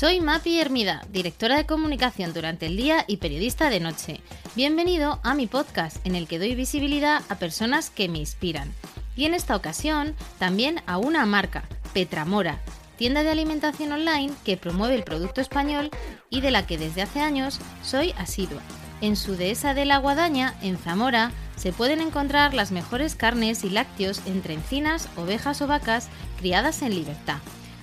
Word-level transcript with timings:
Soy 0.00 0.18
Mapi 0.22 0.58
Hermida, 0.58 1.02
directora 1.10 1.58
de 1.58 1.66
comunicación 1.66 2.32
durante 2.32 2.64
el 2.64 2.78
día 2.78 3.04
y 3.06 3.18
periodista 3.18 3.68
de 3.68 3.80
noche. 3.80 4.22
Bienvenido 4.56 5.20
a 5.22 5.34
mi 5.34 5.46
podcast 5.46 5.98
en 6.06 6.14
el 6.14 6.26
que 6.26 6.38
doy 6.38 6.54
visibilidad 6.54 7.20
a 7.28 7.34
personas 7.34 7.90
que 7.90 8.08
me 8.08 8.16
inspiran. 8.16 8.72
Y 9.14 9.26
en 9.26 9.34
esta 9.34 9.54
ocasión 9.54 10.14
también 10.38 10.80
a 10.86 10.96
una 10.96 11.26
marca, 11.26 11.64
Petramora, 11.92 12.60
tienda 12.96 13.22
de 13.22 13.30
alimentación 13.30 13.92
online 13.92 14.32
que 14.42 14.56
promueve 14.56 14.94
el 14.94 15.04
producto 15.04 15.42
español 15.42 15.90
y 16.30 16.40
de 16.40 16.50
la 16.50 16.66
que 16.66 16.78
desde 16.78 17.02
hace 17.02 17.20
años 17.20 17.60
soy 17.82 18.14
asidua. 18.16 18.62
En 19.02 19.16
su 19.16 19.36
dehesa 19.36 19.74
de 19.74 19.84
la 19.84 19.98
Guadaña, 19.98 20.54
en 20.62 20.78
Zamora, 20.78 21.30
se 21.56 21.74
pueden 21.74 22.00
encontrar 22.00 22.54
las 22.54 22.72
mejores 22.72 23.16
carnes 23.16 23.64
y 23.64 23.68
lácteos 23.68 24.22
entre 24.24 24.54
encinas, 24.54 25.10
ovejas 25.18 25.60
o 25.60 25.66
vacas 25.66 26.08
criadas 26.38 26.80
en 26.80 26.94
libertad. 26.94 27.36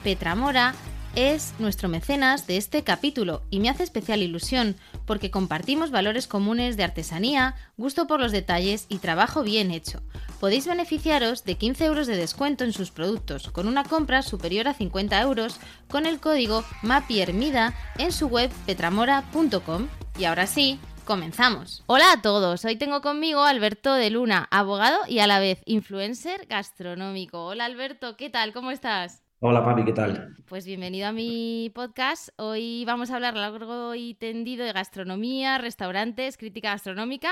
Petramora 0.04 0.74
es 1.18 1.56
nuestro 1.58 1.90
mecenas 1.90 2.46
de 2.46 2.58
este 2.58 2.84
capítulo 2.84 3.42
y 3.50 3.60
me 3.60 3.72
hace 3.72 3.82
especial 3.82 4.22
ilusión 4.22 4.76
porque 5.08 5.32
compartimos 5.32 5.90
valores 5.90 6.28
comunes 6.28 6.78
de 6.78 6.84
artesanía, 6.84 7.56
gusto 7.76 8.06
por 8.06 8.20
los 8.20 8.32
detalles 8.32 8.86
y 8.88 9.00
trabajo 9.00 9.42
bien 9.42 9.72
hecho. 9.72 10.04
Podéis 10.40 10.68
beneficiaros 10.68 11.44
de 11.44 11.56
15 11.56 11.86
euros 11.86 12.06
de 12.06 12.18
descuento 12.18 12.66
en 12.66 12.72
sus 12.72 12.92
productos 12.92 13.50
con 13.50 13.68
una 13.68 13.84
compra 13.84 14.22
superior 14.22 14.68
a 14.68 14.76
50 14.76 15.20
euros 15.20 15.60
con 15.90 16.06
el 16.06 16.20
código 16.20 16.64
MAPIERMIDA 16.84 17.74
en 17.98 18.12
su 18.12 18.28
web 18.28 18.52
petramora.com. 18.68 19.88
Y 20.20 20.26
ahora 20.26 20.46
sí, 20.46 20.80
comenzamos. 21.04 21.84
Hola 21.88 22.12
a 22.12 22.22
todos, 22.22 22.64
hoy 22.64 22.76
tengo 22.76 23.02
conmigo 23.02 23.42
a 23.42 23.50
Alberto 23.50 23.96
de 23.96 24.12
Luna, 24.12 24.48
abogado 24.52 25.00
y 25.08 25.18
a 25.18 25.26
la 25.26 25.40
vez 25.40 25.64
influencer 25.66 26.46
gastronómico. 26.46 27.44
Hola 27.44 27.66
Alberto, 27.66 28.18
¿qué 28.18 28.30
tal? 28.30 28.54
¿Cómo 28.54 28.70
estás? 28.70 29.27
Hola, 29.40 29.64
papi, 29.64 29.86
¿qué 29.86 29.94
tal? 29.94 30.36
Pues 30.48 30.66
bienvenido 30.66 31.08
a 31.08 31.12
mi 31.12 31.72
podcast. 31.76 32.30
Hoy 32.38 32.86
vamos 32.86 33.12
a 33.12 33.16
hablar 33.18 33.36
largo 33.36 33.94
y 33.94 34.16
tendido 34.16 34.66
de 34.66 34.74
gastronomía, 34.74 35.60
restaurantes, 35.60 36.38
crítica 36.38 36.72
gastronómica. 36.72 37.30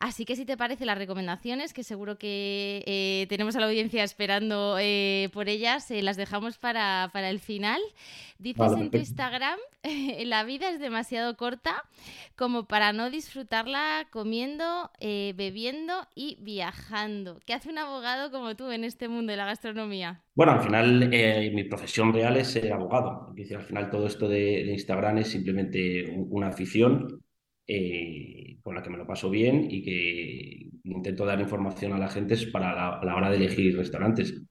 Así 0.00 0.24
que 0.24 0.34
si 0.34 0.46
te 0.46 0.56
parece 0.56 0.86
las 0.86 0.96
recomendaciones, 0.96 1.74
que 1.74 1.84
seguro 1.84 2.16
que 2.16 2.82
eh, 2.86 3.26
tenemos 3.28 3.54
a 3.54 3.60
la 3.60 3.66
audiencia 3.66 4.02
esperando 4.02 4.78
eh, 4.80 5.28
por 5.34 5.50
ellas, 5.50 5.90
eh, 5.90 6.00
las 6.00 6.16
dejamos 6.16 6.56
para, 6.56 7.10
el 7.12 7.38
final. 7.38 7.82
Dices 8.38 8.72
en 8.78 8.90
tu 8.90 8.96
Instagram, 8.96 9.58
la 10.24 10.42
vida 10.44 10.70
es 10.70 10.80
demasiado 10.80 11.36
corta 11.36 11.84
como 12.34 12.64
para 12.64 12.94
no 12.94 13.10
disfrutarla 13.10 14.06
comiendo, 14.10 14.90
bebiendo 15.00 16.08
y 16.14 16.38
viajando. 16.40 17.38
¿Qué 17.44 17.52
hace 17.52 17.68
un 17.68 17.76
abogado 17.76 18.30
como 18.30 18.56
tú 18.56 18.70
en 18.70 18.84
este 18.84 19.06
mundo 19.06 19.32
de 19.32 19.36
la 19.36 19.44
gastronomía? 19.44 20.22
Bueno, 20.34 20.52
al 20.52 20.62
final 20.62 21.10
mi 21.10 21.64
profesión 21.64 22.14
real 22.14 22.38
es 22.38 22.48
ser 22.48 22.72
abogado. 22.72 23.34
al 23.36 23.62
final 23.64 23.90
todo 23.90 24.06
esto 24.06 24.26
de, 24.30 24.64
de 24.64 24.72
Instagram 24.72 25.18
es 25.18 25.28
simplemente 25.28 26.10
una 26.30 26.48
afición 26.48 27.20
eh, 27.72 28.58
con 28.64 28.74
la 28.74 28.82
que 28.82 28.90
me 28.90 28.98
lo 28.98 29.06
paso 29.06 29.30
bien 29.30 29.68
y 29.70 29.80
que 29.80 30.70
intento 30.82 31.24
dar 31.24 31.40
información 31.40 31.92
a 31.92 31.98
la 31.98 32.08
gente 32.08 32.36
para 32.48 33.00
la, 33.00 33.14
hora 33.14 33.30
de 33.30 33.36
elegir 33.36 33.76
restaurantes. 33.76 34.42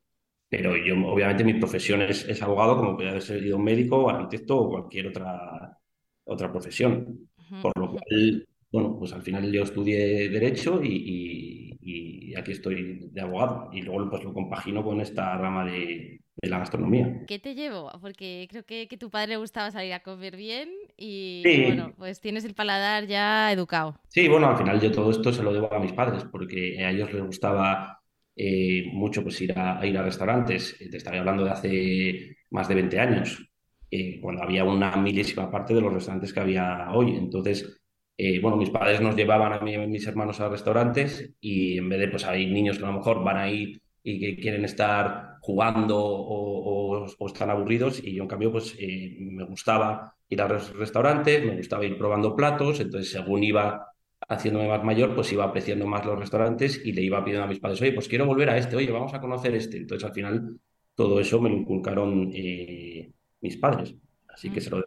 Pero 0.47 0.77
yo, 0.77 0.95
obviamente, 1.05 1.43
mi 1.43 1.55
profesión 1.55 2.01
es, 2.01 2.41
abogado, 2.41 2.77
como 2.77 2.95
puede 2.95 3.09
haber 3.09 3.21
sido 3.21 3.57
un 3.57 3.63
médico, 3.65 4.09
arquitecto 4.09 4.57
o 4.57 4.69
cualquier 4.69 5.07
otra, 5.07 5.77
otra 6.23 6.49
profesión. 6.49 7.29
Por 7.61 7.77
lo 7.77 7.91
cual, 7.91 8.47
bueno, 8.71 8.95
pues 8.97 9.11
al 9.11 9.21
final 9.21 9.51
yo 9.51 9.63
estudié 9.63 10.29
Derecho 10.29 10.81
y, 10.81 11.77
y 11.81 12.35
aquí 12.35 12.53
estoy 12.53 13.09
de 13.11 13.19
abogado. 13.19 13.69
Y 13.73 13.81
luego 13.81 14.09
pues 14.09 14.23
lo 14.23 14.33
compagino 14.33 14.81
con 14.81 15.01
esta 15.01 15.37
rama 15.37 15.65
de, 15.65 16.21
de 16.41 16.49
la 16.49 16.59
gastronomía. 16.59 17.25
¿Qué 17.27 17.39
te 17.39 17.53
llevo? 17.53 17.91
Porque 18.01 18.47
creo 18.49 18.65
que, 18.65 18.87
que 18.87 18.97
tu 18.97 19.09
padre 19.09 19.31
le 19.31 19.37
gustaba 19.37 19.71
salir 19.71 19.93
a 19.93 20.03
comer 20.03 20.37
bien 20.37 20.69
y 20.99 21.63
bueno, 21.65 21.93
pues 21.97 22.19
tienes 22.19 22.43
el 22.45 22.53
paladar 22.53 23.07
ya 23.07 23.51
educado. 23.51 23.99
Sí, 24.09 24.27
bueno, 24.27 24.47
al 24.47 24.57
final 24.57 24.79
yo 24.81 24.91
todo 24.91 25.11
esto 25.11 25.31
se 25.31 25.43
lo 25.43 25.53
debo 25.53 25.73
a 25.73 25.79
mis 25.79 25.93
padres 25.93 26.25
porque 26.31 26.83
a 26.83 26.91
ellos 26.91 27.13
les 27.13 27.23
gustaba 27.23 27.99
eh, 28.35 28.89
mucho 28.93 29.21
pues 29.21 29.41
ir 29.41 29.57
a, 29.57 29.85
ir 29.85 29.97
a 29.97 30.03
restaurantes. 30.03 30.77
Te 30.77 30.97
estaré 30.97 31.19
hablando 31.19 31.43
de 31.43 31.51
hace 31.51 32.37
más 32.51 32.67
de 32.67 32.75
20 32.75 32.99
años, 32.99 33.49
eh, 33.91 34.19
cuando 34.21 34.43
había 34.43 34.63
una 34.63 34.95
milésima 34.95 35.51
parte 35.51 35.73
de 35.73 35.81
los 35.81 35.93
restaurantes 35.93 36.33
que 36.33 36.39
había 36.39 36.89
hoy. 36.93 37.15
Entonces, 37.17 37.81
eh, 38.17 38.39
bueno, 38.39 38.57
mis 38.57 38.69
padres 38.69 39.01
nos 39.01 39.15
llevaban 39.15 39.53
a 39.53 39.59
mí 39.59 39.71
y 39.71 39.75
a 39.75 39.87
mis 39.87 40.07
hermanos 40.07 40.39
a 40.39 40.49
restaurantes 40.49 41.33
y 41.41 41.77
en 41.77 41.89
vez 41.89 41.99
de, 41.99 42.07
pues 42.07 42.25
hay 42.25 42.45
niños 42.45 42.77
que 42.77 42.85
a 42.85 42.87
lo 42.87 42.93
mejor 42.93 43.23
van 43.23 43.37
a 43.37 43.49
ir 43.49 43.81
y 44.03 44.19
que 44.19 44.41
quieren 44.41 44.65
estar 44.65 45.28
jugando 45.49 45.97
o, 45.97 47.07
están 47.25 47.49
aburridos 47.49 48.03
y 48.03 48.13
yo 48.13 48.21
en 48.21 48.29
cambio 48.29 48.51
pues 48.51 48.75
eh, 48.77 49.17
me 49.19 49.45
gustaba 49.45 50.13
ir 50.29 50.39
a 50.43 50.47
los 50.47 50.75
restaurantes, 50.75 51.43
me 51.43 51.57
gustaba 51.57 51.85
ir 51.85 51.97
probando 51.97 52.35
platos, 52.35 52.79
entonces 52.79 53.11
según 53.11 53.43
iba 53.43 53.87
haciéndome 54.27 54.67
más 54.67 54.83
mayor 54.83 55.15
pues 55.15 55.33
iba 55.33 55.45
apreciando 55.45 55.87
más 55.87 56.05
los 56.05 56.19
restaurantes 56.19 56.79
y 56.85 56.91
le 56.91 57.01
iba 57.01 57.23
pidiendo 57.25 57.45
a 57.45 57.47
mis 57.47 57.59
padres, 57.59 57.81
oye 57.81 57.93
pues 57.93 58.07
quiero 58.07 58.27
volver 58.27 58.51
a 58.51 58.57
este, 58.59 58.75
oye 58.75 58.91
vamos 58.91 59.11
a 59.15 59.19
conocer 59.19 59.55
este, 59.55 59.77
entonces 59.77 60.07
al 60.07 60.13
final 60.13 60.59
todo 60.93 61.19
eso 61.19 61.41
me 61.41 61.49
lo 61.49 61.55
inculcaron 61.55 62.31
eh, 62.31 63.11
mis 63.41 63.57
padres, 63.57 63.95
así 64.27 64.51
que 64.51 64.61
se 64.61 64.69
lo, 64.69 64.85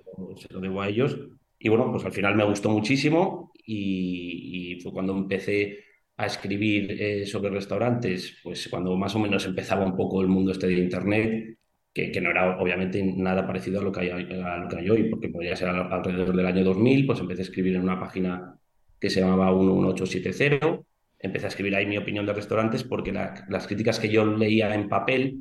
debo, 0.61 0.81
a 0.81 0.89
ellos. 0.89 1.19
Y 1.59 1.71
bueno 1.71 1.91
pues 1.91 2.05
al 2.05 2.13
final 2.13 2.37
me 2.37 2.45
gustó 2.45 2.71
muchísimo 2.71 3.53
y 3.67 4.79
fue 4.81 4.93
cuando 4.93 5.13
empecé 5.17 5.79
a 6.23 6.27
escribir 6.27 6.91
eh, 6.91 7.27
sobre 7.27 7.51
restaurantes, 7.51 8.39
pues 8.43 8.69
cuando 8.69 8.97
más 8.97 9.15
o 9.15 9.19
menos 9.19 9.45
empezaba 9.47 9.85
un 9.85 9.97
poco 9.97 10.23
el 10.23 10.29
mundo 10.29 10.53
este 10.53 10.67
de 10.67 10.75
Internet, 10.75 11.57
que, 11.93 12.11
que 12.11 12.21
no 12.21 12.31
era 12.31 12.59
obviamente 12.59 13.03
nada 13.03 13.47
parecido 13.47 13.81
a 13.81 13.85
lo, 13.85 13.93
que 13.93 14.01
hay, 14.01 14.11
a 14.11 14.57
lo 14.59 14.69
que 14.69 14.77
hay 14.77 14.91
hoy, 14.91 15.11
porque 15.11 15.29
podría 15.29 15.57
ser 15.57 15.69
alrededor 15.69 16.35
del 16.35 16.47
año 16.47 16.65
2000, 16.65 17.07
pues 17.07 17.21
empecé 17.21 17.43
a 17.43 17.45
escribir 17.45 17.77
en 17.77 17.83
una 17.83 18.01
página 18.01 18.59
que 18.99 19.11
se 19.11 19.21
llamaba 19.21 19.51
11870, 19.51 20.81
empecé 21.19 21.47
a 21.47 21.49
escribir 21.49 21.77
ahí 21.77 21.87
mi 21.87 21.99
opinión 21.99 22.25
de 22.25 22.33
restaurantes 22.33 22.85
porque 22.85 23.13
las 23.13 23.67
críticas 23.67 23.99
que 23.99 24.09
yo 24.09 24.25
leía 24.25 24.75
en 24.75 24.89
papel, 24.89 25.41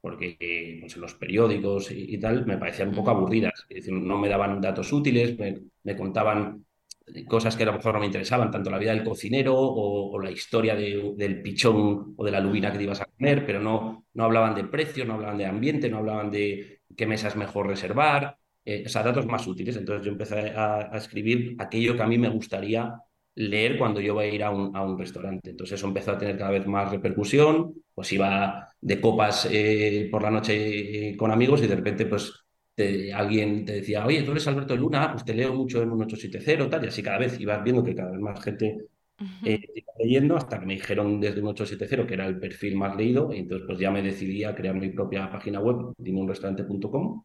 porque 0.00 0.78
pues 0.80 0.94
en 0.94 1.00
los 1.00 1.14
periódicos 1.14 1.90
y, 1.90 2.18
tal, 2.18 2.46
me 2.46 2.58
parecían 2.58 2.90
un 2.90 2.94
poco 2.94 3.10
aburridas, 3.10 3.66
es 3.68 3.76
decir, 3.76 3.92
no 3.92 4.18
me 4.18 4.28
daban 4.28 4.60
datos 4.60 4.92
útiles, 4.92 5.38
me, 5.38 5.58
me 5.82 5.96
contaban 5.96 6.64
cosas 7.26 7.56
que 7.56 7.62
a 7.62 7.66
lo 7.66 7.72
mejor 7.72 7.94
no 7.94 8.00
me 8.00 8.06
interesaban, 8.06 8.50
tanto 8.50 8.70
la 8.70 8.78
vida 8.78 8.92
del 8.92 9.04
cocinero 9.04 9.54
o, 9.56 10.18
la 10.18 10.30
historia 10.30 10.74
del 10.74 11.42
pichón 11.42 12.14
o 12.16 12.24
de 12.24 12.30
la 12.30 12.40
lubina 12.40 12.70
que 12.72 12.78
te 12.78 12.84
ibas 12.84 13.00
a 13.00 13.06
comer, 13.06 13.44
pero 13.46 13.60
no, 13.60 14.06
no 14.14 14.24
hablaban 14.24 14.54
de 14.54 14.64
precio, 14.64 15.04
no 15.04 15.14
hablaban 15.14 15.38
de 15.38 15.46
ambiente, 15.46 15.88
no 15.88 15.98
hablaban 15.98 16.30
de 16.30 16.80
qué 16.96 17.06
mesa 17.06 17.28
es 17.28 17.36
mejor 17.36 17.66
reservar, 17.66 18.36
eh, 18.64 18.82
o 18.86 18.88
sea, 18.88 19.02
datos 19.02 19.26
más 19.26 19.46
útiles. 19.46 19.76
Entonces 19.76 20.04
yo 20.04 20.12
empecé 20.12 20.52
a, 20.56 20.90
escribir 20.94 21.56
aquello 21.58 21.96
que 21.96 22.02
a 22.02 22.06
mí 22.06 22.18
me 22.18 22.28
gustaría 22.28 22.94
leer 23.34 23.78
cuando 23.78 24.00
yo 24.00 24.14
voy 24.14 24.24
a 24.26 24.34
ir 24.34 24.42
a 24.42 24.50
un, 24.50 24.76
a 24.76 24.82
un 24.82 24.98
restaurante. 24.98 25.50
Entonces 25.50 25.78
eso 25.78 25.86
empezó 25.86 26.12
a 26.12 26.18
tener 26.18 26.36
cada 26.36 26.50
vez 26.50 26.66
más 26.66 26.90
repercusión, 26.90 27.74
pues 27.94 28.12
iba 28.12 28.68
de 28.80 29.00
copas 29.00 29.48
eh, 29.50 30.08
por 30.10 30.22
la 30.22 30.30
noche 30.30 31.10
eh, 31.10 31.16
con 31.16 31.30
amigos 31.30 31.62
y 31.62 31.66
de 31.66 31.76
repente 31.76 32.06
pues 32.06 32.32
alguien 33.14 33.64
te 33.64 33.74
decía, 33.74 34.04
oye, 34.06 34.22
tú 34.22 34.32
eres 34.32 34.46
Alberto 34.46 34.74
de 34.74 34.80
Luna, 34.80 35.12
pues 35.12 35.24
te 35.24 35.34
leo 35.34 35.54
mucho 35.54 35.82
en 35.82 35.90
un 35.90 36.02
870, 36.02 36.70
tal, 36.70 36.84
y 36.84 36.88
así 36.88 37.02
cada 37.02 37.18
vez 37.18 37.38
ibas 37.40 37.62
viendo 37.64 37.82
que 37.82 37.94
cada 37.94 38.10
vez 38.10 38.20
más 38.20 38.42
gente 38.42 38.86
eh, 39.44 39.60
iba 39.74 39.92
leyendo, 39.98 40.36
hasta 40.36 40.60
que 40.60 40.66
me 40.66 40.74
dijeron 40.74 41.20
desde 41.20 41.40
un 41.40 41.48
870 41.48 42.06
que 42.06 42.14
era 42.14 42.26
el 42.26 42.38
perfil 42.38 42.76
más 42.76 42.96
leído, 42.96 43.32
y 43.32 43.38
entonces 43.40 43.66
pues 43.66 43.78
ya 43.78 43.90
me 43.90 44.02
decidí 44.02 44.44
a 44.44 44.54
crear 44.54 44.74
mi 44.74 44.90
propia 44.90 45.30
página 45.30 45.60
web, 45.60 45.94
dimunrestaurante.com, 45.98 47.22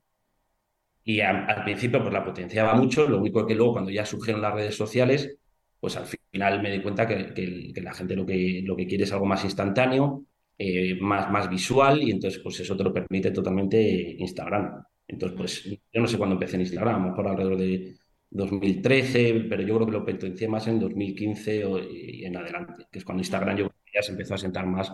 y 1.05 1.19
al 1.19 1.63
principio 1.65 2.01
pues 2.01 2.13
la 2.13 2.23
potenciaba 2.23 2.73
mucho, 2.75 3.07
lo 3.07 3.19
único 3.19 3.45
que 3.45 3.55
luego 3.55 3.73
cuando 3.73 3.91
ya 3.91 4.05
surgieron 4.05 4.41
las 4.41 4.53
redes 4.53 4.75
sociales, 4.75 5.37
pues 5.79 5.97
al 5.97 6.05
final 6.05 6.61
me 6.61 6.71
di 6.71 6.81
cuenta 6.81 7.05
que, 7.05 7.33
que, 7.33 7.81
la 7.81 7.93
gente 7.93 8.15
lo 8.15 8.25
que, 8.25 8.61
lo 8.63 8.75
que 8.75 8.87
quiere 8.87 9.03
es 9.03 9.11
algo 9.11 9.25
más 9.25 9.43
instantáneo, 9.43 10.25
eh, 10.57 10.97
más, 11.01 11.29
más 11.29 11.49
visual, 11.49 12.01
y 12.01 12.11
entonces 12.11 12.41
pues 12.41 12.59
eso 12.61 12.77
te 12.77 12.85
lo 12.85 12.93
permite 12.93 13.31
totalmente 13.31 14.15
Instagram. 14.17 14.81
Entonces, 15.07 15.37
pues 15.37 15.63
yo 15.65 16.01
no 16.01 16.07
sé 16.07 16.17
cuándo 16.17 16.35
empecé 16.35 16.55
en 16.55 16.61
Instagram, 16.61 16.95
a 16.95 16.99
lo 16.99 17.09
mejor 17.09 17.27
alrededor 17.27 17.57
de 17.57 17.95
2013, 18.29 19.45
pero 19.49 19.61
yo 19.61 19.75
creo 19.75 19.85
que 19.87 19.93
lo 19.93 20.05
potencié 20.05 20.47
más 20.47 20.67
en 20.67 20.79
2015 20.79 21.63
y 21.91 22.25
en 22.25 22.37
adelante, 22.37 22.85
que 22.91 22.99
es 22.99 23.05
cuando 23.05 23.21
Instagram 23.21 23.57
yo 23.57 23.69
ya 23.93 24.01
se 24.01 24.11
empezó 24.11 24.33
a 24.33 24.37
sentar 24.37 24.65
más 24.65 24.91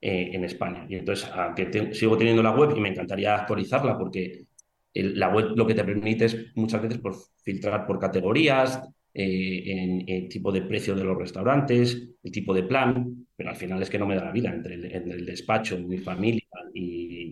eh, 0.00 0.30
en 0.32 0.44
España. 0.44 0.86
Y 0.88 0.96
entonces, 0.96 1.28
aunque 1.34 1.92
sigo 1.94 2.16
teniendo 2.16 2.42
la 2.42 2.52
web 2.52 2.74
y 2.76 2.80
me 2.80 2.90
encantaría 2.90 3.34
actualizarla 3.34 3.98
porque 3.98 4.46
la 4.94 5.28
web 5.28 5.52
lo 5.56 5.66
que 5.66 5.74
te 5.74 5.84
permite 5.84 6.26
es 6.26 6.36
muchas 6.54 6.82
veces 6.82 6.98
por 6.98 7.14
filtrar 7.42 7.86
por 7.86 7.98
categorías, 7.98 8.80
eh, 9.16 9.62
en 9.66 10.04
el 10.08 10.28
tipo 10.28 10.50
de 10.50 10.62
precio 10.62 10.96
de 10.96 11.04
los 11.04 11.16
restaurantes, 11.16 12.10
el 12.20 12.32
tipo 12.32 12.52
de 12.52 12.64
plan, 12.64 13.28
pero 13.36 13.50
al 13.50 13.56
final 13.56 13.80
es 13.80 13.88
que 13.88 13.98
no 13.98 14.06
me 14.06 14.16
da 14.16 14.24
la 14.24 14.32
vida 14.32 14.52
entre 14.52 14.74
el, 14.74 15.24
despacho, 15.24 15.78
mi 15.78 15.98
familia 15.98 16.42
y, 16.74 17.23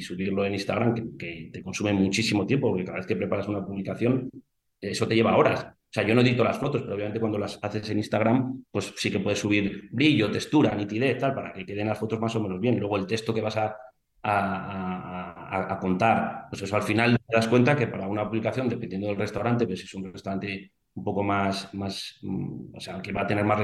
subirlo 0.00 0.44
en 0.44 0.54
Instagram, 0.54 1.16
que, 1.16 1.50
te 1.52 1.62
consume 1.62 1.92
muchísimo 1.92 2.46
tiempo, 2.46 2.68
porque 2.68 2.84
cada 2.84 2.98
vez 2.98 3.06
que 3.06 3.16
preparas 3.16 3.48
una 3.48 3.64
publicación, 3.64 4.30
eso 4.80 5.06
te 5.06 5.14
lleva 5.14 5.36
horas. 5.36 5.64
O 5.64 5.92
sea, 5.92 6.06
yo 6.06 6.14
no 6.14 6.20
edito 6.20 6.44
las 6.44 6.58
fotos, 6.58 6.82
pero 6.82 6.94
obviamente 6.94 7.18
cuando 7.18 7.38
las 7.38 7.58
haces 7.62 7.90
en 7.90 7.98
Instagram, 7.98 8.64
pues 8.70 8.92
sí 8.96 9.10
que 9.10 9.18
puedes 9.18 9.40
subir 9.40 9.88
brillo, 9.90 10.30
textura, 10.30 10.74
nitidez, 10.74 11.18
tal, 11.18 11.34
para 11.34 11.52
que 11.52 11.66
queden 11.66 11.88
las 11.88 11.98
fotos 11.98 12.20
más 12.20 12.34
o 12.36 12.40
menos 12.40 12.60
bien. 12.60 12.78
Luego 12.78 12.96
el 12.96 13.06
texto 13.06 13.34
que 13.34 13.40
vas 13.40 13.56
a, 13.56 13.76
a, 14.22 15.72
a, 15.72 15.78
contar. 15.80 16.46
Pues 16.48 16.62
eso 16.62 16.76
al 16.76 16.82
final 16.82 17.18
te 17.26 17.36
das 17.36 17.48
cuenta 17.48 17.76
que 17.76 17.86
para 17.88 18.06
una 18.06 18.22
aplicación, 18.22 18.68
dependiendo 18.68 19.08
del 19.08 19.16
restaurante, 19.16 19.66
pues 19.66 19.80
si 19.80 19.86
es 19.86 19.94
un 19.94 20.12
restaurante 20.12 20.72
un 20.94 21.04
poco 21.04 21.22
más, 21.22 21.72
más 21.74 22.18
mm, 22.22 22.76
o 22.76 22.80
sea, 22.80 23.00
que 23.00 23.12
va 23.12 23.22
a 23.22 23.26
tener 23.26 23.44
más 23.44 23.60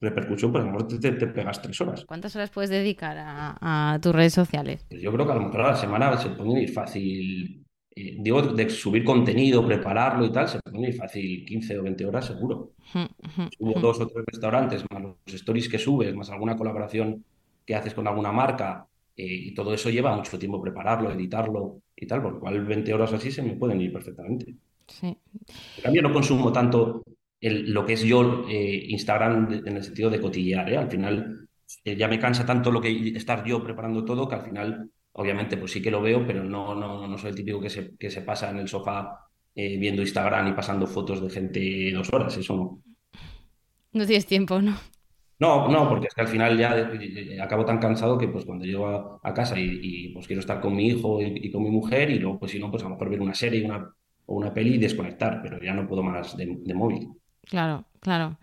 repercusión, 0.00 0.52
pues 0.52 0.62
a 0.62 0.66
lo 0.66 0.72
mejor 0.72 1.00
te, 1.00 1.12
pegas 1.12 1.62
tres 1.62 1.80
horas. 1.80 2.04
¿Cuántas 2.04 2.34
horas 2.36 2.50
puedes 2.50 2.70
dedicar 2.70 3.16
a, 3.18 3.98
tus 4.02 4.14
redes 4.14 4.34
sociales? 4.34 4.84
Pues 4.88 5.00
yo 5.00 5.12
creo 5.12 5.26
que 5.26 5.32
a 5.32 5.36
lo 5.36 5.42
mejor 5.42 5.60
a 5.62 5.68
la 5.68 5.76
semana 5.76 6.16
se 6.16 6.30
puede 6.30 6.62
ir 6.62 6.72
fácil, 6.72 7.64
eh, 7.94 8.16
digo, 8.20 8.42
de 8.42 8.68
subir 8.70 9.04
contenido, 9.04 9.66
prepararlo 9.66 10.24
y 10.26 10.32
tal, 10.32 10.48
se 10.48 10.60
ir 10.74 10.94
fácil 10.94 11.44
15 11.44 11.78
o 11.78 11.82
20 11.82 12.06
horas 12.06 12.26
seguro. 12.26 12.72
Subo 13.58 13.80
dos 13.80 14.00
o 14.00 14.06
tres 14.06 14.24
restaurantes, 14.26 14.84
más 14.90 15.02
los 15.02 15.16
stories 15.26 15.68
que 15.68 15.78
subes, 15.78 16.14
más 16.14 16.30
alguna 16.30 16.56
colaboración 16.56 17.24
que 17.64 17.74
haces 17.74 17.94
con 17.94 18.06
alguna 18.06 18.32
marca, 18.32 18.86
eh, 19.16 19.26
y 19.26 19.54
todo 19.54 19.74
eso 19.74 19.90
lleva 19.90 20.14
mucho 20.14 20.38
tiempo 20.38 20.62
prepararlo, 20.62 21.10
editarlo 21.10 21.82
y 21.96 22.06
tal, 22.06 22.22
por 22.22 22.34
lo 22.34 22.40
cual 22.40 22.64
20 22.64 22.94
horas 22.94 23.12
así 23.12 23.32
se 23.32 23.42
me 23.42 23.56
pueden 23.56 23.80
ir 23.80 23.92
perfectamente. 23.92 24.54
Sí. 24.88 25.06
En 25.06 25.82
cambio, 25.82 26.02
no 26.02 26.12
consumo 26.12 26.52
tanto 26.52 27.04
lo 27.40 27.86
que 27.86 27.92
es 27.92 28.02
yo 28.02 28.46
eh, 28.48 28.86
Instagram 28.88 29.62
en 29.66 29.76
el 29.76 29.84
sentido 29.84 30.10
de 30.10 30.20
cotillear. 30.20 30.72
¿eh? 30.72 30.76
Al 30.76 30.90
final, 30.90 31.48
eh, 31.84 31.96
ya 31.96 32.08
me 32.08 32.18
cansa 32.18 32.44
tanto 32.44 32.70
lo 32.70 32.80
que 32.80 33.10
estar 33.16 33.44
yo 33.44 33.62
preparando 33.62 34.04
todo 34.04 34.28
que 34.28 34.34
al 34.34 34.42
final, 34.42 34.90
obviamente, 35.12 35.56
pues 35.56 35.72
sí 35.72 35.80
que 35.80 35.90
lo 35.90 36.02
veo, 36.02 36.26
pero 36.26 36.42
no, 36.42 36.74
no, 36.74 37.06
no 37.06 37.18
soy 37.18 37.30
el 37.30 37.36
típico 37.36 37.60
que 37.60 37.70
se, 37.70 37.96
que 37.96 38.10
se 38.10 38.22
pasa 38.22 38.50
en 38.50 38.58
el 38.58 38.68
sofá 38.68 39.24
viendo 39.54 40.02
Instagram 40.02 40.46
y 40.46 40.52
pasando 40.52 40.86
fotos 40.86 41.20
de 41.20 41.30
gente 41.30 41.90
dos 41.92 42.12
horas. 42.12 42.36
Eso 42.36 42.56
no. 42.56 42.82
No 43.92 44.06
tienes 44.06 44.24
tiempo, 44.24 44.62
¿no? 44.62 44.76
No, 45.40 45.68
no, 45.68 45.88
porque 45.88 46.08
es 46.08 46.14
que 46.14 46.20
al 46.20 46.28
final 46.28 46.58
ya 46.58 46.90
acabo 47.42 47.64
tan 47.64 47.78
cansado 47.78 48.18
que 48.18 48.26
pues 48.26 48.44
cuando 48.44 48.64
llego 48.64 49.20
a, 49.22 49.34
casa 49.34 49.54
y, 49.58 50.08
pues 50.12 50.26
quiero 50.26 50.40
estar 50.40 50.60
con 50.60 50.74
mi 50.74 50.88
hijo 50.88 51.20
y, 51.22 51.50
con 51.50 51.62
mi 51.62 51.70
mujer 51.70 52.10
y 52.10 52.18
luego 52.18 52.40
pues 52.40 52.52
si 52.52 52.58
no, 52.58 52.70
pues 52.70 52.82
a 52.82 52.86
lo 52.86 52.94
mejor 52.94 53.10
ver 53.10 53.20
una 53.20 53.34
serie 53.34 53.64
una, 53.64 53.88
o 54.28 54.36
una 54.36 54.52
peli 54.52 54.74
y 54.74 54.78
desconectar, 54.78 55.40
pero 55.42 55.58
ya 55.60 55.72
no 55.72 55.88
puedo 55.88 56.02
más 56.02 56.36
de, 56.36 56.74
móvil. 56.74 57.08
Claro, 57.46 57.86
claro. 58.00 58.38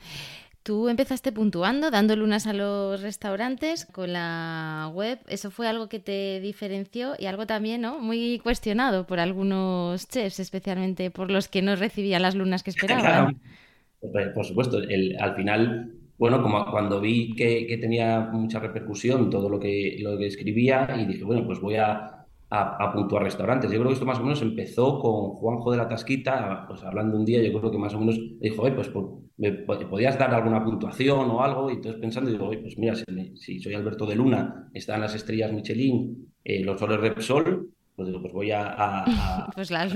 Tú 0.64 0.90
empezaste 0.90 1.32
puntuando, 1.32 1.92
dando 1.92 2.16
lunas 2.16 2.48
a 2.48 2.54
los 2.54 3.04
restaurantes 3.04 3.86
con 3.86 4.12
la 4.12 4.90
web. 4.92 5.20
Eso 5.28 5.52
fue 5.52 5.68
algo 5.68 5.88
que 5.88 6.00
te 6.00 6.40
diferenció 6.42 7.14
y 7.20 7.28
algo 7.28 7.46
también, 7.46 7.82
¿no? 7.82 8.00
Muy 8.00 8.40
cuestionado 8.40 9.06
por 9.06 9.20
algunos 9.20 10.10
chefs, 10.10 10.40
especialmente 10.40 11.12
por 11.12 11.30
los 11.30 11.48
que 11.48 11.62
no 11.62 11.76
recibían 11.76 12.24
las 12.24 12.34
lunas 12.34 12.64
que 12.64 12.72
esperaban. 12.72 13.40
Por 14.36 14.46
supuesto, 14.46 14.78
el, 14.78 15.18
al 15.20 15.36
final 15.36 15.92
bueno, 16.18 16.42
como 16.42 16.66
cuando 16.72 17.02
vi 17.02 17.36
que, 17.36 17.78
tenía 17.82 18.22
mucha 18.32 18.60
repercusión 18.60 19.30
todo 19.30 19.50
lo 19.50 19.60
que, 19.60 19.98
lo 20.00 20.18
que 20.18 20.28
escribía 20.28 20.88
y 20.98 21.06
dije, 21.06 21.24
bueno, 21.24 21.46
pues 21.46 21.60
voy 21.60 21.76
a, 21.76 22.15
a, 22.50 22.92
puntuar 22.94 23.24
restaurantes. 23.24 23.72
Yo 23.72 23.78
creo 23.80 23.90
que 23.90 23.94
esto 23.94 24.06
más 24.06 24.20
o 24.20 24.24
menos 24.24 24.42
empezó 24.42 25.00
con 25.00 25.32
Juanjo 25.32 25.72
de 25.72 25.78
la 25.78 25.88
Tasquita, 25.88 26.66
pues 26.68 26.84
hablando 26.84 27.18
un 27.18 27.26
día, 27.26 27.42
yo 27.42 27.58
creo 27.60 27.72
que 27.72 27.78
más 27.78 27.94
o 27.94 28.00
menos 28.00 28.20
dijo, 28.40 28.62
pues, 28.74 28.90
pues 28.90 29.06
¿me 29.38 29.52
podías 29.52 30.18
dar 30.18 30.34
alguna 30.34 30.64
puntuación 30.64 31.30
o 31.30 31.44
algo? 31.44 31.70
Y 31.70 31.76
entonces 31.76 32.00
pensando, 32.00 32.30
digo, 32.30 32.50
pues 32.62 32.78
mira, 32.78 32.96
si, 33.36 33.60
soy 33.60 33.74
Alberto 33.74 34.06
de 34.06 34.16
Luna, 34.16 34.70
están 34.74 35.02
las 35.02 35.16
estrellas 35.16 35.52
Michelin, 35.52 36.32
eh, 36.44 36.64
los 36.64 36.80
soles 36.80 37.00
Repsol, 37.00 37.70
pues 37.96 38.08
digo, 38.08 38.22
pues 38.22 38.34
voy 38.34 38.52
a, 38.52 39.06
pues 39.56 39.72
las 39.72 39.94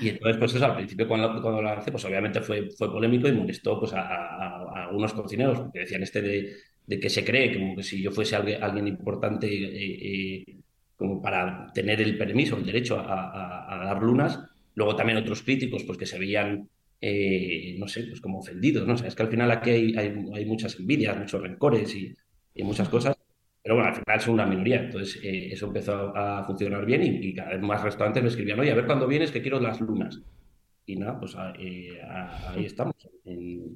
y 0.00 0.08
entonces, 0.08 0.36
pues 0.38 0.54
eso, 0.54 0.64
al 0.64 0.76
principio 0.76 1.08
cuando, 1.08 1.28
cuando 1.42 1.60
lo 1.60 1.68
lancé, 1.68 1.90
pues 1.90 2.04
obviamente 2.04 2.40
fue, 2.40 2.70
fue 2.70 2.92
polémico 2.92 3.28
y 3.28 3.32
molestó 3.32 3.78
pues, 3.78 3.92
a, 3.92 4.84
algunos 4.84 5.12
cocineros, 5.12 5.58
porque 5.58 5.80
decían 5.80 6.02
este 6.02 6.22
de, 6.22 6.52
de, 6.86 7.00
que 7.00 7.10
se 7.10 7.24
cree, 7.24 7.54
como 7.54 7.76
que 7.76 7.82
si 7.82 8.02
yo 8.02 8.10
fuese 8.10 8.36
alguien, 8.36 8.62
alguien 8.62 8.88
importante 8.88 9.46
eh, 9.46 10.42
eh, 10.48 10.56
como 10.96 11.20
para 11.20 11.70
tener 11.72 12.00
el 12.00 12.16
permiso, 12.16 12.56
el 12.56 12.66
derecho 12.66 12.98
a, 12.98 13.82
dar 13.84 14.02
lunas. 14.02 14.40
Luego 14.74 14.96
también 14.96 15.18
otros 15.18 15.42
críticos, 15.42 15.84
pues 15.84 15.98
que 15.98 16.06
se 16.06 16.18
veían, 16.18 16.68
eh, 17.00 17.76
no 17.78 17.86
sé, 17.86 18.04
pues 18.04 18.20
como 18.20 18.38
ofendidos, 18.38 18.86
¿no? 18.86 18.94
O 18.94 18.96
sea, 18.96 19.08
es 19.08 19.14
que 19.14 19.22
al 19.22 19.28
final 19.28 19.50
aquí 19.50 19.70
hay, 19.70 19.94
hay, 19.96 20.14
hay 20.34 20.44
muchas 20.46 20.78
envidias, 20.78 21.18
muchos 21.18 21.42
rencores 21.42 21.94
y, 21.94 22.14
y 22.54 22.62
muchas 22.62 22.88
cosas. 22.88 23.16
Pero 23.62 23.76
bueno, 23.76 23.88
al 23.88 23.94
final 23.94 24.20
son 24.20 24.34
una 24.34 24.46
minoría. 24.46 24.80
Entonces, 24.80 25.18
eso 25.22 25.66
empezó 25.66 26.14
a, 26.14 26.44
funcionar 26.44 26.84
bien 26.84 27.02
y, 27.02 27.34
cada 27.34 27.50
vez 27.50 27.62
más 27.62 27.82
restaurantes 27.82 28.22
me 28.22 28.28
escribían, 28.28 28.60
oye, 28.60 28.70
a 28.70 28.74
ver 28.74 28.86
cuándo 28.86 29.06
vienes 29.06 29.30
que 29.30 29.40
quiero 29.40 29.58
las 29.58 29.80
lunas. 29.80 30.20
Y 30.86 30.96
nada, 30.96 31.18
pues 31.18 31.34
ahí 31.34 32.64
estamos, 32.64 32.94
en, 33.24 33.74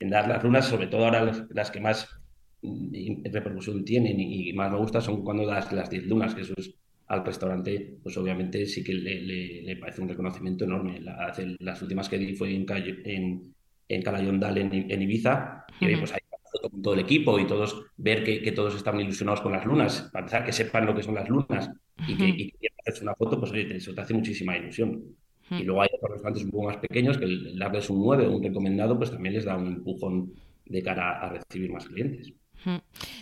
dar 0.00 0.28
las 0.28 0.44
lunas, 0.44 0.66
sobre 0.66 0.88
todo 0.88 1.06
ahora 1.06 1.32
las, 1.48 1.70
que 1.70 1.80
más 1.80 2.19
repercusión 2.62 3.84
tienen 3.84 4.20
y, 4.20 4.52
más 4.52 4.70
me 4.70 4.78
gusta 4.78 5.00
son 5.00 5.24
cuando 5.24 5.46
das 5.46 5.72
las 5.72 5.88
10 5.88 6.06
lunas, 6.06 6.34
que 6.34 6.42
eso 6.42 6.54
es 6.56 6.74
al 7.06 7.24
restaurante, 7.24 7.98
pues 8.02 8.16
obviamente 8.18 8.66
sí 8.66 8.84
que 8.84 8.94
le, 8.94 9.76
parece 9.76 10.02
un 10.02 10.08
reconocimiento 10.08 10.64
enorme. 10.64 11.00
las 11.00 11.82
últimas 11.82 12.08
que 12.08 12.18
di 12.18 12.34
fue 12.34 12.54
en, 12.54 12.66
en, 13.04 13.54
en 13.88 14.02
Calayondal, 14.02 14.58
en, 14.58 14.90
en 14.90 15.02
Ibiza, 15.02 15.64
y 15.80 15.96
pues 15.96 16.12
ahí 16.12 16.20
con 16.58 16.82
todo 16.82 16.94
el 16.94 17.00
equipo 17.00 17.38
y 17.38 17.46
todos 17.46 17.84
ver 17.96 18.24
que, 18.24 18.52
todos 18.52 18.74
están 18.74 19.00
ilusionados 19.00 19.40
con 19.40 19.52
las 19.52 19.64
lunas, 19.64 20.08
para 20.12 20.24
empezar, 20.24 20.44
que 20.44 20.52
sepan 20.52 20.86
lo 20.86 20.94
que 20.94 21.02
son 21.02 21.14
las 21.14 21.28
lunas 21.28 21.70
y 22.06 22.16
que, 22.16 22.28
y 22.28 22.52
hacerse 22.80 23.02
una 23.02 23.14
foto, 23.14 23.38
pues 23.38 23.52
oye, 23.52 23.76
eso 23.76 23.94
te 23.94 24.00
hace 24.00 24.14
muchísima 24.14 24.56
ilusión. 24.56 25.02
Y 25.50 25.64
luego 25.64 25.82
hay 25.82 25.88
otros 25.92 26.12
restaurantes 26.12 26.44
un 26.44 26.50
poco 26.52 26.66
más 26.66 26.76
pequeños 26.76 27.18
que 27.18 27.24
el 27.24 27.58
darles 27.58 27.90
un 27.90 28.00
9 28.04 28.26
o 28.26 28.36
un 28.36 28.42
recomendado, 28.42 28.96
pues 28.96 29.10
también 29.10 29.34
les 29.34 29.44
da 29.44 29.56
un 29.56 29.66
empujón 29.66 30.32
de 30.64 30.82
cara 30.82 31.18
a 31.18 31.28
recibir 31.28 31.72
más 31.72 31.86
clientes. 31.86 32.32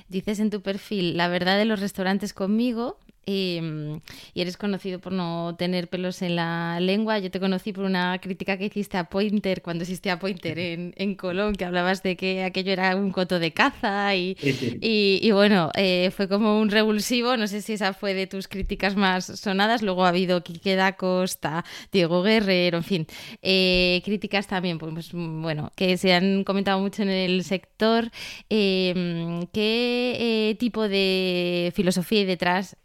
Dices 0.08 0.40
en 0.40 0.50
tu 0.50 0.62
perfil, 0.62 1.16
la 1.16 1.28
verdad 1.28 1.58
de 1.58 1.64
los 1.64 1.80
restaurantes 1.80 2.32
conmigo, 2.32 2.98
Em, 3.30 4.00
y, 4.32 4.40
eres 4.40 4.56
conocido 4.56 5.00
por 5.00 5.12
no 5.12 5.54
tener 5.58 5.88
pelos 5.88 6.22
en 6.22 6.36
la 6.36 6.80
lengua. 6.80 7.18
Yo 7.18 7.30
te 7.30 7.38
conocí 7.38 7.74
por 7.74 7.84
una 7.84 8.18
crítica 8.22 8.56
que 8.56 8.64
hiciste 8.66 8.96
a 8.96 9.10
Pointer 9.10 9.60
cuando 9.60 9.82
existía 9.82 10.18
Pointer 10.18 10.58
en, 10.58 10.94
en 10.96 11.14
Colón, 11.14 11.54
que 11.54 11.66
hablabas 11.66 12.02
de 12.02 12.16
que 12.16 12.42
aquello 12.42 12.72
era 12.72 12.96
un 12.96 13.10
coto 13.12 13.38
de 13.38 13.52
caza 13.52 14.16
y, 14.16 14.34
y, 14.80 15.30
bueno, 15.32 15.70
eh, 15.74 16.10
fue 16.16 16.26
como 16.26 16.58
un 16.58 16.70
revulsivo. 16.70 17.36
No 17.36 17.46
sé 17.48 17.60
si 17.60 17.74
esa 17.74 17.92
fue 17.92 18.14
de 18.14 18.26
tus 18.26 18.48
críticas 18.48 18.96
más 18.96 19.26
sonadas. 19.26 19.82
Luego 19.82 20.06
ha 20.06 20.08
habido 20.08 20.42
Quique 20.42 20.74
da 20.74 20.96
Costa, 20.96 21.66
Diego 21.92 22.22
Guerrero, 22.22 22.78
en 22.78 22.84
fin, 22.84 23.06
eh, 23.42 24.00
críticas 24.06 24.46
también, 24.46 24.78
pues, 24.78 24.94
pues, 24.94 25.10
bueno, 25.12 25.70
que 25.76 25.98
se 25.98 26.14
han 26.14 26.44
comentado 26.44 26.80
mucho 26.80 27.02
en 27.02 27.10
el 27.10 27.44
sector. 27.44 28.10
Em, 28.48 29.46
¿Qué 29.52 30.50
eh, 30.50 30.54
tipo 30.58 30.88
de 30.88 31.72
filosofía 31.74 32.20
hay 32.20 32.24
detrás? 32.24 32.76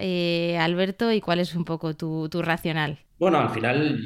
Alberto, 0.60 1.12
y 1.12 1.22
cuál 1.22 1.40
es 1.40 1.56
un 1.56 1.66
poco 1.66 1.96
tu, 1.96 2.30
racional. 2.42 3.00
Bueno, 3.20 3.40
al 3.40 3.50
final, 3.50 4.00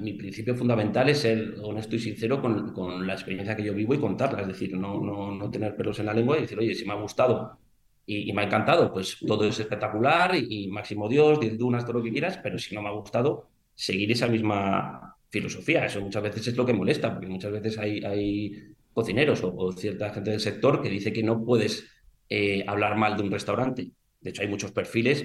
mi 0.00 0.12
principio 0.14 0.54
fundamental 0.54 1.08
es 1.08 1.18
ser 1.18 1.54
honesto 1.62 1.96
y 1.96 2.00
sincero 2.00 2.40
con, 2.40 3.06
la 3.06 3.12
experiencia 3.12 3.56
que 3.56 3.64
yo 3.64 3.74
vivo 3.74 3.94
y 3.94 3.98
contarla, 3.98 4.42
es 4.42 4.48
decir, 4.48 4.76
no, 4.76 5.00
no, 5.00 5.50
tener 5.50 5.76
pelos 5.76 5.98
en 6.00 6.06
la 6.06 6.14
lengua 6.14 6.38
y 6.38 6.42
decir, 6.42 6.58
oye, 6.58 6.74
si 6.74 6.84
me 6.84 6.92
ha 6.92 6.96
gustado 6.96 7.58
y, 8.06 8.32
me 8.32 8.42
ha 8.42 8.44
encantado, 8.46 8.92
pues 8.92 9.18
todo 9.26 9.44
es 9.44 9.58
espectacular 9.60 10.34
y, 10.34 10.68
máximo 10.68 11.08
Dios, 11.08 11.38
diez 11.40 11.56
dunas, 11.58 11.84
todo 11.84 11.98
lo 11.98 12.02
que 12.02 12.10
quieras, 12.10 12.38
pero 12.42 12.58
si 12.58 12.74
no 12.74 12.82
me 12.82 12.88
ha 12.88 12.92
gustado, 12.92 13.48
seguir 13.74 14.10
esa 14.12 14.26
misma 14.26 15.16
filosofía. 15.30 15.86
Eso 15.86 16.00
muchas 16.00 16.22
veces 16.22 16.48
es 16.48 16.56
lo 16.56 16.66
que 16.66 16.72
molesta, 16.72 17.12
porque 17.12 17.28
muchas 17.28 17.52
veces 17.52 17.78
hay, 17.78 18.04
hay 18.04 18.74
cocineros 18.92 19.42
o, 19.44 19.72
cierta 19.72 20.10
gente 20.10 20.30
del 20.30 20.40
sector 20.40 20.82
que 20.82 20.90
dice 20.90 21.12
que 21.12 21.22
no 21.22 21.44
puedes 21.44 21.88
eh, 22.28 22.64
hablar 22.66 22.96
mal 22.96 23.16
de 23.16 23.22
un 23.22 23.30
restaurante 23.30 23.92
de 24.22 24.30
hecho, 24.30 24.42
hay 24.42 24.48
muchos 24.48 24.72
perfiles 24.72 25.24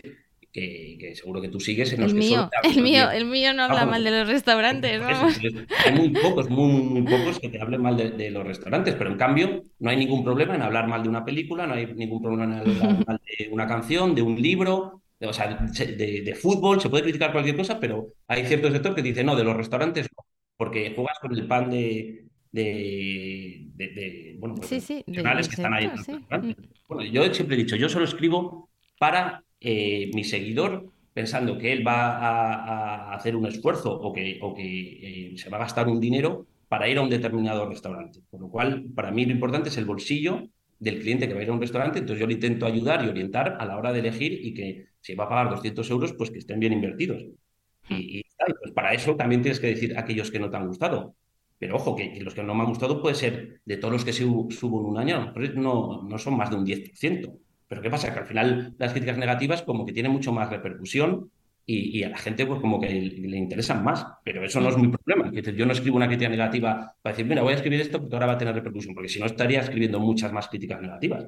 que, 0.52 1.14
seguro 1.16 1.42
que 1.42 1.50
tú 1.50 1.60
sigues 1.60 1.94
en 1.94 2.02
los 2.02 2.14
el 2.14 2.20
que 2.20 2.26
mío, 2.26 2.50
el 2.64 2.82
mío, 2.82 3.12
el 3.12 3.26
mío 3.26 3.54
no 3.54 3.64
habla 3.64 3.86
mal 3.86 4.04
de 4.04 4.12
los 4.12 4.28
restaurantes. 4.28 5.02
hay 5.02 5.94
muy 5.94 6.10
pocos, 6.10 6.50
muy, 6.50 7.02
pocos 7.04 7.40
que 7.40 7.50
te 7.50 7.62
hablen 7.62 7.82
mal 7.82 7.96
de, 7.96 8.32
los 8.32 8.46
restaurantes, 8.46 8.96
pero 8.96 9.12
en 9.12 9.18
cambio 9.18 9.64
no 9.80 9.90
hay 9.90 9.98
ningún 9.98 10.24
problema 10.24 10.56
en 10.56 10.62
hablar 10.62 10.88
mal 10.88 11.04
de 11.04 11.10
una 11.10 11.24
película, 11.24 11.68
no 11.68 11.76
hay 11.76 11.94
ningún 11.94 12.22
problema 12.22 12.46
en 12.46 12.54
hablar 12.54 13.06
mal 13.08 13.22
de 13.26 13.50
una 13.52 13.68
canción, 13.68 14.16
de 14.16 14.22
un 14.22 14.42
libro, 14.42 15.04
o 15.20 15.34
sea, 15.34 15.48
de, 15.48 16.38
fútbol, 16.40 16.82
se 16.82 16.90
puede 16.90 17.04
criticar 17.04 17.32
cualquier 17.32 17.56
cosa, 17.56 17.80
pero 17.80 18.08
hay 18.28 18.46
cierto 18.46 18.72
sector 18.72 18.96
que 18.96 19.02
dice, 19.02 19.24
no, 19.24 19.36
de 19.36 19.44
los 19.44 19.56
restaurantes 19.56 20.08
no, 20.16 20.26
porque 20.58 20.94
juegas 20.96 21.20
con 21.20 21.34
el 21.34 21.46
pan 21.46 21.70
de, 21.70 22.26
de, 22.52 24.36
bueno, 24.40 24.56
pues, 24.56 24.84
sí, 24.84 25.04
que 25.06 25.22
están 25.22 25.74
ahí. 25.74 25.92
Bueno, 26.88 27.04
yo 27.12 27.32
siempre 27.34 27.56
he 27.56 27.60
dicho, 27.60 27.76
yo 27.76 27.90
solo 27.90 28.06
escribo 28.06 28.67
para 28.98 29.44
eh, 29.60 30.12
mi 30.14 30.24
seguidor 30.24 30.92
pensando 31.14 31.58
que 31.58 31.74
él 31.74 31.86
va 31.86 32.18
a, 32.18 33.16
hacer 33.16 33.36
un 33.36 33.48
esfuerzo 33.48 33.92
o 33.92 34.14
que, 34.14 34.40
eh, 34.60 35.34
se 35.36 35.50
va 35.50 35.58
a 35.58 35.62
gastar 35.62 35.88
un 35.88 36.00
dinero 36.00 36.46
para 36.68 36.88
ir 36.88 37.00
a 37.00 37.02
un 37.02 37.10
determinado 37.10 37.68
restaurante. 37.68 38.20
Por 38.30 38.42
lo 38.42 38.50
cual, 38.50 38.86
para 38.94 39.10
mí 39.10 39.26
lo 39.26 39.32
importante 39.32 39.70
es 39.70 39.78
el 39.78 39.86
bolsillo 39.86 40.48
del 40.80 41.00
cliente 41.00 41.28
que 41.28 41.34
va 41.34 41.40
a 41.40 41.44
ir 41.44 41.50
a 41.50 41.54
un 41.54 41.62
restaurante, 41.62 41.98
entonces 41.98 42.20
yo 42.20 42.28
le 42.28 42.34
intento 42.34 42.68
ayudar 42.68 43.04
y 43.04 43.10
orientar 43.10 43.58
a 43.60 43.66
la 43.66 43.78
hora 43.78 43.92
de 43.92 44.00
elegir 44.00 44.46
y 44.46 44.54
que 44.54 44.90
si 45.02 45.16
va 45.16 45.24
a 45.24 45.30
pagar 45.30 45.50
200 45.50 45.90
euros, 45.90 46.14
pues 46.14 46.30
que 46.30 46.38
estén 46.38 46.60
bien 46.60 46.74
invertidos. 46.74 47.26
Y, 47.90 48.24
pues 48.60 48.72
para 48.76 48.94
eso 48.94 49.16
también 49.16 49.42
tienes 49.42 49.60
que 49.60 49.68
decir 49.68 49.98
aquellos 49.98 50.30
que 50.30 50.40
no 50.40 50.52
te 50.52 50.58
han 50.58 50.68
gustado. 50.68 51.16
Pero 51.58 51.78
ojo, 51.78 51.96
que, 51.96 52.20
los 52.22 52.36
que 52.36 52.44
no 52.44 52.54
me 52.54 52.62
han 52.62 52.70
gustado 52.70 53.02
puede 53.02 53.16
ser 53.16 53.62
de 53.66 53.78
todos 53.78 53.92
los 53.92 54.06
que 54.06 54.14
subo 54.14 54.82
en 54.82 54.86
un 54.86 54.98
año, 55.00 55.34
no 55.34 56.18
son 56.20 56.38
más 56.38 56.52
de 56.52 56.58
un 56.58 56.66
10%. 56.66 57.40
Pero 57.68 57.82
¿qué 57.82 57.90
pasa? 57.90 58.14
Que 58.14 58.20
al 58.20 58.26
final 58.26 58.76
las 58.78 58.92
críticas 58.92 59.18
negativas 59.18 59.62
como 59.62 59.86
que 59.86 59.94
tienen 59.94 60.12
mucho 60.12 60.32
más 60.32 60.50
repercusión 60.50 61.32
y, 61.70 62.02
a 62.04 62.10
la 62.10 62.18
gente 62.18 62.46
pues 62.46 62.62
como 62.62 62.80
que 62.80 62.88
le, 62.88 63.38
interesan 63.38 63.84
más, 63.84 64.06
pero 64.24 64.42
eso 64.46 64.62
no 64.62 64.70
es 64.70 64.78
mi 64.78 64.88
problema. 64.88 65.30
Yo 65.34 65.66
no 65.66 65.74
escribo 65.74 65.98
una 65.98 66.08
crítica 66.08 66.30
negativa 66.30 66.96
para 67.02 67.14
decir, 67.14 67.26
mira, 67.26 67.42
voy 67.42 67.52
a 67.52 67.56
escribir 67.58 67.82
esto 67.82 68.00
porque 68.00 68.16
ahora 68.16 68.28
va 68.28 68.34
a 68.34 68.38
tener 68.38 68.56
repercusión, 68.56 68.96
porque 68.96 69.10
si 69.10 69.20
no 69.20 69.26
estaría 69.26 69.60
escribiendo 69.60 70.00
muchas 70.00 70.32
más 70.32 70.48
críticas 70.48 70.82
negativas. 70.82 71.26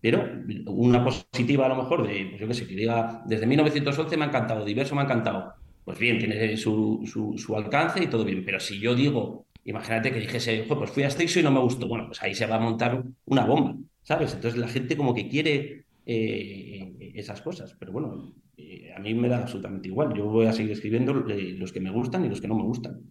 Pero 0.00 0.24
una 0.66 1.04
positiva 1.04 1.66
a 1.66 1.68
lo 1.68 1.76
mejor 1.76 2.06
de, 2.06 2.26
pues 2.30 2.40
yo 2.40 2.48
qué 2.48 2.54
sé, 2.54 2.66
que 2.66 2.76
diga, 2.76 3.22
desde 3.26 3.46
1911 3.46 4.16
me 4.16 4.24
ha 4.24 4.28
encantado, 4.28 4.64
diverso 4.64 4.94
me 4.94 5.02
ha 5.02 5.04
encantado. 5.04 5.52
Pues 5.84 5.98
bien, 5.98 6.18
tiene 6.18 6.56
su, 6.56 7.02
su, 7.36 7.56
alcance 7.56 8.02
y 8.02 8.06
todo 8.06 8.24
bien. 8.24 8.44
Pero 8.44 8.60
si 8.60 8.78
yo 8.78 8.94
digo, 8.94 9.46
imagínate 9.70 10.12
que 10.12 10.20
dijese, 10.20 10.64
pues 10.66 10.90
fui 10.90 11.02
a 11.02 11.10
Steixo 11.10 11.40
y 11.40 11.42
no 11.42 11.50
me 11.50 11.60
gustó, 11.60 11.86
bueno, 11.86 12.06
pues 12.06 12.22
ahí 12.22 12.34
se 12.34 12.46
va 12.46 12.56
a 12.56 12.60
montar 12.60 13.02
una 13.26 13.44
bomba, 13.44 13.76
¿sabes? 14.02 14.34
Entonces 14.34 14.58
la 14.58 14.68
gente 14.68 14.96
como 14.96 15.14
que 15.14 15.28
quiere 15.28 15.84
eh, 16.10 17.12
esas 17.14 17.42
cosas. 17.42 17.76
Pero 17.78 17.92
bueno, 17.92 18.32
eh, 18.56 18.90
a 18.96 18.98
mí 18.98 19.12
me 19.12 19.28
da 19.28 19.38
absolutamente 19.38 19.88
igual. 19.88 20.14
Yo 20.14 20.24
voy 20.24 20.46
a 20.46 20.54
seguir 20.54 20.72
escribiendo 20.72 21.12
los 21.12 21.70
que 21.70 21.80
me 21.80 21.90
gustan 21.90 22.24
y 22.24 22.30
los 22.30 22.40
que 22.40 22.48
no 22.48 22.54
me 22.54 22.62
gustan. 22.62 23.02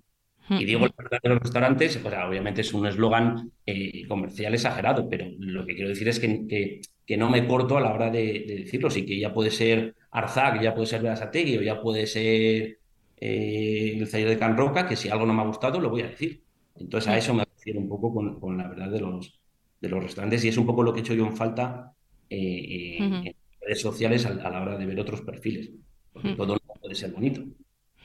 Y 0.50 0.66
digo 0.66 0.86
el 0.86 0.92
de 1.22 1.30
los 1.30 1.40
restaurantes, 1.40 1.98
pues 1.98 2.16
obviamente 2.26 2.62
es 2.62 2.74
un 2.74 2.88
eslogan 2.88 3.52
eh, 3.66 4.08
comercial 4.08 4.54
exagerado, 4.54 5.10
pero 5.10 5.26
lo 5.38 5.66
que 5.66 5.76
quiero 5.76 5.90
decir 5.90 6.08
es 6.08 6.20
que, 6.20 6.82
que, 7.06 7.18
no 7.18 7.30
me 7.30 7.46
corto 7.46 7.78
a 7.78 7.82
la 7.82 7.94
hora 7.94 8.10
de, 8.10 8.46
decirlo. 8.48 8.90
Sí 8.90 9.06
que 9.06 9.20
ya 9.20 9.32
puede 9.32 9.52
ser 9.52 9.94
Arzac, 10.10 10.62
ya 10.62 10.74
puede 10.74 10.88
ser 10.88 11.04
Berasategui 11.04 11.58
o 11.58 11.62
ya 11.62 11.80
puede 11.80 12.08
ser 12.08 12.80
el 13.18 14.08
Zaire 14.08 14.32
de 14.32 14.38
Can 14.40 14.58
Roca, 14.58 14.88
que 14.88 14.96
si 14.96 15.10
algo 15.10 15.26
no 15.26 15.34
me 15.34 15.42
ha 15.42 15.46
gustado 15.46 15.80
lo 15.80 15.90
voy 15.90 16.02
a 16.02 16.08
decir. 16.08 16.47
Entonces 16.80 17.08
a 17.10 17.18
eso 17.18 17.34
me 17.34 17.46
refiero 17.46 17.80
un 17.80 17.90
poco 17.90 18.14
con, 18.14 18.40
con, 18.40 18.58
la 18.58 18.68
verdad 18.68 18.90
de 18.90 19.00
los, 19.00 19.40
de 19.82 19.90
los 19.90 20.04
restaurantes 20.04 20.44
y 20.46 20.50
es 20.50 20.58
un 20.58 20.66
poco 20.66 20.84
lo 20.84 20.94
que 20.94 21.00
he 21.00 21.04
hecho 21.04 21.14
yo 21.14 21.26
en 21.26 21.36
falta 21.36 21.94
eh, 22.30 22.98
en 23.00 23.36
redes 23.62 23.82
sociales 23.82 24.26
a, 24.26 24.34
la 24.34 24.62
hora 24.62 24.78
de 24.78 24.86
ver 24.86 25.00
otros 25.00 25.22
perfiles, 25.22 25.72
porque 26.12 26.34
todo 26.34 26.56
no 26.56 26.74
puede 26.80 26.96
ser 26.96 27.12
bonito. 27.12 27.44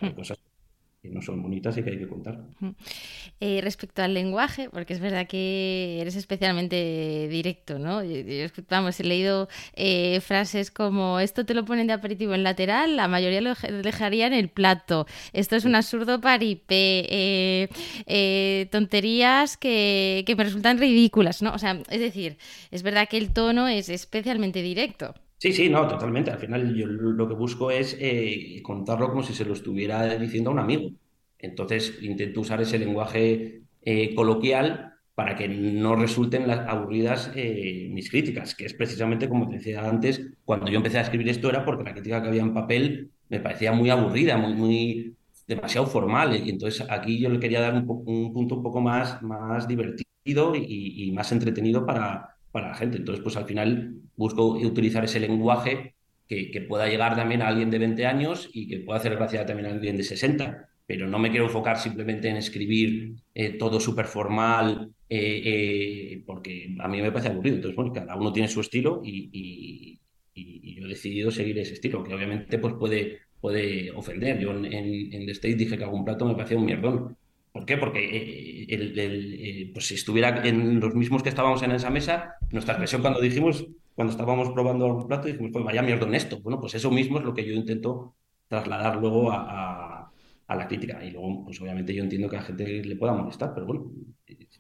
Hay 0.01 0.15
cosas 0.15 0.39
que 0.39 0.52
no 1.11 1.21
son 1.21 1.43
bonitas 1.43 1.77
y 1.77 1.83
que 1.83 1.91
hay 1.91 1.99
que 1.99 2.07
contar. 2.07 2.41
Eh, 3.41 3.61
respecto 3.61 4.03
al 4.03 4.15
lenguaje, 4.15 4.71
porque 4.71 4.95
es 4.95 5.01
verdad 5.01 5.27
que 5.27 5.99
eres 6.01 6.15
especialmente 6.15 7.29
directo, 7.29 7.79
¿no? 7.79 8.03
vamos, 8.69 9.01
he 9.01 9.05
leído 9.05 9.49
eh, 9.75 10.21
frases 10.21 10.71
como 10.71 11.19
esto 11.19 11.45
te 11.45 11.55
lo 11.55 11.65
ponen 11.65 11.89
de 11.89 11.93
aperitivo 11.93 12.35
en 12.35 12.45
lateral, 12.45 12.97
la 12.97 13.09
mayoría 13.09 13.41
lo 13.41 13.55
dejaría 13.83 14.29
en 14.29 14.33
el 14.33 14.49
plato, 14.49 15.07
esto 15.33 15.57
es 15.57 15.65
un 15.65 15.75
absurdo 15.75 16.21
paripé, 16.21 17.69
eh, 18.07 18.69
tonterías 18.71 19.57
que, 19.57 20.23
que 20.25 20.37
me 20.37 20.45
resultan 20.45 20.79
ridículas, 20.79 21.43
¿no? 21.43 21.53
O 21.53 21.59
sea, 21.59 21.83
es 21.91 22.01
decir, 22.01 22.37
es 22.71 22.83
verdad 22.85 23.09
que 23.09 23.19
el 23.19 23.33
tono 23.33 23.67
es 23.67 23.89
especialmente 23.89 24.63
directo. 24.63 25.15
Sí, 25.43 25.53
sí, 25.53 25.69
no, 25.69 25.89
totalmente. 25.89 26.31
Al 26.31 26.39
final 26.39 26.73
yo 26.73 26.87
lo 26.87 27.27
que 27.27 27.35
busco 27.35 27.73
es 27.73 27.97
eh, 27.99 28.61
contarlo 28.63 29.09
como 29.09 29.25
si 29.25 29.35
se 29.35 29.45
lo 29.45 29.55
estuviera 29.55 30.17
diciendo 30.17 30.51
a 30.51 30.53
un 30.53 30.61
amigo. 30.61 30.91
Entonces 31.37 31.99
intento 32.01 32.43
usar 32.43 32.61
ese 32.61 32.79
lenguaje 32.79 33.63
eh, 33.83 34.15
coloquial 34.15 34.95
para 35.17 35.35
que 35.35 35.49
no 35.49 35.97
resulten 35.97 36.47
las 36.47 36.61
aburridas 36.69 37.33
eh, 37.35 37.89
mis 37.91 38.09
críticas, 38.09 38.55
que 38.55 38.67
es 38.67 38.75
precisamente 38.75 39.29
como 39.29 39.49
te 39.49 39.57
decía 39.57 39.85
antes, 39.89 40.23
cuando 40.45 40.69
yo 40.71 40.77
empecé 40.77 40.99
a 40.99 41.03
escribir 41.03 41.29
esto 41.29 41.51
era 41.51 41.65
porque 41.65 41.83
la 41.83 41.93
crítica 41.93 42.23
que 42.23 42.29
había 42.29 42.43
en 42.43 42.55
papel 42.55 43.11
me 43.29 43.41
parecía 43.41 43.73
muy 43.73 43.91
aburrida, 43.91 44.37
muy, 44.37 44.55
muy 44.55 45.17
demasiado 45.49 45.89
formal. 45.89 46.37
Y 46.37 46.51
entonces 46.51 46.87
aquí 46.89 47.19
yo 47.19 47.29
le 47.29 47.41
quería 47.41 47.61
dar 47.61 47.75
un, 47.75 47.85
punto 48.33 48.55
un 48.55 48.63
poco 48.63 48.81
más, 48.81 49.21
más 49.23 49.67
divertido 49.67 50.53
y 50.55 51.11
más 51.13 51.33
entretenido 51.33 51.85
para, 51.85 52.33
para 52.53 52.69
la 52.69 52.75
gente. 52.75 52.99
Entonces, 52.99 53.23
pues 53.23 53.37
al 53.37 53.47
final 53.47 53.95
busco 54.17 54.47
utilizar 54.53 55.05
ese 55.05 55.19
lenguaje 55.19 55.95
que, 56.29 56.65
pueda 56.67 56.89
llegar 56.89 57.15
también 57.17 57.43
a 57.43 57.49
alguien 57.49 57.71
de 57.71 57.79
20 57.79 58.07
años 58.07 58.49
y 58.53 58.67
que 58.69 58.79
pueda 58.81 58.99
hacer 58.99 59.17
gracia 59.17 59.45
también 59.45 59.67
a 59.69 59.73
alguien 59.73 59.97
de 59.97 60.03
60. 60.03 60.69
Pero 60.87 61.07
no 61.09 61.19
me 61.19 61.31
quiero 61.31 61.47
enfocar 61.47 61.79
simplemente 61.79 62.29
en 62.29 62.37
escribir 62.37 63.15
eh, 63.35 63.51
todo 63.59 63.81
súper 63.81 64.07
formal, 64.07 64.91
eh, 65.09 65.43
eh, 65.45 66.23
porque 66.27 66.75
a 66.79 66.89
mí 66.89 67.03
me 67.03 67.11
parece 67.11 67.29
aburrido. 67.29 67.57
Entonces, 67.57 67.77
bueno, 67.77 67.93
cada 67.93 68.17
uno 68.17 68.33
tiene 68.33 68.49
su 68.49 68.61
estilo 68.61 69.03
y, 69.05 69.99
yo 70.35 70.87
he 70.87 70.89
decidido 70.89 71.31
seguir 71.31 71.59
ese 71.59 71.75
estilo, 71.75 72.03
que 72.03 72.15
obviamente 72.15 72.59
pues 72.59 72.75
puede, 72.75 73.19
puede 73.41 73.91
ofender. 73.91 74.41
Yo 74.41 74.51
en, 74.51 74.65
en, 74.65 75.27
The 75.27 75.33
State 75.33 75.55
dije 75.55 75.77
que 75.77 75.85
algún 75.85 76.05
plato 76.05 76.25
me 76.25 76.35
parecía 76.35 76.57
un 76.57 76.65
mierdón 76.65 77.17
¿Por 77.53 77.67
qué? 77.67 77.77
Porque 77.77 77.99
eh, 78.01 78.67
el, 78.71 78.95
eh, 78.99 79.71
pues 79.73 79.87
si 79.87 79.95
estuviera 79.95 80.47
en 80.47 80.81
los 80.81 80.95
mismos 80.95 81.23
que 81.23 81.29
estábamos 81.29 81.63
en 81.63 81.73
esa 81.73 81.91
mesa, 81.91 82.37
nuestra 82.51 82.75
expresión 82.75 83.03
cuando 83.03 83.21
dijimos, 83.21 83.67
cuando 83.95 84.13
estábamos 84.13 84.51
probando 84.51 84.87
algún 84.87 85.07
plato, 85.07 85.29
dijimos, 85.29 85.51
pues 85.53 85.65
vaya 85.65 85.83
mierda 85.83 86.07
en 86.07 86.15
esto. 86.15 86.41
Bueno, 86.41 86.59
pues 86.59 86.75
eso 86.75 86.91
mismo 86.91 87.19
es 87.19 87.25
lo 87.25 87.35
que 87.35 87.45
yo 87.45 87.53
intento 87.53 88.15
trasladar 88.49 88.97
luego 88.97 89.31
a, 89.31 90.11
la 90.49 90.69
crítica. 90.69 91.03
Y 91.03 91.11
luego, 91.11 91.45
pues 91.47 91.61
obviamente 91.63 91.95
yo 91.95 92.03
entiendo 92.03 92.29
que 92.29 92.37
a 92.37 92.41
la 92.41 92.45
gente 92.45 92.85
le 92.85 92.97
pueda 92.97 93.15
molestar, 93.15 93.53
pero 93.55 93.67
bueno, 93.67 93.91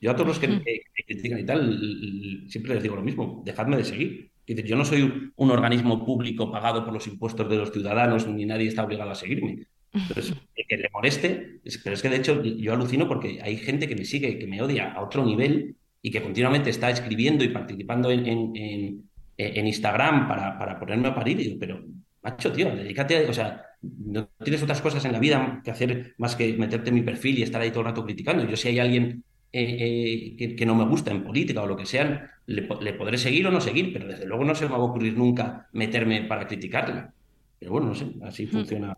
yo 0.00 0.10
a 0.10 0.16
todos 0.16 0.28
los 0.28 0.38
que, 0.38 0.48
me 0.48 0.62
critican 1.06 1.38
y 1.38 1.44
tal, 1.44 2.44
siempre 2.48 2.74
les 2.74 2.82
digo 2.82 2.96
lo 2.96 3.02
mismo, 3.02 3.42
dejadme 3.44 3.76
de 3.76 3.84
seguir. 3.84 4.30
Yo 4.46 4.76
no 4.76 4.84
soy 4.84 5.32
un 5.36 5.50
organismo 5.50 6.04
público 6.04 6.50
pagado 6.50 6.84
por 6.84 6.94
los 6.94 7.06
impuestos 7.06 7.48
de 7.48 7.56
los 7.56 7.70
ciudadanos, 7.70 8.26
ni 8.26 8.46
nadie 8.46 8.68
está 8.68 8.84
obligado 8.84 9.10
a 9.10 9.14
seguirme. 9.14 9.66
Entonces, 9.94 10.34
que 10.68 10.76
le 10.76 10.88
moleste, 10.90 11.60
pero 11.84 11.94
es 11.94 12.02
que 12.02 12.08
de 12.08 12.16
hecho 12.16 12.42
yo 12.42 12.72
alucino 12.72 13.06
porque 13.06 13.40
hay 13.42 13.58
gente 13.58 13.86
que 13.86 13.96
me 13.96 14.04
sigue, 14.04 14.38
que 14.38 14.46
me 14.46 14.62
odia 14.62 14.92
a 14.92 15.02
otro 15.02 15.24
nivel 15.24 15.76
y 16.00 16.10
que 16.10 16.22
continuamente 16.22 16.70
está 16.70 16.90
escribiendo 16.90 17.44
y 17.44 17.48
participando 17.48 18.10
en, 18.10 18.26
en, 18.26 19.02
en, 19.36 19.66
Instagram 19.66 20.26
para, 20.28 20.58
para, 20.58 20.78
ponerme 20.78 21.08
a 21.08 21.14
parir. 21.14 21.38
Y 21.40 21.44
digo, 21.44 21.56
pero, 21.60 21.84
macho, 22.22 22.52
tío, 22.52 22.74
dedícate, 22.74 23.28
o 23.28 23.32
sea, 23.34 23.64
no 23.82 24.28
tienes 24.42 24.62
otras 24.62 24.80
cosas 24.80 25.04
en 25.04 25.12
la 25.12 25.18
vida 25.18 25.60
que 25.62 25.70
hacer 25.70 26.14
más 26.18 26.36
que 26.36 26.54
meterte 26.54 26.88
en 26.88 26.96
mi 26.96 27.02
perfil 27.02 27.38
y 27.38 27.42
estar 27.42 27.60
ahí 27.60 27.70
todo 27.70 27.80
el 27.80 27.86
rato 27.86 28.04
criticando. 28.04 28.44
Yo 28.48 28.56
si 28.56 28.68
hay 28.68 28.78
alguien 28.78 29.22
eh, 29.52 30.36
eh, 30.38 30.56
que, 30.56 30.66
no 30.66 30.74
me 30.74 30.86
gusta 30.86 31.10
en 31.10 31.22
política 31.22 31.62
o 31.62 31.66
lo 31.66 31.76
que 31.76 31.86
sea, 31.86 32.30
le, 32.46 32.66
le, 32.80 32.92
podré 32.94 33.18
seguir 33.18 33.46
o 33.46 33.50
no 33.50 33.60
seguir, 33.60 33.92
pero 33.92 34.08
desde 34.08 34.26
luego 34.26 34.44
no 34.44 34.54
se 34.54 34.64
me 34.64 34.72
va 34.72 34.78
a 34.78 34.80
ocurrir 34.80 35.16
nunca 35.16 35.68
meterme 35.72 36.22
para 36.22 36.46
criticarla. 36.46 37.12
Pero 37.58 37.72
bueno, 37.72 37.88
no 37.88 37.94
sé, 37.94 38.06
así 38.22 38.46
hmm. 38.46 38.50
funciona 38.50 38.96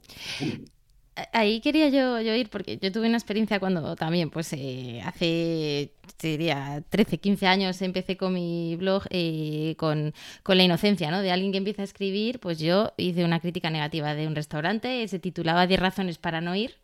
ahí 1.33 1.61
quería 1.61 1.89
yo, 1.89 2.21
yo, 2.21 2.35
ir 2.35 2.49
porque 2.51 2.79
yo 2.79 2.91
tuve 2.93 3.07
una 3.07 3.17
experiencia 3.17 3.61
cuando 3.61 3.97
también, 3.97 4.31
pues 4.31 4.53
eh, 4.53 5.01
hace, 5.05 5.93
diría, 6.21 6.83
13, 6.89 7.19
15 7.19 7.47
años 7.47 7.83
empecé 7.83 8.17
con 8.17 8.35
mi 8.35 8.77
blog 8.77 9.05
eh, 9.11 9.75
con, 9.79 10.15
con, 10.43 10.57
la 10.57 10.65
inocencia, 10.65 11.11
¿no? 11.11 11.21
De 11.21 11.31
alguien 11.31 11.53
que 11.53 11.59
empieza 11.59 11.83
a 11.83 11.85
escribir, 11.85 12.41
pues 12.41 12.59
yo 12.59 12.93
hice 12.97 13.25
una 13.25 13.41
crítica 13.41 13.71
negativa 13.71 14.15
de 14.15 14.27
un 14.27 14.35
restaurante, 14.35 15.07
se 15.09 15.19
titulaba 15.19 15.67
10 15.67 15.81
razones 15.81 16.19
para 16.19 16.41
no 16.41 16.55
ir. 16.57 16.77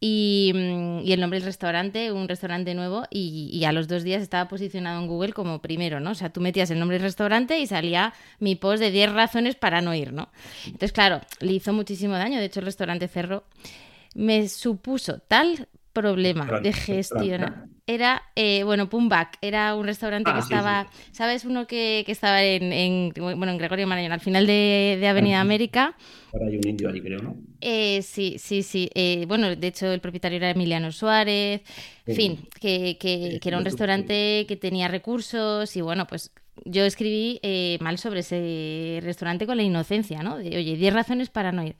Mm, 0.00 1.00
y, 1.04 1.12
el 1.12 1.20
nombre 1.20 1.38
del 1.38 1.46
restaurante, 1.46 2.12
un 2.12 2.28
restaurante 2.28 2.74
nuevo, 2.74 3.04
y, 3.10 3.64
a 3.64 3.72
los 3.72 3.88
dos 3.88 4.02
días 4.02 4.22
estaba 4.22 4.48
posicionado 4.48 5.00
en 5.00 5.06
Google 5.06 5.32
como 5.32 5.62
primero, 5.62 6.00
¿no? 6.00 6.10
O 6.10 6.14
sea, 6.14 6.30
tú 6.30 6.40
metías 6.40 6.70
el 6.70 6.78
nombre 6.78 6.96
del 6.96 7.04
restaurante 7.04 7.58
y 7.58 7.66
salía 7.66 8.12
mi 8.38 8.54
post 8.54 8.80
de 8.80 8.90
10 8.90 9.12
razones 9.12 9.54
para 9.56 9.80
no 9.80 9.94
ir, 9.94 10.12
¿no? 10.12 10.28
Entonces, 10.66 10.92
claro, 10.92 11.20
le 11.40 11.52
hizo 11.52 11.72
muchísimo 11.72 12.14
daño, 12.14 12.38
de 12.38 12.46
hecho 12.46 12.60
el 12.60 12.66
restaurante 12.66 13.08
cerró. 13.08 13.44
Me 14.14 14.48
supuso 14.48 15.18
tal 15.20 15.68
problema 15.94 16.60
de 16.60 16.72
gestión 16.72 17.74
era, 17.86 18.22
eh, 18.34 18.62
bueno, 18.64 18.88
Pumbac, 18.88 19.36
era 19.42 19.74
un 19.74 19.84
restaurante 19.84 20.30
que 20.30 20.38
ah, 20.38 20.40
estaba, 20.40 20.90
¿sabes? 21.12 21.44
Uno 21.44 21.66
que, 21.66 22.02
que 22.06 22.12
estaba 22.12 22.42
en, 22.42 22.72
en, 22.72 23.12
bueno, 23.14 23.52
en 23.52 23.58
Gregorio 23.58 23.86
Marañón, 23.86 24.12
al 24.12 24.20
final 24.20 24.46
de, 24.46 24.96
de 24.98 25.06
Avenida 25.06 25.40
América. 25.40 25.94
Ahora 26.32 26.46
hay 26.46 26.56
un 26.56 26.66
indio 26.66 26.88
ahí, 26.88 27.00
creo, 27.02 27.20
¿no? 27.20 27.36
Eh, 27.60 28.00
sí, 28.02 28.36
sí, 28.38 28.62
sí. 28.62 28.88
Eh, 28.94 29.26
bueno, 29.28 29.54
de 29.54 29.66
hecho, 29.66 29.92
el 29.92 30.00
propietario 30.00 30.36
era 30.38 30.50
Emiliano 30.50 30.92
Suárez. 30.92 31.60
En 32.06 32.16
fin, 32.16 32.48
que, 32.58 32.96
que, 32.98 33.38
que, 33.40 33.48
era 33.48 33.58
un 33.58 33.64
restaurante 33.64 34.46
que 34.48 34.56
tenía 34.56 34.88
recursos 34.88 35.76
y 35.76 35.80
bueno, 35.82 36.06
pues 36.06 36.32
yo 36.64 36.84
escribí 36.84 37.40
eh, 37.42 37.78
mal 37.80 37.98
sobre 37.98 38.20
ese 38.20 39.00
restaurante 39.02 39.46
con 39.46 39.56
la 39.56 39.62
inocencia, 39.62 40.22
¿no? 40.22 40.38
De, 40.38 40.56
oye, 40.56 40.76
10 40.76 40.94
razones 40.94 41.28
para 41.28 41.52
no 41.52 41.64
ir 41.64 41.76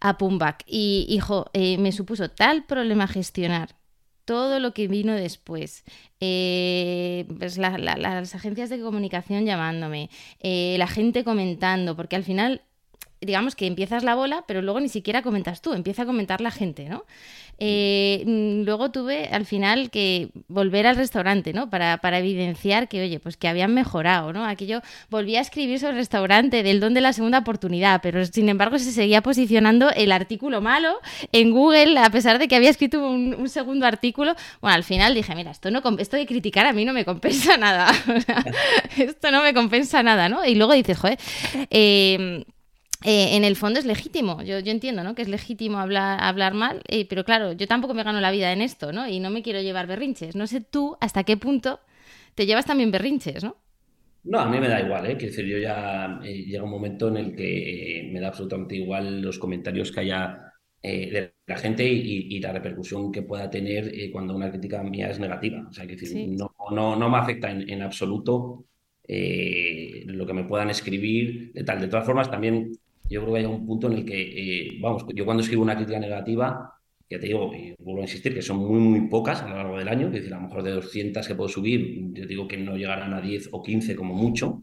a 0.00 0.18
Pumbac. 0.18 0.64
Y, 0.66 1.06
hijo, 1.08 1.50
eh, 1.52 1.78
me 1.78 1.92
supuso 1.92 2.30
tal 2.30 2.64
problema 2.64 3.06
gestionar 3.06 3.76
todo 4.24 4.60
lo 4.60 4.72
que 4.74 4.88
vino 4.88 5.14
después. 5.14 5.84
Eh, 6.20 7.26
pues 7.38 7.58
las 7.58 8.34
agencias 8.34 8.70
de 8.70 8.80
comunicación 8.80 9.44
llamándome, 9.44 10.10
eh, 10.38 10.76
la 10.78 10.86
gente 10.86 11.24
comentando, 11.24 11.96
porque 11.96 12.16
al 12.16 12.24
final 12.24 12.62
digamos 13.20 13.54
que 13.54 13.66
empiezas 13.66 14.02
la 14.02 14.14
bola, 14.14 14.44
pero 14.46 14.62
luego 14.62 14.80
ni 14.80 14.88
siquiera 14.88 15.22
comentas 15.22 15.60
tú, 15.60 15.72
empieza 15.74 16.02
a 16.02 16.06
comentar 16.06 16.40
la 16.40 16.50
gente, 16.50 16.88
¿no? 16.88 17.04
Eh, 17.62 18.22
mm, 18.26 18.62
luego 18.64 18.90
tuve 18.90 19.26
al 19.26 19.44
final 19.44 19.90
que 19.90 20.30
volver 20.48 20.86
al 20.86 20.96
restaurante, 20.96 21.52
¿no? 21.52 21.68
Para, 21.68 21.98
para, 21.98 22.18
evidenciar 22.18 22.88
que, 22.88 23.02
oye, 23.02 23.20
pues 23.20 23.36
que 23.36 23.48
habían 23.48 23.74
mejorado, 23.74 24.32
¿no? 24.32 24.46
Aquí 24.46 24.66
yo 24.66 24.80
volví 25.10 25.36
a 25.36 25.42
escribir 25.42 25.78
sobre 25.78 25.92
el 25.92 25.98
restaurante 25.98 26.62
del 26.62 26.80
don 26.80 26.94
de 26.94 27.02
la 27.02 27.12
segunda 27.12 27.38
oportunidad, 27.38 28.00
pero 28.02 28.24
sin 28.24 28.48
embargo 28.48 28.78
se 28.78 28.92
seguía 28.92 29.20
posicionando 29.20 29.90
el 29.90 30.10
artículo 30.10 30.62
malo 30.62 30.98
en 31.32 31.50
Google, 31.50 31.98
a 31.98 32.08
pesar 32.08 32.38
de 32.38 32.48
que 32.48 32.56
había 32.56 32.70
escrito 32.70 33.06
un, 33.06 33.46
segundo 33.50 33.84
artículo. 33.84 34.34
Bueno, 34.62 34.76
al 34.76 34.84
final 34.84 35.12
dije, 35.12 35.34
mira, 35.34 35.50
esto, 35.50 35.70
no, 35.70 35.82
esto 35.98 36.16
de 36.16 36.24
criticar 36.24 36.64
a 36.64 36.72
mí 36.72 36.86
no 36.86 36.94
me 36.94 37.04
compensa 37.04 37.56
nada. 37.58 37.92
esto 38.96 39.30
no 39.30 39.42
me 39.42 39.52
compensa 39.52 40.02
nada, 40.02 40.30
¿no? 40.30 40.46
Y 40.46 40.54
luego 40.54 40.72
dices, 40.72 40.96
joder, 40.96 41.18
eh, 41.68 42.46
eh, 43.02 43.36
en 43.36 43.44
el 43.44 43.56
fondo 43.56 43.78
es 43.78 43.86
legítimo. 43.86 44.42
Yo, 44.42 44.58
yo 44.58 44.70
entiendo, 44.70 45.02
¿no? 45.02 45.14
Que 45.14 45.22
es 45.22 45.28
legítimo 45.28 45.78
hablar, 45.78 46.22
hablar 46.22 46.52
mal, 46.52 46.82
eh, 46.88 47.06
pero 47.08 47.24
claro, 47.24 47.52
yo 47.52 47.66
tampoco 47.66 47.94
me 47.94 48.02
gano 48.02 48.20
la 48.20 48.30
vida 48.30 48.52
en 48.52 48.60
esto, 48.60 48.92
¿no? 48.92 49.08
Y 49.08 49.20
no 49.20 49.30
me 49.30 49.42
quiero 49.42 49.60
llevar 49.62 49.86
berrinches. 49.86 50.36
No 50.36 50.46
sé 50.46 50.60
tú 50.60 50.96
hasta 51.00 51.24
qué 51.24 51.36
punto 51.36 51.80
te 52.34 52.44
llevas 52.44 52.66
también 52.66 52.90
berrinches, 52.90 53.42
¿no? 53.42 53.56
No, 54.22 54.40
a 54.40 54.50
mí 54.50 54.60
me 54.60 54.68
da 54.68 54.82
igual, 54.82 55.06
¿eh? 55.06 55.16
Quiero 55.16 55.34
decir, 55.34 55.46
yo 55.46 55.58
ya 55.58 56.20
eh, 56.22 56.44
llega 56.44 56.62
un 56.62 56.70
momento 56.70 57.08
en 57.08 57.16
el 57.16 57.34
que 57.34 58.10
me 58.12 58.20
da 58.20 58.28
absolutamente 58.28 58.76
igual 58.76 59.22
los 59.22 59.38
comentarios 59.38 59.90
que 59.90 60.00
haya 60.00 60.46
de 60.82 61.34
la 61.46 61.58
gente 61.58 61.86
y, 61.86 62.40
la 62.40 62.52
repercusión 62.52 63.12
que 63.12 63.20
pueda 63.20 63.50
tener 63.50 63.92
cuando 64.10 64.34
una 64.34 64.50
crítica 64.50 64.82
mía 64.82 65.10
es 65.10 65.18
negativa. 65.18 65.66
O 65.68 65.72
sea, 65.72 65.86
que 65.86 65.94
decir, 65.94 66.28
no, 66.28 66.54
no, 66.70 66.96
no 66.96 67.10
me 67.10 67.18
afecta 67.18 67.50
en, 67.50 67.68
en 67.68 67.82
absoluto 67.82 68.64
lo 69.06 70.26
que 70.26 70.32
me 70.32 70.44
puedan 70.44 70.70
escribir, 70.70 71.52
de 71.52 71.64
tal. 71.64 71.80
De 71.80 71.88
todas 71.88 72.06
formas, 72.06 72.30
también 72.30 72.72
yo 73.10 73.22
creo 73.22 73.34
que 73.34 73.40
hay 73.40 73.46
un 73.46 73.66
punto 73.66 73.88
en 73.88 73.94
el 73.94 74.04
que, 74.04 74.22
eh, 74.22 74.78
vamos, 74.80 75.04
yo 75.14 75.24
cuando 75.24 75.42
escribo 75.42 75.62
una 75.62 75.76
crítica 75.76 75.98
negativa, 75.98 76.72
ya 77.10 77.18
te 77.18 77.26
digo, 77.26 77.52
y 77.52 77.74
vuelvo 77.80 78.02
a 78.02 78.04
insistir, 78.04 78.32
que 78.32 78.40
son 78.40 78.58
muy, 78.58 78.78
muy 78.78 79.08
pocas 79.08 79.42
a 79.42 79.48
lo 79.48 79.56
largo 79.56 79.78
del 79.78 79.88
año, 79.88 80.06
es 80.06 80.12
decir, 80.12 80.32
a 80.32 80.36
lo 80.36 80.44
mejor 80.44 80.62
de 80.62 80.70
200 80.70 81.26
que 81.26 81.34
puedo 81.34 81.48
subir, 81.48 82.12
yo 82.12 82.24
digo 82.24 82.46
que 82.46 82.56
no 82.56 82.76
llegarán 82.76 83.12
a 83.12 83.20
10 83.20 83.48
o 83.50 83.62
15 83.62 83.96
como 83.96 84.14
mucho. 84.14 84.62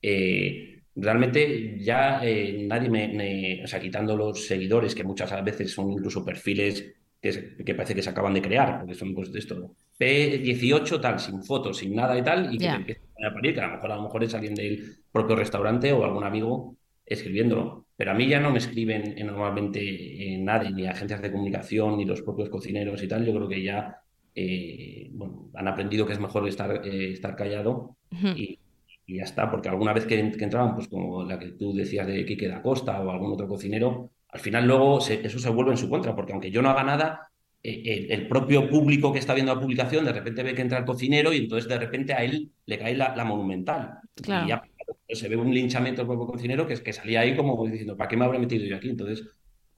Eh, 0.00 0.82
realmente 0.94 1.78
ya 1.80 2.20
eh, 2.24 2.64
nadie 2.68 2.88
me, 2.88 3.64
o 3.64 3.66
sea, 3.66 3.80
quitando 3.80 4.16
los 4.16 4.46
seguidores, 4.46 4.94
que 4.94 5.02
muchas 5.02 5.44
veces 5.44 5.72
son 5.72 5.90
incluso 5.90 6.24
perfiles 6.24 6.94
que, 7.20 7.74
parece 7.74 7.94
que 7.94 8.02
se 8.02 8.10
acaban 8.10 8.34
de 8.34 8.42
crear, 8.42 8.78
porque 8.78 8.94
son 8.94 9.12
pues 9.12 9.32
de 9.32 9.40
esto, 9.40 9.74
P18 9.98 11.00
tal, 11.00 11.18
sin 11.18 11.42
fotos, 11.42 11.78
sin 11.78 11.94
nada 11.94 12.16
y 12.16 12.22
tal, 12.22 12.54
y 12.54 12.58
que 12.58 12.66
empiezan 12.66 13.24
a 13.28 13.34
parir, 13.34 13.54
que 13.54 13.60
a 13.60 13.66
lo 13.66 13.74
mejor 13.74 13.92
a 13.92 13.96
lo 13.96 14.02
mejor 14.04 14.24
es 14.24 14.34
alguien 14.34 14.54
del 14.54 14.96
propio 15.12 15.36
restaurante 15.36 15.92
o 15.92 16.04
algún 16.04 16.24
amigo 16.24 16.76
escribiéndolo. 17.10 17.86
Pero 17.96 18.12
a 18.12 18.14
mí 18.14 18.26
ya 18.28 18.40
no 18.40 18.50
me 18.50 18.58
escriben 18.58 19.18
eh, 19.18 19.24
normalmente 19.24 19.80
eh, 19.82 20.38
nadie, 20.38 20.70
ni 20.70 20.86
agencias 20.86 21.20
de 21.20 21.30
comunicación, 21.30 21.98
ni 21.98 22.06
los 22.06 22.22
propios 22.22 22.48
cocineros 22.48 23.02
y 23.02 23.08
tal. 23.08 23.26
Yo 23.26 23.34
creo 23.34 23.48
que 23.48 23.62
ya 23.62 23.98
eh, 24.34 25.10
bueno, 25.12 25.50
han 25.54 25.68
aprendido 25.68 26.06
que 26.06 26.14
es 26.14 26.20
mejor 26.20 26.48
estar, 26.48 26.86
estar 26.86 27.36
callado 27.36 27.96
y, 28.36 28.58
ya 29.06 29.24
está, 29.24 29.50
porque 29.50 29.68
alguna 29.68 29.92
vez 29.92 30.06
que, 30.06 30.20
entraban, 30.20 30.76
pues 30.76 30.86
como 30.86 31.24
la 31.24 31.36
que 31.36 31.48
tú 31.48 31.74
decías 31.74 32.06
de 32.06 32.24
Quique 32.24 32.46
da 32.46 32.62
Costa 32.62 33.00
o 33.00 33.10
algún 33.10 33.32
otro 33.32 33.48
cocinero, 33.48 34.08
al 34.28 34.38
final 34.38 34.68
luego 34.68 35.00
eso 35.00 35.38
se 35.40 35.50
vuelve 35.50 35.72
en 35.72 35.78
su 35.78 35.90
contra, 35.90 36.14
porque 36.14 36.32
aunque 36.32 36.52
yo 36.52 36.62
no 36.62 36.70
haga 36.70 36.84
nada, 36.84 37.28
el, 37.60 38.28
propio 38.28 38.70
público 38.70 39.12
que 39.12 39.18
está 39.18 39.34
viendo 39.34 39.52
la 39.52 39.60
publicación 39.60 40.04
de 40.04 40.12
repente 40.12 40.44
ve 40.44 40.54
que 40.54 40.62
entra 40.62 40.78
el 40.78 40.84
cocinero 40.84 41.32
y 41.32 41.38
entonces 41.38 41.68
de 41.68 41.78
repente 41.78 42.14
a 42.14 42.22
él 42.22 42.50
le 42.66 42.78
cae 42.78 42.96
la, 42.96 43.24
monumental. 43.24 43.98
Y 44.16 44.48
ya 44.48 44.62
se 45.08 45.28
ve 45.28 45.36
un 45.36 45.52
linchamiento 45.52 46.02
del 46.02 46.08
propio 46.08 46.26
cocinero 46.26 46.66
que, 46.66 46.74
es 46.74 46.80
que 46.80 46.92
salía 46.92 47.20
ahí 47.20 47.36
como 47.36 47.66
diciendo, 47.66 47.96
¿para 47.96 48.08
qué 48.08 48.16
me 48.16 48.24
habré 48.24 48.38
metido 48.38 48.64
yo 48.64 48.76
aquí? 48.76 48.90
Entonces, 48.90 49.26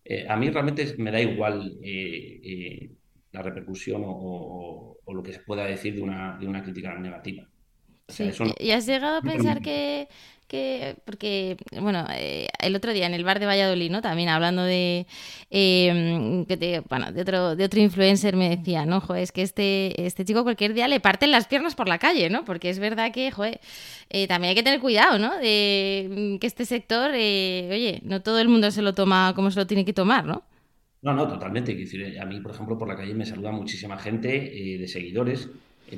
eh, 0.04 0.26
a 0.28 0.36
mí 0.36 0.50
realmente 0.50 0.94
me 0.98 1.10
da 1.10 1.20
igual 1.20 1.78
eh, 1.82 2.40
eh, 2.42 2.90
la 3.32 3.42
repercusión 3.42 4.02
o, 4.04 4.98
lo 5.06 5.22
que 5.22 5.32
se 5.32 5.40
pueda 5.40 5.66
decir 5.66 5.94
de 5.94 6.02
una, 6.02 6.38
de 6.38 6.46
una 6.46 6.62
crítica 6.62 6.98
negativa. 6.98 7.46
¿Y 8.58 8.70
has 8.70 8.86
llegado 8.86 9.18
a 9.18 9.22
pensar 9.22 9.60
que, 9.60 10.08
porque, 11.04 11.56
bueno, 11.80 12.06
eh, 12.12 12.48
el 12.60 12.76
otro 12.76 12.92
día 12.92 13.06
en 13.06 13.14
el 13.14 13.24
bar 13.24 13.40
de 13.40 13.46
Valladolid, 13.46 13.90
¿no? 13.90 14.02
También 14.02 14.28
hablando 14.28 14.62
de, 14.62 15.06
em, 15.50 16.44
bueno, 16.88 17.10
de 17.12 17.22
otro, 17.22 17.56
de 17.56 17.64
otro 17.64 17.80
influencer 17.80 18.36
me 18.36 18.54
decía, 18.56 18.84
¿no? 18.84 19.00
Joder, 19.00 19.22
es 19.22 19.32
que 19.32 19.42
este, 19.42 20.04
este 20.06 20.24
chico 20.24 20.42
cualquier 20.42 20.74
día 20.74 20.88
le 20.88 21.00
parten 21.00 21.30
las 21.30 21.46
piernas 21.46 21.74
por 21.74 21.88
la 21.88 21.98
calle, 21.98 22.28
¿no? 22.28 22.44
Porque 22.44 22.68
es 22.68 22.78
verdad 22.78 23.12
que, 23.12 23.30
joder, 23.30 23.60
eh, 24.10 24.26
también 24.26 24.50
hay 24.50 24.54
que 24.54 24.62
tener 24.62 24.80
cuidado, 24.80 25.18
¿no? 25.18 25.36
De 25.38 26.36
que 26.40 26.46
este 26.46 26.66
sector, 26.66 27.12
eh, 27.14 27.68
oye, 27.72 28.00
no 28.04 28.22
todo 28.22 28.38
el 28.38 28.48
mundo 28.48 28.70
se 28.70 28.82
lo 28.82 28.92
toma 28.94 29.32
como 29.34 29.50
se 29.50 29.58
lo 29.58 29.66
tiene 29.66 29.84
que 29.84 29.94
tomar, 29.94 30.26
¿no? 30.26 30.44
No, 31.00 31.14
no, 31.14 31.26
totalmente. 31.26 31.72
A 32.20 32.26
mí, 32.26 32.40
por 32.40 32.52
ejemplo, 32.52 32.78
por 32.78 32.88
la 32.88 32.96
calle 32.96 33.14
me 33.14 33.24
saluda 33.24 33.50
muchísima 33.52 33.98
gente 33.98 34.28
de 34.78 34.86
seguidores, 34.86 35.48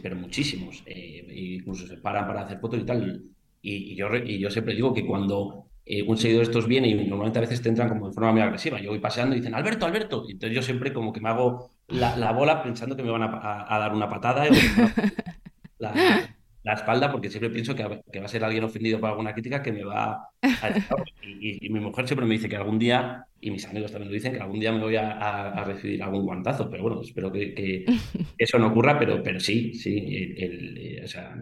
pero 0.01 0.17
muchísimos. 0.17 0.83
incluso 0.87 1.87
se 1.87 1.97
paran 1.99 2.27
para 2.27 2.43
hacer 2.43 2.59
fotos 2.59 2.81
y 2.81 2.85
tal. 2.85 3.34
Y, 3.67 3.97
yo, 3.97 4.15
y 4.15 4.39
yo 4.39 4.51
siempre 4.51 4.75
digo 4.75 4.93
que 4.93 5.07
cuando 5.07 5.65
eh, 5.87 6.03
un 6.03 6.19
seguidor 6.19 6.45
de 6.45 6.51
estos 6.51 6.67
viene 6.67 6.89
y 6.89 6.95
normalmente 6.95 7.39
a 7.39 7.43
veces 7.43 7.63
te 7.63 7.71
entran 7.71 7.89
como 7.89 8.09
de 8.09 8.13
forma 8.13 8.31
muy 8.31 8.43
agresiva, 8.43 8.79
yo 8.79 8.91
voy 8.91 8.99
paseando 8.99 9.35
y 9.35 9.39
dicen, 9.39 9.55
Alberto, 9.55 9.87
Alberto. 9.87 10.25
Y 10.29 10.33
entonces 10.33 10.55
yo 10.55 10.61
siempre 10.61 10.93
como 10.93 11.15
que 11.15 11.21
me 11.23 11.31
hago 11.31 11.71
la, 11.89 12.33
bola 12.33 12.63
pensando 12.63 12.95
que 12.95 13.03
me 13.03 13.11
van 13.11 13.23
a, 13.23 13.79
dar 13.79 13.95
una 13.95 14.07
patada 14.07 14.45
la, 15.79 16.29
la, 16.63 16.73
espalda 16.75 17.11
porque 17.11 17.31
siempre 17.31 17.49
pienso 17.49 17.75
que, 17.75 17.85
va 17.85 18.25
a 18.25 18.29
ser 18.29 18.45
alguien 18.45 18.65
ofendido 18.65 19.01
por 19.01 19.09
alguna 19.09 19.33
crítica 19.33 19.63
que 19.63 19.73
me 19.73 19.83
va 19.83 20.29
a... 20.43 20.75
Y, 21.23 21.67
y, 21.67 21.71
mi 21.71 21.81
mujer 21.81 22.07
siempre 22.07 22.27
me 22.27 22.35
dice 22.35 22.51
que 22.51 22.57
algún 22.57 22.79
día, 22.79 23.25
y 23.41 23.51
mis 23.51 23.65
amigos 23.65 23.93
también 23.93 24.11
lo 24.11 24.15
dicen, 24.15 24.35
que 24.35 24.41
algún 24.41 24.61
día 24.61 24.73
me 24.73 24.81
voy 24.81 24.97
a, 24.97 25.65
recibir 25.65 26.03
algún 26.03 26.27
guantazo, 26.27 26.69
pero 26.69 26.83
bueno, 26.83 27.01
espero 27.01 27.33
que, 27.33 27.87
eso 28.37 28.59
no 28.59 28.67
ocurra, 28.67 28.99
pero, 28.99 29.23
pero 29.23 29.41
sí, 29.41 29.73
sí, 29.73 30.35
el, 30.37 31.01
o 31.03 31.09
sea, 31.09 31.35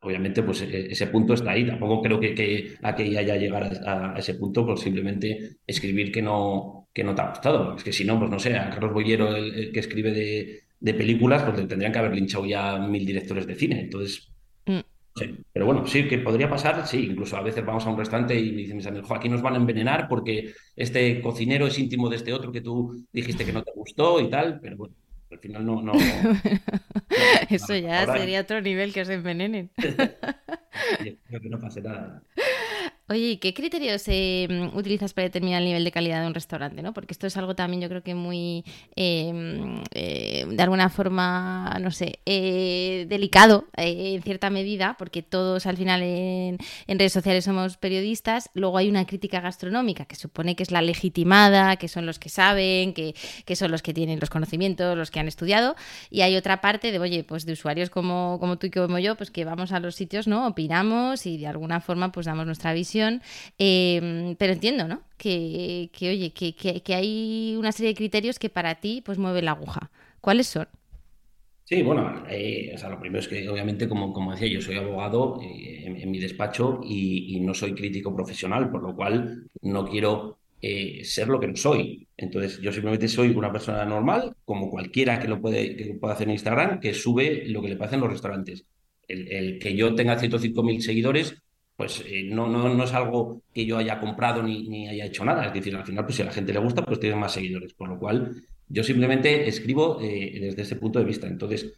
obviamente 0.00 0.42
pues 0.42 0.62
e-, 0.62 0.92
ese 0.92 1.06
punto 1.08 1.34
está 1.34 1.52
ahí. 1.52 1.66
Tampoco 1.66 2.02
creo 2.02 2.20
que, 2.20 2.34
que 2.34 2.74
aquí 2.82 3.16
haya 3.16 3.36
llegar 3.36 3.70
a, 3.86 4.14
ese 4.18 4.34
punto 4.34 4.66
por 4.66 4.78
simplemente 4.78 5.58
escribir 5.66 6.12
que 6.12 6.22
no, 6.22 6.88
que 6.92 7.04
no 7.04 7.14
te 7.14 7.22
ha 7.22 7.30
gustado. 7.30 7.76
Es 7.76 7.84
que 7.84 7.92
si 7.92 8.04
no, 8.04 8.18
pues 8.18 8.30
no 8.30 8.38
sé, 8.38 8.56
a 8.56 8.70
Carlos 8.70 8.92
Bollero, 8.92 9.34
el, 9.34 9.72
que 9.72 9.80
escribe 9.80 10.12
de, 10.12 10.60
de, 10.78 10.94
películas, 10.94 11.42
pues 11.42 11.66
tendrían 11.68 11.92
que 11.92 11.98
haber 11.98 12.14
linchado 12.14 12.46
ya 12.46 12.78
mil 12.78 13.04
directores 13.06 13.46
de 13.46 13.54
cine. 13.54 13.80
Entonces, 13.80 14.32
mm. 14.66 14.80
Pero 15.52 15.66
bueno, 15.66 15.86
sí, 15.86 16.06
que 16.08 16.18
podría 16.18 16.48
pasar, 16.48 16.86
sí. 16.86 17.08
Incluso 17.10 17.36
a 17.36 17.42
veces 17.42 17.64
vamos 17.64 17.84
a 17.86 17.90
un 17.90 17.98
restaurante 17.98 18.38
y 18.38 18.52
me 18.52 18.58
dicen 18.58 18.76
mis 18.76 18.86
amigos, 18.86 19.10
aquí 19.10 19.28
nos 19.28 19.42
van 19.42 19.54
a 19.54 19.56
envenenar 19.58 20.08
porque 20.08 20.52
este 20.76 21.20
cocinero 21.20 21.66
es 21.66 21.78
íntimo 21.78 22.08
de 22.08 22.16
este 22.16 22.32
otro 22.32 22.52
que 22.52 22.60
tú 22.60 23.04
dijiste 23.12 23.44
que 23.44 23.52
no 23.52 23.62
te 23.62 23.72
gustó 23.74 24.20
y 24.20 24.30
tal. 24.30 24.60
Pero 24.60 24.76
bueno, 24.76 24.94
al 25.30 25.38
final 25.38 25.64
no... 25.64 25.82
no, 25.82 25.92
Eso 27.50 27.76
ya 27.76 28.06
sería 28.06 28.40
otro 28.40 28.60
nivel 28.60 28.92
que 28.92 29.02
os 29.02 29.08
envenenen. 29.08 29.70
Que 31.00 31.48
no 31.48 31.58
pase 31.58 31.82
nada. 31.82 32.22
Oye, 33.10 33.40
¿qué 33.40 33.52
criterios 33.52 34.04
eh, 34.06 34.46
utilizas 34.72 35.14
para 35.14 35.24
determinar 35.24 35.62
el 35.62 35.66
nivel 35.66 35.82
de 35.82 35.90
calidad 35.90 36.20
de 36.20 36.28
un 36.28 36.34
restaurante? 36.34 36.80
¿no? 36.80 36.92
Porque 36.94 37.12
esto 37.12 37.26
es 37.26 37.36
algo 37.36 37.56
también 37.56 37.82
yo 37.82 37.88
creo 37.88 38.04
que 38.04 38.14
muy, 38.14 38.64
em, 38.94 39.82
eh, 39.92 40.46
de 40.48 40.62
alguna 40.62 40.88
forma, 40.90 41.76
no 41.80 41.90
sé, 41.90 42.20
eh, 42.24 43.06
delicado 43.08 43.64
en 43.76 44.22
cierta 44.22 44.48
medida, 44.48 44.94
porque 44.96 45.22
todos 45.22 45.66
al 45.66 45.76
final 45.76 46.02
en, 46.04 46.58
redes 46.86 47.12
sociales 47.12 47.44
somos 47.44 47.76
periodistas. 47.78 48.48
Luego 48.54 48.78
hay 48.78 48.88
una 48.88 49.04
crítica 49.06 49.40
gastronómica 49.40 50.04
que 50.04 50.14
supone 50.14 50.54
que 50.54 50.62
es 50.62 50.70
la 50.70 50.80
legitimada, 50.80 51.74
que 51.78 51.88
son 51.88 52.06
los 52.06 52.20
que 52.20 52.28
saben, 52.28 52.94
que, 52.94 53.16
que 53.44 53.56
son 53.56 53.72
los 53.72 53.82
que 53.82 53.92
tienen 53.92 54.20
los 54.20 54.30
conocimientos, 54.30 54.96
los 54.96 55.10
que 55.10 55.18
han 55.18 55.26
estudiado. 55.26 55.74
Y 56.10 56.20
hay 56.20 56.36
otra 56.36 56.60
parte 56.60 56.92
de, 56.92 57.00
oye, 57.00 57.24
pues 57.24 57.44
de 57.44 57.54
usuarios 57.54 57.90
como, 57.90 58.38
como 58.38 58.56
tú 58.56 58.68
y 58.68 58.70
como 58.70 59.00
yo, 59.00 59.16
pues 59.16 59.32
que 59.32 59.44
vamos 59.44 59.72
a 59.72 59.80
los 59.80 59.96
sitios, 59.96 60.28
¿no? 60.28 60.46
Opinamos 60.46 61.26
y 61.26 61.38
de 61.38 61.48
alguna 61.48 61.80
forma 61.80 62.12
pues 62.12 62.26
damos 62.26 62.46
nuestra 62.46 62.72
visión 62.72 62.99
Em, 63.58 64.36
pero 64.36 64.52
entiendo, 64.52 64.86
¿no? 64.88 65.02
Que, 65.16 65.90
oye, 66.02 66.32
que, 66.32 66.94
hay 66.94 67.56
una 67.58 67.72
serie 67.72 67.90
de 67.90 67.96
criterios 67.96 68.38
que 68.38 68.48
para 68.50 68.76
ti 68.76 69.02
pues 69.04 69.18
mueve 69.18 69.42
la 69.42 69.52
aguja. 69.52 69.90
¿Cuáles 70.20 70.46
son? 70.46 70.68
Sí, 71.64 71.82
bueno, 71.82 72.24
eh, 72.28 72.72
o 72.74 72.78
sea, 72.78 72.88
lo 72.88 72.98
primero 72.98 73.20
es 73.20 73.28
que 73.28 73.48
obviamente, 73.48 73.88
como, 73.88 74.12
como 74.12 74.32
decía, 74.32 74.48
yo 74.48 74.60
soy 74.60 74.74
abogado 74.76 75.40
eh, 75.40 75.84
en, 75.86 76.10
mi 76.10 76.18
despacho 76.18 76.80
y, 76.82 77.38
no 77.40 77.54
soy 77.54 77.74
crítico 77.74 78.14
profesional, 78.14 78.70
por 78.72 78.82
lo 78.82 78.96
cual 78.96 79.48
no 79.62 79.86
quiero 79.86 80.38
eh, 80.60 81.04
ser 81.04 81.28
lo 81.28 81.38
que 81.38 81.46
no 81.46 81.56
soy. 81.56 82.08
Entonces, 82.16 82.60
yo 82.60 82.72
simplemente 82.72 83.06
soy 83.06 83.30
una 83.30 83.52
persona 83.52 83.84
normal, 83.84 84.34
como 84.44 84.68
cualquiera 84.68 85.20
que 85.20 85.28
lo 85.28 85.40
puede, 85.40 85.76
que 85.76 85.94
pueda 85.94 86.14
hacer 86.14 86.26
en 86.26 86.32
Instagram, 86.32 86.80
que 86.80 86.92
sube 86.92 87.44
lo 87.46 87.62
que 87.62 87.68
le 87.68 87.76
pasa 87.76 87.94
en 87.94 88.00
los 88.00 88.10
restaurantes. 88.10 88.64
El, 89.06 89.28
el 89.28 89.58
que 89.60 89.76
yo 89.76 89.94
tenga 89.94 90.18
105.000 90.18 90.80
seguidores 90.80 91.40
pues 91.80 92.04
eh, 92.06 92.24
no, 92.24 92.46
no, 92.46 92.68
no, 92.68 92.84
es 92.84 92.92
algo 92.92 93.40
que 93.54 93.64
yo 93.64 93.78
haya 93.78 93.98
comprado 93.98 94.42
ni, 94.42 94.68
ni, 94.68 94.86
haya 94.86 95.06
hecho 95.06 95.24
nada. 95.24 95.46
Es 95.46 95.54
decir, 95.54 95.74
al 95.74 95.86
final, 95.86 96.04
pues 96.04 96.16
si 96.16 96.20
a 96.20 96.26
la 96.26 96.30
gente 96.30 96.52
le 96.52 96.58
gusta, 96.58 96.84
pues 96.84 97.00
tiene 97.00 97.16
más 97.16 97.32
seguidores. 97.32 97.72
Por 97.72 97.88
lo 97.88 97.98
cual, 97.98 98.44
yo 98.68 98.84
simplemente 98.84 99.48
escribo 99.48 99.98
eh, 99.98 100.40
desde 100.42 100.60
ese 100.60 100.76
punto 100.76 100.98
de 100.98 101.06
vista. 101.06 101.26
Entonces, 101.26 101.72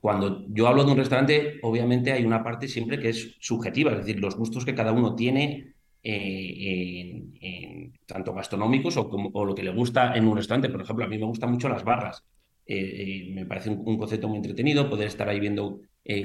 cuando 0.00 0.44
yo 0.48 0.66
hablo 0.66 0.82
de 0.82 0.90
un 0.90 0.98
restaurante, 0.98 1.60
obviamente 1.62 2.10
hay 2.10 2.24
una 2.24 2.42
parte 2.42 2.66
siempre 2.66 2.98
que 2.98 3.10
es 3.10 3.36
subjetiva, 3.38 3.92
es 3.92 3.98
decir, 3.98 4.18
los 4.18 4.34
gustos 4.34 4.64
que 4.64 4.74
cada 4.74 4.90
uno 4.90 5.14
tiene 5.14 5.74
en, 6.02 7.92
tanto 8.06 8.34
gastronómicos 8.34 8.96
o, 8.96 9.08
como, 9.08 9.30
o 9.34 9.44
lo 9.44 9.54
que 9.54 9.62
le 9.62 9.70
gusta 9.70 10.16
en 10.16 10.26
un 10.26 10.36
restaurante. 10.36 10.68
Por 10.68 10.82
ejemplo, 10.82 11.04
a 11.04 11.08
mí 11.08 11.16
me 11.16 11.26
gustan 11.26 11.52
mucho 11.52 11.68
las 11.68 11.84
barras. 11.84 12.24
Me 12.66 13.46
parece 13.46 13.70
un, 13.70 13.98
concepto 13.98 14.28
muy 14.28 14.38
entretenido 14.38 14.88
poder 14.88 15.08
estar 15.08 15.28
ahí 15.28 15.40
viendo 15.40 15.80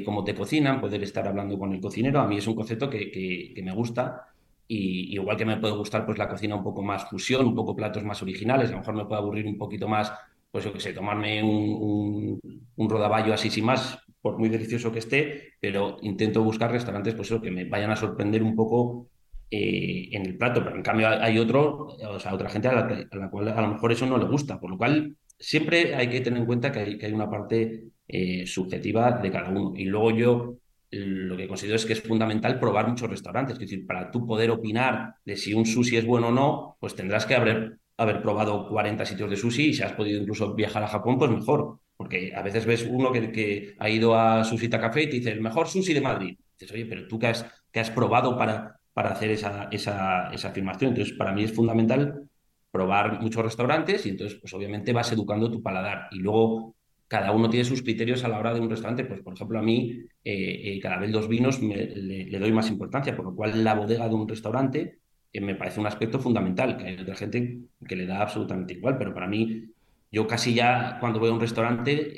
cómo 0.06 0.24
te 0.24 0.36
cocinan, 0.36 0.82
poder 0.82 1.04
estar 1.04 1.28
hablando 1.28 1.58
con 1.58 1.74
el 1.74 1.82
cocinero. 1.82 2.20
A 2.20 2.28
mí 2.28 2.38
es 2.38 2.48
un 2.48 2.56
concepto 2.56 2.90
que, 2.90 3.54
me 3.64 3.74
gusta 3.74 4.28
y 4.68 5.14
igual 5.14 5.36
que 5.36 5.46
me 5.46 5.58
puede 5.58 5.74
gustar 5.76 6.06
pues 6.06 6.18
la 6.18 6.30
cocina 6.30 6.56
un 6.56 6.64
poco 6.64 6.84
más 6.84 7.10
fusión, 7.10 7.48
un 7.48 7.56
poco 7.56 7.76
platos 7.76 8.04
más 8.04 8.22
originales, 8.22 8.70
a 8.70 8.74
lo 8.74 8.80
mejor 8.80 8.96
me 8.96 9.06
puede 9.06 9.22
aburrir 9.22 9.48
un 9.48 9.58
poquito 9.58 9.88
más, 9.88 10.14
pues 10.52 10.64
yo 10.64 10.72
qué 10.72 10.80
sé, 10.80 10.94
tomarme 10.94 11.44
un, 11.44 12.40
un, 12.76 12.90
rodaballo 12.90 13.34
así 13.34 13.50
sin 13.50 13.66
más, 13.66 13.98
por 14.22 14.38
muy 14.38 14.48
delicioso 14.50 14.92
que 14.92 15.00
esté, 15.00 15.54
pero 15.60 15.98
intento 16.04 16.44
buscar 16.44 16.72
restaurantes 16.72 17.16
pues 17.16 17.32
eso, 17.32 17.42
que 17.42 17.50
me 17.50 17.66
vayan 17.66 17.90
a 17.90 17.96
sorprender 17.96 18.44
un 18.44 18.56
poco 18.56 19.08
eh, 19.52 20.10
en 20.12 20.28
el 20.28 20.38
plato, 20.38 20.64
pero 20.64 20.76
en 20.76 20.84
cambio 20.84 21.08
hay 21.08 21.40
otro, 21.40 21.88
o 21.88 22.20
sea, 22.20 22.36
otra 22.36 22.50
gente 22.50 22.68
a 22.68 22.74
la, 23.12 23.30
cual 23.32 23.48
a 23.48 23.62
lo 23.62 23.70
mejor 23.70 23.92
eso 23.92 24.06
no 24.06 24.20
le 24.20 24.26
gusta, 24.26 24.60
por 24.60 24.70
lo 24.70 24.78
cual 24.78 25.16
siempre 25.40 25.96
hay 25.96 26.10
que 26.10 26.22
tener 26.22 26.40
en 26.40 26.46
cuenta 26.46 26.72
que 26.72 26.80
hay, 26.80 26.98
que 26.98 27.06
hay 27.06 27.14
una 27.14 27.30
parte 27.30 27.86
eh, 28.08 28.46
subjetiva 28.46 29.12
de 29.12 29.32
cada 29.32 29.50
uno. 29.50 29.74
Y 29.76 29.86
luego 29.86 30.12
yo 30.12 30.56
lo 30.92 31.38
que 31.38 31.48
considero 31.48 31.76
es 31.76 31.86
que 31.86 31.94
es 31.94 32.02
fundamental 32.02 32.60
probar 32.60 32.88
muchos 32.88 33.10
restaurantes. 33.10 33.54
Es 33.54 33.60
decir, 33.60 33.86
para 33.86 34.12
tú 34.12 34.26
poder 34.26 34.52
opinar 34.52 35.16
de 35.24 35.38
si 35.38 35.54
un 35.54 35.66
sushi 35.66 35.98
es 35.98 36.06
bueno 36.06 36.30
o 36.30 36.32
no, 36.32 36.78
pues 36.80 36.96
tendrás 36.96 37.26
que 37.26 37.36
haber, 37.36 37.80
haber 37.98 38.22
probado 38.22 38.68
40 38.68 39.06
sitios 39.06 39.30
de 39.30 39.36
sushi 39.36 39.68
y 39.68 39.74
si 39.74 39.84
has 39.84 39.94
podido 39.94 40.20
incluso 40.20 40.54
viajar 40.56 40.84
a 40.84 40.88
Japón, 40.88 41.18
pues 41.18 41.32
mejor. 41.32 41.80
Porque 41.96 42.34
a 42.36 42.42
veces 42.42 42.66
ves 42.66 42.88
uno 42.90 43.12
que, 43.12 43.32
que 43.32 43.76
ha 43.78 43.90
ido 43.90 44.16
a 44.16 44.44
Sushita 44.44 44.80
Café 44.80 45.04
y 45.04 45.10
te 45.10 45.18
dice 45.18 45.32
el 45.32 45.42
mejor 45.42 45.68
sushi 45.68 45.94
de 45.94 46.02
Madrid. 46.02 46.38
dices, 46.58 46.74
oye, 46.74 46.86
pero 46.86 47.08
tú 47.08 47.20
qué 47.20 47.28
has, 47.28 47.46
has 47.74 47.92
probado 47.92 48.38
para, 48.38 48.80
para 48.94 49.12
hacer 49.12 49.32
esa, 49.32 49.68
esa, 49.72 50.32
esa 50.32 50.48
afirmación. 50.48 50.92
Entonces, 50.92 51.16
para 51.16 51.34
mí 51.34 51.44
es 51.44 51.54
fundamental 51.54 52.29
probar 52.72 53.22
muchos 53.22 53.44
restaurantes 53.44 54.06
y 54.06 54.10
entonces, 54.10 54.40
pues 54.40 54.54
obviamente 54.54 54.94
vas 54.94 55.12
educando 55.12 55.52
tu 55.52 55.62
paladar. 55.62 56.08
Y 56.12 56.20
luego 56.20 56.76
cada 57.10 57.32
uno 57.32 57.50
tiene 57.50 57.66
sus 57.66 57.82
criterios 57.82 58.24
a 58.24 58.28
la 58.28 58.40
hora 58.40 58.54
de 58.54 58.62
un 58.62 58.70
restaurante. 58.70 59.04
Pues, 59.04 59.22
por 59.22 59.34
ejemplo, 59.34 59.58
a 59.60 59.64
mí, 59.64 60.06
eh, 60.24 60.62
eh, 60.64 60.80
cada 60.80 60.98
vez 60.98 61.10
los 61.10 61.28
vinos 61.28 61.60
le, 61.62 62.40
doy 62.40 62.52
más 62.52 62.70
importancia, 62.70 63.16
por 63.16 63.26
lo 63.26 63.36
cual 63.36 63.64
la 63.64 63.74
bodega 63.74 64.08
de 64.08 64.14
un 64.14 64.28
restaurante 64.28 65.00
eh, 65.34 65.42
me 65.42 65.56
parece 65.56 65.80
un 65.80 65.88
aspecto 65.88 66.20
fundamental, 66.20 66.78
que 66.78 66.86
hay 66.86 67.00
otra 67.00 67.16
gente 67.16 67.62
que 67.88 67.96
le 67.96 68.06
da 68.06 68.22
absolutamente 68.22 68.76
igual, 68.76 69.00
pero 69.00 69.12
para 69.14 69.28
mí, 69.28 69.72
yo 70.12 70.28
casi 70.28 70.54
ya 70.54 70.98
cuando 71.00 71.20
voy 71.20 71.30
a 71.30 71.34
un 71.34 71.40
restaurante, 71.40 72.14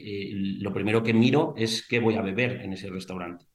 lo 0.60 0.74
primero 0.74 1.02
que 1.04 1.14
miro 1.14 1.54
es 1.58 1.88
qué 1.88 2.00
voy 2.00 2.16
a 2.16 2.22
beber 2.22 2.62
en 2.62 2.74
ese 2.74 2.90
restaurante. 2.90 3.46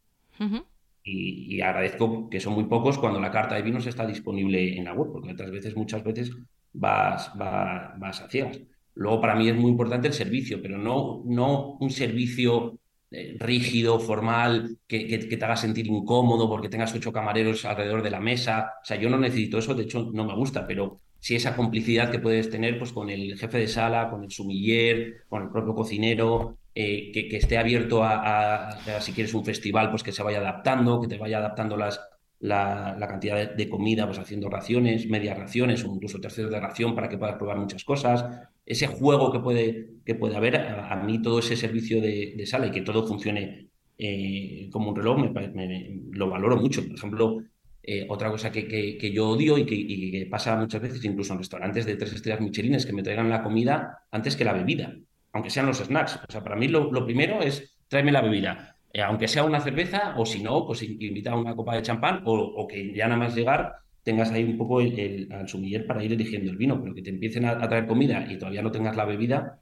y, 1.04 1.60
agradezco 1.60 2.28
que 2.30 2.40
son 2.40 2.54
muy 2.54 2.64
pocos 2.64 2.98
cuando 2.98 3.20
la 3.20 3.30
carta 3.30 3.54
de 3.54 3.62
vinos 3.62 3.86
está 3.86 4.06
disponible 4.06 4.76
en 4.76 4.84
la 4.84 4.94
web, 4.94 5.10
porque 5.12 5.32
otras 5.32 5.50
veces, 5.50 5.76
muchas 5.76 6.02
veces, 6.02 6.30
vas, 6.76 7.30
vas, 7.36 7.98
vas 7.98 8.20
a 8.20 8.28
ciegas. 8.28 8.60
Luego, 8.94 9.20
para 9.20 9.34
mí 9.34 9.48
es 9.48 9.54
muy 9.54 9.70
importante 9.70 10.08
el 10.08 10.14
servicio, 10.14 10.60
pero 10.62 10.78
no, 10.78 11.22
no 11.26 11.76
un 11.80 11.90
servicio 11.90 12.78
eh, 13.10 13.36
rígido, 13.38 14.00
formal, 14.00 14.78
que, 14.86 15.06
que, 15.06 15.18
te 15.18 15.44
haga 15.44 15.56
sentir 15.56 15.86
incómodo 15.86 16.48
porque 16.48 16.68
tengas 16.68 16.94
ocho 16.94 17.12
camareros 17.12 17.64
alrededor 17.64 18.02
de 18.02 18.10
la 18.10 18.20
mesa. 18.20 18.72
O 18.82 18.84
sea, 18.84 18.96
yo 18.98 19.10
no 19.10 19.18
necesito 19.18 19.58
eso, 19.58 19.74
de 19.74 19.84
hecho 19.84 20.10
no 20.12 20.24
me 20.24 20.34
gusta, 20.34 20.66
pero 20.66 21.00
sí 21.18 21.34
esa 21.34 21.56
complicidad 21.56 22.10
que 22.10 22.18
puedes 22.18 22.50
tener 22.50 22.78
pues, 22.78 22.92
con 22.92 23.10
el 23.10 23.38
jefe 23.38 23.58
de 23.58 23.68
sala, 23.68 24.10
con 24.10 24.24
el 24.24 24.30
sumiller, 24.30 25.24
con 25.28 25.42
el 25.42 25.50
propio 25.50 25.74
cocinero, 25.74 26.58
eh, 26.74 27.10
que, 27.12 27.28
que, 27.28 27.36
esté 27.36 27.58
abierto 27.58 28.02
a, 28.02 28.68
a, 28.68 29.00
si 29.00 29.12
quieres 29.12 29.34
un 29.34 29.44
festival, 29.44 29.90
pues 29.90 30.02
que 30.02 30.12
se 30.12 30.22
vaya 30.22 30.38
adaptando, 30.38 31.00
que 31.00 31.08
te 31.08 31.16
vaya 31.16 31.38
adaptando 31.38 31.76
las, 31.76 32.00
la, 32.40 32.96
cantidad 33.08 33.54
de, 33.54 33.68
comida, 33.68 34.06
pues 34.06 34.18
haciendo 34.18 34.48
raciones, 34.48 35.08
medias 35.08 35.38
raciones 35.38 35.84
o 35.84 35.94
incluso 35.94 36.20
terceros 36.20 36.50
de 36.50 36.60
ración 36.60 36.94
para 36.94 37.08
que 37.08 37.18
puedas 37.18 37.36
probar 37.36 37.58
muchas 37.58 37.84
cosas. 37.84 38.24
Ese 38.64 38.86
juego 38.86 39.32
que 39.32 39.40
puede, 39.40 39.88
que 40.04 40.18
haber, 40.34 40.56
a, 40.56 40.96
mí 40.96 41.22
todo 41.22 41.38
ese 41.38 41.56
servicio 41.56 42.00
de, 42.00 42.44
sala 42.46 42.66
y 42.66 42.70
que 42.70 42.82
todo 42.82 43.06
funcione 43.06 43.68
eh, 43.98 44.68
como 44.70 44.90
un 44.90 44.96
reloj, 44.96 45.18
me, 45.18 46.00
lo 46.12 46.28
valoro 46.28 46.56
mucho. 46.56 46.82
Por 46.86 46.96
ejemplo, 46.96 47.42
eh, 47.82 48.06
otra 48.08 48.30
cosa 48.30 48.50
que, 48.52 48.66
que, 48.66 49.12
yo 49.12 49.28
odio 49.28 49.56
y 49.56 49.64
que, 49.64 50.26
pasa 50.30 50.56
muchas 50.56 50.82
veces, 50.82 51.04
incluso 51.04 51.32
en 51.32 51.38
restaurantes 51.38 51.86
de 51.86 51.96
tres 51.96 52.12
estrellas 52.12 52.40
michelines, 52.40 52.84
que 52.84 52.92
me 52.92 53.02
traigan 53.02 53.30
la 53.30 53.42
comida 53.42 54.06
antes 54.10 54.36
que 54.36 54.44
la 54.44 54.52
bebida, 54.52 54.94
aunque 55.32 55.50
sean 55.50 55.66
los 55.66 55.78
snacks. 55.78 56.20
O 56.28 56.32
sea, 56.32 56.42
para 56.42 56.56
mí 56.56 56.68
lo, 56.68 56.92
lo 56.92 57.04
primero 57.04 57.40
es 57.40 57.76
tráeme 57.88 58.12
la 58.12 58.20
bebida 58.20 58.75
eh, 58.96 59.02
aunque 59.02 59.28
sea 59.28 59.44
una 59.44 59.60
cerveza, 59.60 60.14
o 60.16 60.24
si 60.24 60.42
no, 60.42 60.66
pues 60.66 60.82
invita 60.82 61.32
a 61.32 61.36
una 61.36 61.54
copa 61.54 61.74
de 61.76 61.82
champán, 61.82 62.22
o, 62.24 62.66
que 62.66 62.94
ya 62.94 63.06
nada 63.06 63.18
más 63.18 63.34
llegar 63.34 63.74
tengas 64.02 64.30
ahí 64.30 64.42
un 64.44 64.56
poco 64.56 64.80
el, 64.80 65.28
al 65.30 65.46
sumiller 65.46 65.86
para 65.86 66.02
ir 66.02 66.14
eligiendo 66.14 66.50
el 66.50 66.56
vino, 66.56 66.80
pero 66.80 66.94
que 66.94 67.02
te 67.02 67.10
empiecen 67.10 67.44
a, 67.44 67.60
traer 67.68 67.86
comida 67.86 68.26
y 68.30 68.38
todavía 68.38 68.62
no 68.62 68.70
tengas 68.70 68.96
la 68.96 69.04
bebida, 69.04 69.60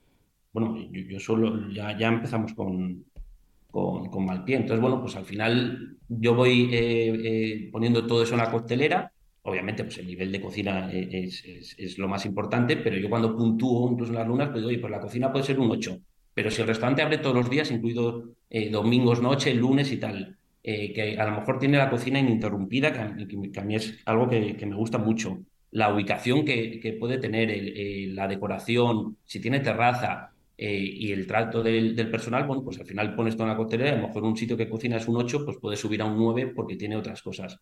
bueno, 0.53 0.79
yo, 0.93 1.19
solo, 1.19 1.69
ya, 1.73 1.99
ya 1.99 2.09
empezamos 2.09 2.55
con, 2.55 3.07
con, 3.73 4.25
mal 4.25 4.45
pie. 4.45 4.55
Entonces, 4.55 4.81
bueno, 4.81 5.01
pues 5.01 5.17
al 5.17 5.25
final 5.25 5.97
yo 6.09 6.37
voy 6.37 6.71
eh, 6.73 7.09
eh, 7.25 7.69
poniendo 7.73 8.07
todo 8.07 8.23
eso 8.23 8.35
en 8.35 8.41
la 8.41 8.53
costelera. 8.53 9.11
Obviamente, 9.43 9.83
pues 9.83 9.99
el 9.99 10.07
nivel 10.07 10.31
de 10.31 10.41
cocina 10.41 10.93
es, 10.93 11.45
es, 11.77 11.99
lo 11.99 12.07
más 12.07 12.25
importante, 12.25 12.77
pero 12.77 12.97
yo 12.99 13.11
cuando 13.11 13.37
puntúo 13.37 13.91
incluso 13.91 14.13
en 14.13 14.19
las 14.19 14.29
lunas, 14.29 14.51
pues 14.51 14.63
oye, 14.63 14.79
pues 14.79 14.93
la 14.93 15.01
cocina 15.01 15.33
puede 15.33 15.45
ser 15.45 15.59
un 15.59 15.73
8 15.73 15.99
pero 16.35 16.51
si 16.51 16.61
el 16.61 16.69
restaurante 16.69 17.03
abre 17.03 17.19
todos 17.19 17.37
los 17.37 17.49
días, 17.49 17.71
incluido 17.71 18.35
eh, 18.51 18.69
domingos, 18.69 19.23
noche, 19.23 19.55
lunes 19.55 19.93
y 19.93 19.99
tal, 19.99 20.37
eh, 20.63 20.93
que 20.93 21.19
a 21.19 21.25
lo 21.31 21.39
mejor 21.39 21.59
tiene 21.61 21.79
la 21.79 21.89
cocina 21.89 22.19
ininterrumpida, 22.19 22.93
que 22.93 22.99
a, 22.99 23.65
mí, 23.65 23.77
es 23.77 24.01
algo 24.05 24.29
que, 24.29 24.67
me 24.67 24.75
gusta 24.75 24.99
mucho. 24.99 25.39
La 25.71 25.95
ubicación 25.95 26.45
que, 26.45 26.97
puede 26.99 27.19
tener, 27.19 27.53
la 28.15 28.27
decoración, 28.27 29.17
si 29.25 29.41
tiene 29.41 29.61
terraza 29.61 30.33
eh, 30.59 30.77
y 30.77 31.13
el 31.13 31.27
trato 31.27 31.63
del, 31.63 31.95
personal, 32.11 32.45
bueno, 32.47 32.65
pues 32.65 32.81
al 32.81 32.87
final 32.87 33.15
pones 33.15 33.37
toda 33.37 33.51
la 33.51 33.57
coctelera, 33.57 33.93
a 33.93 33.97
lo 33.97 34.09
mejor 34.09 34.25
un 34.25 34.37
sitio 34.37 34.57
que 34.57 34.69
cocina 34.69 34.97
es 34.97 35.07
un 35.07 35.17
8, 35.17 35.45
pues 35.45 35.59
puede 35.59 35.77
subir 35.77 36.03
a 36.03 36.05
un 36.05 36.17
9 36.17 36.53
porque 36.55 36.77
tiene 36.77 36.97
otras 36.97 37.23
cosas 37.23 37.61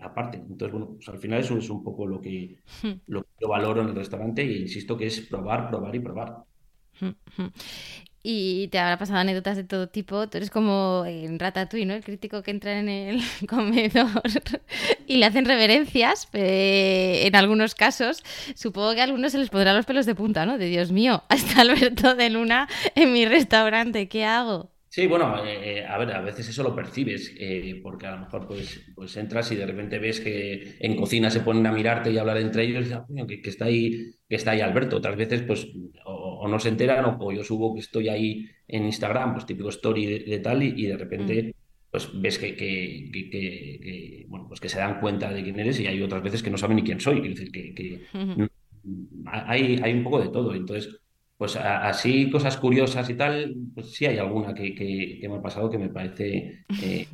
aparte. 0.00 0.38
Entonces, 0.38 0.72
bueno, 0.72 0.94
pues 0.96 1.08
al 1.08 1.18
final 1.18 1.40
eso 1.40 1.56
es 1.56 1.70
un 1.70 1.84
poco 1.84 2.08
lo 2.08 2.20
que, 2.20 2.56
hmm. 2.82 2.90
lo 3.06 3.22
que 3.22 3.28
yo 3.40 3.48
valoro 3.48 3.82
en 3.82 3.90
el 3.90 3.94
restaurante 3.94 4.42
e 4.42 4.62
insisto 4.62 4.96
que 4.96 5.06
es 5.06 5.20
probar, 5.20 5.68
probar 5.68 5.94
y 5.94 6.00
probar. 6.00 6.44
Y 8.26 8.68
te 8.68 8.78
habrá 8.78 8.96
pasado 8.96 9.18
anécdotas 9.18 9.54
de 9.58 9.64
todo 9.64 9.86
tipo. 9.86 10.26
Tú 10.30 10.38
eres 10.38 10.48
como 10.48 11.04
en 11.06 11.38
Ratatouille, 11.38 11.84
¿no? 11.84 11.92
El 11.92 12.02
crítico 12.02 12.42
que 12.42 12.52
entra 12.52 12.78
en 12.78 12.88
el 12.88 13.20
comedor 13.48 14.22
y 15.06 15.18
le 15.18 15.26
hacen 15.26 15.44
reverencias. 15.44 16.26
Eh, 16.32 17.26
en 17.26 17.36
algunos 17.36 17.74
casos, 17.74 18.24
supongo 18.54 18.94
que 18.94 19.02
a 19.02 19.04
algunos 19.04 19.32
se 19.32 19.38
les 19.38 19.50
pondrán 19.50 19.76
los 19.76 19.84
pelos 19.84 20.06
de 20.06 20.14
punta, 20.14 20.46
¿no? 20.46 20.56
De 20.56 20.68
Dios 20.68 20.90
mío, 20.90 21.22
hasta 21.28 21.60
Alberto 21.60 22.14
de 22.14 22.30
Luna 22.30 22.66
en 22.94 23.12
mi 23.12 23.26
restaurante, 23.26 24.08
¿qué 24.08 24.24
hago? 24.24 24.73
Sí, 24.94 25.08
bueno, 25.08 25.44
eh, 25.44 25.78
eh, 25.78 25.84
a 25.84 25.98
ver, 25.98 26.12
a 26.12 26.20
veces 26.20 26.48
eso 26.48 26.62
lo 26.62 26.72
percibes, 26.72 27.34
eh, 27.36 27.80
porque 27.82 28.06
a 28.06 28.12
lo 28.12 28.20
mejor 28.20 28.46
pues, 28.46 28.80
pues 28.94 29.16
entras 29.16 29.50
y 29.50 29.56
de 29.56 29.66
repente 29.66 29.98
ves 29.98 30.20
que 30.20 30.76
en 30.78 30.94
cocina 30.94 31.30
se 31.30 31.40
ponen 31.40 31.66
a 31.66 31.72
mirarte 31.72 32.12
y 32.12 32.16
a 32.16 32.20
hablar 32.20 32.36
entre 32.36 32.62
ellos 32.62 32.88
y 32.88 32.92
ah, 32.92 33.04
que, 33.26 33.42
que, 33.42 33.50
está 33.50 33.64
ahí, 33.64 34.12
que 34.28 34.36
está 34.36 34.52
ahí 34.52 34.60
Alberto. 34.60 34.98
Otras 34.98 35.16
veces, 35.16 35.42
pues, 35.42 35.66
o, 36.04 36.46
no 36.46 36.60
se 36.60 36.68
enteran, 36.68 37.16
o, 37.18 37.32
yo 37.32 37.42
subo 37.42 37.74
que 37.74 37.80
estoy 37.80 38.08
ahí 38.08 38.46
en 38.68 38.84
Instagram, 38.84 39.32
pues 39.32 39.46
típico 39.46 39.68
story 39.70 40.06
de, 40.06 40.38
tal, 40.38 40.62
y, 40.62 40.86
de 40.86 40.96
repente, 40.96 41.42
mm. 41.42 41.50
pues 41.90 42.10
ves 42.14 42.38
que, 42.38 42.54
que, 42.54 43.10
que, 43.10 44.26
bueno, 44.28 44.46
pues 44.46 44.60
que 44.60 44.68
se 44.68 44.78
dan 44.78 45.00
cuenta 45.00 45.32
de 45.32 45.42
quién 45.42 45.58
eres, 45.58 45.80
y 45.80 45.88
hay 45.88 46.00
otras 46.02 46.22
veces 46.22 46.40
que 46.40 46.50
no 46.50 46.56
saben 46.56 46.76
ni 46.76 46.84
quién 46.84 47.00
soy. 47.00 47.18
Es 47.18 47.40
decir, 47.40 47.50
que, 47.50 48.06
hay, 49.26 49.80
hay 49.82 49.92
un 49.92 50.04
poco 50.04 50.20
de 50.20 50.28
todo. 50.28 50.54
Entonces, 50.54 51.00
pues 51.36 51.56
así 51.56 52.30
cosas 52.30 52.56
curiosas 52.56 53.08
y 53.10 53.14
tal, 53.14 53.54
pues 53.74 53.92
sí 53.92 54.06
hay 54.06 54.18
alguna 54.18 54.54
que, 54.54 54.74
que, 54.74 55.26
me 55.28 55.36
ha 55.36 55.42
pasado 55.42 55.68
que 55.68 55.78
me 55.78 55.88
parece, 55.88 56.64
eh, 56.82 57.08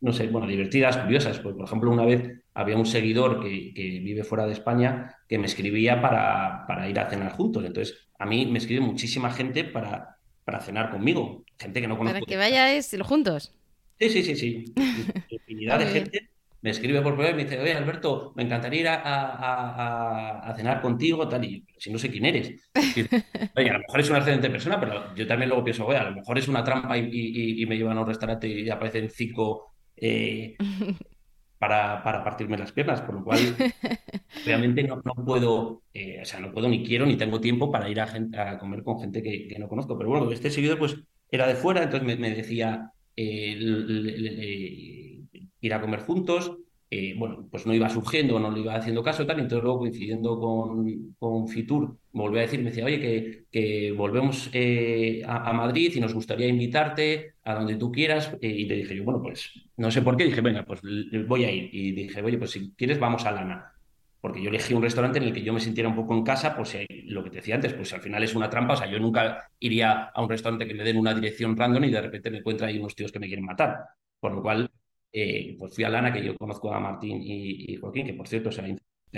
no 0.00 0.12
sé, 0.12 0.28
bueno, 0.28 0.46
divertidas, 0.46 0.96
curiosas. 0.96 1.38
Pues, 1.40 1.54
por 1.54 1.66
ejemplo, 1.66 1.90
una 1.90 2.04
vez 2.04 2.40
había 2.54 2.76
un 2.76 2.86
seguidor 2.86 3.40
que, 3.40 3.72
que 3.74 4.00
vive 4.00 4.24
fuera 4.24 4.46
de 4.46 4.52
España 4.52 5.14
que 5.28 5.38
me 5.38 5.46
escribía 5.46 6.00
para, 6.00 6.66
para, 6.66 6.88
ir 6.88 6.98
a 6.98 7.10
cenar 7.10 7.32
juntos. 7.32 7.64
Entonces, 7.64 8.08
a 8.18 8.26
mí 8.26 8.46
me 8.46 8.58
escribe 8.58 8.80
muchísima 8.80 9.30
gente 9.30 9.64
para, 9.64 10.16
para 10.44 10.60
cenar 10.60 10.90
conmigo, 10.90 11.44
gente 11.58 11.80
que 11.80 11.88
no 11.88 11.98
conozco. 11.98 12.20
Para 12.20 12.26
que 12.26 12.36
vayáis 12.36 12.96
juntos. 13.02 13.52
Sí, 13.98 14.08
sí, 14.08 14.22
sí, 14.22 14.36
sí. 14.36 14.64
Infinidad 15.28 15.78
de 15.78 15.86
gente 15.86 16.30
me 16.60 16.70
escribe 16.70 17.00
por 17.02 17.14
primera 17.14 17.32
y 17.32 17.36
me 17.36 17.44
dice, 17.44 17.60
oye, 17.60 17.72
Alberto, 17.72 18.32
me 18.34 18.42
encantaría 18.42 18.80
ir 18.80 18.88
a, 18.88 20.52
cenar 20.56 20.80
contigo, 20.80 21.28
tal, 21.28 21.44
y 21.44 21.64
si 21.78 21.90
no 21.90 21.98
sé 21.98 22.10
quién 22.10 22.24
eres. 22.24 22.70
oye, 23.56 23.70
a 23.70 23.74
lo 23.74 23.78
mejor 23.78 24.00
es 24.00 24.10
una 24.10 24.18
excelente 24.18 24.50
persona, 24.50 24.80
pero 24.80 25.14
yo 25.14 25.26
también 25.26 25.50
luego 25.50 25.64
pienso, 25.64 25.86
oye, 25.86 25.98
a 25.98 26.10
lo 26.10 26.16
mejor 26.16 26.38
es 26.38 26.48
una 26.48 26.64
trampa 26.64 26.98
y, 26.98 27.64
me 27.66 27.76
llevan 27.76 27.98
a 27.98 28.00
un 28.00 28.06
restaurante 28.06 28.48
y 28.48 28.68
aparecen 28.68 29.08
cinco 29.10 29.74
eh, 29.96 30.56
para, 31.58 32.02
para, 32.02 32.24
partirme 32.24 32.58
las 32.58 32.72
piernas, 32.72 33.02
por 33.02 33.14
lo 33.16 33.24
cual 33.24 33.38
obviamente 34.44 34.82
no, 34.82 35.00
no 35.04 35.24
puedo, 35.24 35.82
eh, 35.94 36.20
o 36.22 36.24
sea, 36.24 36.40
no 36.40 36.50
puedo 36.50 36.68
ni 36.68 36.84
quiero 36.84 37.06
ni 37.06 37.16
tengo 37.16 37.40
tiempo 37.40 37.70
para 37.70 37.88
ir 37.88 38.00
a, 38.00 38.08
a 38.36 38.58
comer 38.58 38.82
con 38.82 38.98
gente 39.00 39.22
que, 39.22 39.54
no 39.58 39.68
conozco. 39.68 39.96
Pero 39.96 40.10
bueno, 40.10 40.30
este 40.32 40.50
seguidor 40.50 40.78
pues 40.78 40.96
era 41.30 41.46
de 41.46 41.54
fuera, 41.54 41.84
entonces 41.84 42.18
me, 42.18 42.34
decía... 42.34 42.90
Eh, 43.20 45.17
ir 45.60 45.74
a 45.74 45.80
comer 45.80 46.00
juntos. 46.00 46.56
eh, 46.90 47.14
bueno, 47.18 47.46
pues 47.50 47.66
no 47.66 47.74
iba 47.74 47.88
surgiendo, 47.90 48.40
no 48.40 48.50
le 48.50 48.60
iba 48.60 48.74
haciendo 48.74 49.02
caso, 49.02 49.26
tal, 49.26 49.40
entonces 49.40 49.62
luego 49.62 49.80
coincidiendo 49.80 50.40
con, 50.40 51.14
con 51.18 51.46
Fitur, 51.46 51.98
volvió 52.12 52.38
a 52.38 52.42
decir, 52.42 52.60
me 52.60 52.70
decía, 52.70 52.86
oye, 52.86 53.44
que, 53.50 53.92
volvemos 53.92 54.48
eh, 54.54 55.22
a, 55.26 55.52
Madrid 55.52 55.92
y 55.94 56.00
nos 56.00 56.14
gustaría 56.14 56.48
invitarte 56.48 57.34
a 57.44 57.54
donde 57.54 57.76
tú 57.76 57.92
quieras, 57.92 58.34
eh, 58.40 58.48
y 58.48 58.64
le 58.64 58.76
dije 58.76 58.96
yo, 58.96 59.04
bueno, 59.04 59.20
pues 59.22 59.52
no 59.76 59.90
sé 59.90 60.00
por 60.00 60.16
qué, 60.16 60.24
dije, 60.24 60.40
venga, 60.40 60.64
pues 60.64 60.80
voy 61.26 61.44
a 61.44 61.50
ir, 61.52 61.68
y 61.74 61.92
dije, 61.92 62.22
oye, 62.22 62.38
pues 62.38 62.52
si 62.52 62.72
quieres 62.72 62.98
vamos 62.98 63.26
a 63.26 63.32
Lana, 63.32 63.72
porque 64.20 64.42
yo 64.42 64.48
elegí 64.50 64.74
un 64.74 64.82
restaurante 64.82 65.18
en 65.18 65.24
el 65.26 65.32
que 65.32 65.42
yo 65.42 65.52
me 65.52 65.60
sintiera 65.60 65.88
un 65.88 65.96
poco 65.96 66.14
en 66.14 66.24
casa, 66.24 66.56
pues 66.56 66.76
lo 67.04 67.22
que 67.22 67.30
te 67.30 67.36
decía 67.36 67.54
antes, 67.54 67.74
pues 67.74 67.92
al 67.92 68.00
final 68.00 68.22
es 68.22 68.34
una 68.34 68.50
trampa, 68.50 68.74
o 68.74 68.76
sea, 68.76 68.90
yo 68.90 68.98
nunca 68.98 69.50
iría 69.60 70.04
a 70.04 70.22
un 70.22 70.28
restaurante 70.28 70.66
que 70.66 70.74
me 70.74 70.84
den 70.84 70.96
una 70.96 71.14
dirección 71.14 71.56
random 71.56 71.84
y 71.84 71.90
de 71.90 72.00
repente 72.00 72.30
me 72.30 72.38
encuentra 72.38 72.66
ahí 72.66 72.78
unos 72.78 72.94
tíos 72.94 73.12
que 73.12 73.20
me 73.20 73.26
quieren 73.26 73.44
matar, 73.44 73.78
por 74.18 74.32
lo 74.32 74.42
cual 74.42 74.67
eh, 75.12 75.56
pues 75.58 75.74
fui 75.74 75.84
a 75.84 75.88
Lana, 75.88 76.12
que 76.12 76.24
yo 76.24 76.36
conozco 76.36 76.72
a 76.72 76.80
Martín 76.80 77.20
y, 77.22 77.72
y 77.72 77.76
Joaquín, 77.76 78.06
que 78.06 78.14
por 78.14 78.28
cierto 78.28 78.52
se 78.52 78.60
ha, 78.60 78.68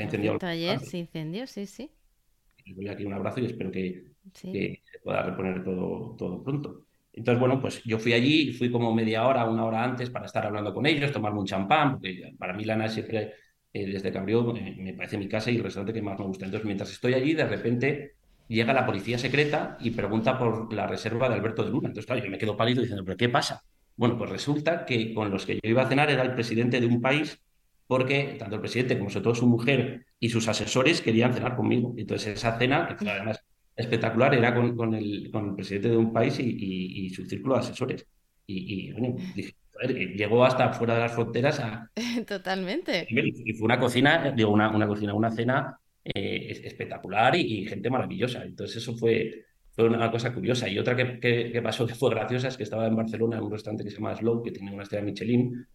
incendiado. 0.03 0.39
Ayer 0.43 0.79
se 0.81 0.99
incendió, 0.99 1.47
sí, 1.47 1.67
sí. 1.67 1.91
Les 2.65 2.77
doy 2.77 2.89
aquí 2.89 3.05
un 3.05 3.15
abrazo 3.15 3.41
y 3.41 3.47
espero 3.47 3.71
que, 3.71 4.05
sí. 4.35 4.53
que, 4.53 4.83
se 4.91 4.99
pueda 5.01 5.23
reponer 5.23 5.65
todo, 5.65 6.15
todo 6.17 6.43
pronto. 6.43 6.85
Entonces, 7.13 7.41
bueno, 7.41 7.61
pues 7.61 7.83
yo 7.85 7.99
fui 7.99 8.13
allí, 8.13 8.53
fui 8.53 8.71
como 8.71 8.95
media 8.95 9.27
hora, 9.27 9.49
una 9.49 9.65
hora 9.65 9.83
antes 9.83 10.11
para 10.11 10.27
estar 10.27 10.47
hablando 10.47 10.73
con 10.73 10.87
ellos, 10.87 11.11
tomarme 11.11 11.41
un 11.41 11.47
champán, 11.47 11.93
porque 11.93 12.35
para 12.39 12.53
mí 12.53 12.65
Lana 12.65 12.89
siempre, 12.89 13.35
eh, 13.73 13.87
desde 13.87 14.13
que 14.13 14.19
abrió, 14.19 14.55
eh, 14.57 14.77
me 14.79 14.95
parece 14.95 15.19
mi 15.19 15.29
casa 15.29 15.51
y 15.51 15.57
el 15.57 15.65
restaurante 15.65 15.93
que 15.93 16.03
más 16.03 16.19
me 16.19 16.27
gusta. 16.27 16.45
Entonces, 16.45 16.67
mientras 16.67 16.93
estoy 16.93 17.15
allí, 17.15 17.35
de 17.35 17.47
repente 17.47 18.15
llega 18.47 18.73
la 18.73 18.87
policía 18.87 19.19
secreta 19.19 19.77
y 19.81 19.91
pregunta 19.91 20.39
por 20.39 20.73
la 20.73 20.87
reserva 20.87 21.29
de 21.29 21.35
Alberto 21.35 21.65
de 21.65 21.71
Luna. 21.71 21.89
Entonces, 21.89 22.07
claro, 22.07 22.23
yo 22.25 22.31
me 22.31 22.39
quedo 22.39 22.57
pálido 22.57 22.81
diciendo, 22.81 23.05
¿pero 23.05 23.17
qué 23.17 23.29
pasa? 23.29 23.63
Bueno, 24.01 24.17
pues 24.17 24.31
resulta 24.31 24.87
que 24.87 25.13
con 25.13 25.31
los 25.31 25.45
que 25.45 25.57
yo 25.57 25.71
iba 25.71 25.83
a 25.83 25.89
cenar 25.91 26.11
era 26.11 26.23
el 26.23 26.33
presidente 26.33 26.81
de 26.81 26.87
un 26.87 27.03
país, 27.03 27.39
porque 27.87 28.37
tanto 28.39 28.55
el 28.55 28.63
presidente 28.63 28.97
como 28.97 29.11
sobre 29.11 29.25
todo 29.25 29.35
su 29.35 29.47
mujer 29.47 30.07
y 30.19 30.31
sus 30.31 30.49
asesores 30.49 31.03
querían 31.03 31.35
cenar 31.35 31.55
conmigo. 31.55 31.93
Entonces 31.99 32.39
esa 32.39 32.59
cena, 32.59 32.89
que 32.89 32.95
fue 32.95 33.11
además 33.11 33.45
espectacular, 33.77 34.33
era 34.35 34.55
con, 34.55 34.75
con, 34.75 34.95
el, 34.95 35.31
con 35.31 35.51
el, 35.51 35.55
presidente 35.55 35.91
de 35.91 35.99
un 35.99 36.15
país 36.15 36.39
y, 36.41 36.45
y, 36.45 37.07
y 37.07 37.11
su 37.11 37.27
círculo 37.27 37.57
de 37.57 37.61
asesores. 37.61 38.07
Y, 38.47 38.89
y 38.89 38.93
bueno, 38.93 39.17
dije, 39.35 39.55
joder, 39.75 40.17
llegó 40.17 40.47
hasta 40.47 40.73
fuera 40.73 40.95
de 40.95 41.01
las 41.01 41.13
fronteras 41.13 41.61
a... 41.61 41.91
Totalmente. 42.27 43.07
Y 43.11 43.53
fue 43.53 43.67
una 43.67 43.79
cocina, 43.79 44.33
digo, 44.35 44.51
una, 44.51 44.71
una 44.71 44.87
cocina, 44.87 45.13
una 45.13 45.31
cena 45.31 45.79
eh, 46.03 46.59
espectacular 46.65 47.37
y, 47.37 47.67
gente 47.67 47.91
maravillosa. 47.91 48.45
Entonces 48.45 48.79
eso 48.79 48.97
fue, 48.97 49.45
fue 49.81 49.97
una 49.97 50.11
cosa 50.11 50.33
curiosa. 50.33 50.69
Y 50.69 50.79
otra 50.79 50.97
que, 50.97 51.61
pasó 51.63 51.87
que 51.87 51.95
fue 51.95 52.11
graciosa 52.11 52.49
es 52.49 52.57
que 52.57 52.65
estaba 52.65 52.87
en 52.87 52.97
Barcelona 52.97 53.39
en 53.39 53.45
un 53.45 53.53
restaurante 53.53 53.85
que 53.85 53.91
se 53.91 53.97
llama 53.97 54.15
Slow, 54.15 54.43
que 54.43 54.51
tiene 54.51 54.73
una 54.73 54.83
estrella 54.83 55.05
Michelin, 55.05 55.67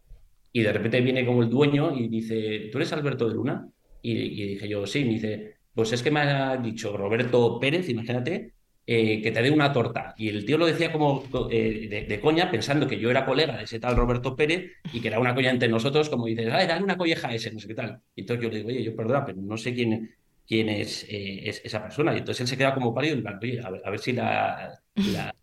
y 0.51 0.61
de 0.61 0.71
repente 0.71 1.01
viene 1.01 1.25
como 1.25 1.43
el 1.43 1.49
dueño 1.49 1.95
y 1.95 2.07
dice, 2.07 2.69
¿tú 2.71 2.77
eres 2.77 2.93
Alberto 2.93 3.27
de 3.27 3.35
Luna? 3.35 3.67
Y, 4.01 4.47
dije 4.47 4.69
yo, 4.69 4.85
sí, 4.85 5.03
me 5.03 5.13
dice, 5.13 5.55
pues 5.73 5.91
es 5.91 6.03
que 6.03 6.11
me 6.11 6.21
ha 6.21 6.57
dicho 6.57 6.95
Roberto 6.95 7.59
Pérez, 7.59 7.89
imagínate, 7.89 8.53
eh, 8.85 9.21
que 9.21 9.31
te 9.31 9.41
dé 9.41 9.49
una 9.49 9.73
torta. 9.73 10.13
Y 10.17 10.29
el 10.29 10.45
tío 10.45 10.57
lo 10.57 10.67
decía 10.67 10.91
como 10.91 11.23
eh, 11.49 11.87
de, 11.89 12.05
de, 12.05 12.19
coña, 12.21 12.51
pensando 12.51 12.87
que 12.87 12.99
yo 12.99 13.09
era 13.09 13.25
colega 13.25 13.57
de 13.57 13.63
ese 13.63 13.79
tal 13.79 13.95
Roberto 13.95 14.35
Pérez 14.35 14.71
y 14.93 15.01
que 15.01 15.07
era 15.07 15.19
una 15.19 15.33
coña 15.33 15.49
entre 15.49 15.67
nosotros, 15.67 16.07
como 16.09 16.27
dices, 16.27 16.47
ay, 16.53 16.67
dale 16.67 16.83
una 16.83 16.97
colleja 16.97 17.29
a 17.29 17.35
ese, 17.35 17.51
no 17.51 17.59
sé 17.59 17.67
qué 17.67 17.73
tal. 17.73 17.99
Y 18.15 18.21
entonces 18.21 18.43
yo 18.43 18.49
le 18.49 18.57
digo, 18.57 18.69
oye, 18.69 18.83
yo 18.83 18.95
perdona, 18.95 19.25
pero 19.25 19.41
no 19.41 19.57
sé 19.57 19.73
quién, 19.73 20.11
quién 20.47 20.69
es, 20.69 21.03
eh, 21.09 21.49
es, 21.49 21.61
esa 21.63 21.81
persona. 21.81 22.13
Y 22.13 22.19
entonces 22.19 22.41
él 22.41 22.47
se 22.47 22.57
queda 22.57 22.73
como 22.73 22.93
pálido 22.93 23.17
y 23.17 23.21
plan, 23.21 23.39
oye, 23.41 23.61
a 23.61 23.69
ver, 23.69 23.81
a 23.85 23.89
ver 23.89 23.99
si 23.99 24.13
la, 24.13 24.79
la 24.95 25.33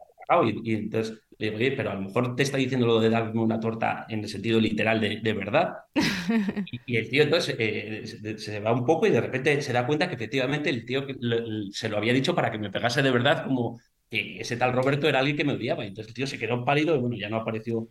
y, 0.45 0.73
y, 0.73 0.75
entonces 0.75 1.21
le 1.39 1.47
digo, 1.47 1.59
oye, 1.59 1.73
pero 1.73 1.91
a 1.91 1.95
lo 1.95 2.03
mejor 2.03 2.37
te 2.37 2.43
está 2.43 2.57
diciendo 2.57 2.87
lo 2.87 3.01
de 3.01 3.11
darme 3.11 3.41
una 3.41 3.61
torta 3.61 4.07
en 4.09 4.21
el 4.21 4.29
sentido 4.29 4.61
literal 4.61 5.01
de, 5.01 5.21
de 5.21 5.33
verdad. 5.33 5.75
y, 6.73 6.81
y, 6.87 6.97
el 6.97 7.11
tío 7.11 7.23
entonces 7.25 7.57
eh, 7.59 8.03
se, 8.07 8.39
se, 8.39 8.61
va 8.61 8.73
un 8.73 8.87
poco 8.87 9.07
y 9.07 9.11
de 9.11 9.21
repente 9.21 9.61
se 9.63 9.73
da 9.73 9.87
cuenta 9.87 10.09
que 10.09 10.15
efectivamente 10.15 10.71
el 10.71 10.85
tío 10.87 11.05
le, 11.21 11.71
se 11.73 11.89
lo 11.89 11.99
había 11.99 12.13
dicho 12.13 12.35
para 12.35 12.51
que 12.51 12.59
me 12.59 12.71
pegase 12.71 13.03
de 13.03 13.11
verdad, 13.11 13.45
como 13.45 13.81
que 14.09 14.41
ese 14.41 14.57
tal 14.57 14.73
Roberto 14.73 15.09
era 15.09 15.19
alguien 15.19 15.37
que 15.37 15.45
me 15.45 15.55
odiaba. 15.55 15.85
Y 15.85 15.89
entonces 15.89 16.11
el 16.11 16.15
tío 16.15 16.27
se 16.27 16.39
quedó 16.39 16.65
pálido 16.65 16.95
y 16.95 16.99
bueno, 16.99 17.17
ya 17.17 17.29
no 17.29 17.37
apareció 17.37 17.89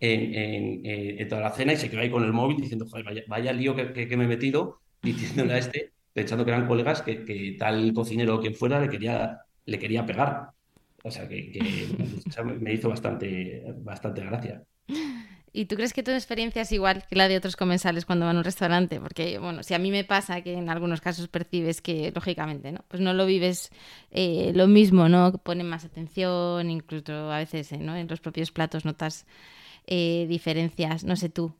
en, 0.00 0.34
en, 0.34 0.80
en, 1.20 1.28
toda 1.28 1.42
la 1.42 1.52
cena 1.52 1.72
y 1.72 1.76
se 1.76 1.90
quedó 1.90 2.00
ahí 2.00 2.10
con 2.10 2.24
el 2.24 2.32
móvil 2.32 2.56
diciendo, 2.58 2.86
joder, 2.88 3.04
vaya, 3.04 3.22
vaya 3.28 3.52
lío 3.52 3.76
que, 3.76 3.92
que, 3.92 4.08
que 4.08 4.16
me 4.16 4.24
he 4.24 4.28
metido 4.28 4.80
diciéndole 5.02 5.54
a 5.54 5.58
este 5.58 5.93
pensando 6.14 6.44
que 6.44 6.52
eran 6.52 6.66
colegas, 6.66 7.02
que, 7.02 7.24
que 7.24 7.56
tal 7.58 7.92
cocinero 7.92 8.36
o 8.36 8.40
quien 8.40 8.54
fuera 8.54 8.80
le 8.80 8.88
quería, 8.88 9.40
le 9.66 9.78
quería 9.78 10.06
pegar. 10.06 10.50
O 11.02 11.10
sea, 11.10 11.28
que, 11.28 11.60
me 12.60 12.72
hizo 12.72 12.88
bastante, 12.88 13.62
bastante 13.82 14.24
gracia. 14.24 14.62
¿Y 15.52 15.66
tú 15.66 15.76
crees 15.76 15.92
que 15.92 16.02
tu 16.02 16.10
experiencia 16.10 16.62
es 16.62 16.72
igual 16.72 17.04
que 17.06 17.14
la 17.14 17.28
de 17.28 17.36
otros 17.36 17.56
comensales 17.56 18.06
cuando 18.06 18.26
van 18.26 18.36
a 18.36 18.38
un 18.38 18.44
restaurante? 18.44 18.98
Porque, 18.98 19.38
bueno, 19.38 19.62
si 19.62 19.74
a 19.74 19.78
mí 19.78 19.90
me 19.90 20.02
pasa 20.02 20.40
que 20.40 20.54
en 20.54 20.70
algunos 20.70 21.00
casos 21.00 21.28
percibes 21.28 21.82
que, 21.82 22.10
lógicamente, 22.12 22.72
¿no? 22.72 22.80
Pues 22.88 23.02
no 23.02 23.12
lo 23.12 23.26
vives 23.26 23.70
eh, 24.10 24.52
lo 24.54 24.66
mismo, 24.66 25.08
¿no? 25.08 25.32
Ponen 25.38 25.68
más 25.68 25.84
atención, 25.84 26.70
incluso 26.70 27.30
a 27.30 27.38
veces. 27.38 27.70
En 27.72 28.08
los 28.08 28.20
propios 28.20 28.50
platos 28.50 28.84
notas 28.84 29.26
eh, 29.86 30.26
diferencias, 30.28 31.04
no 31.04 31.16
sé 31.16 31.28
tú. 31.28 31.54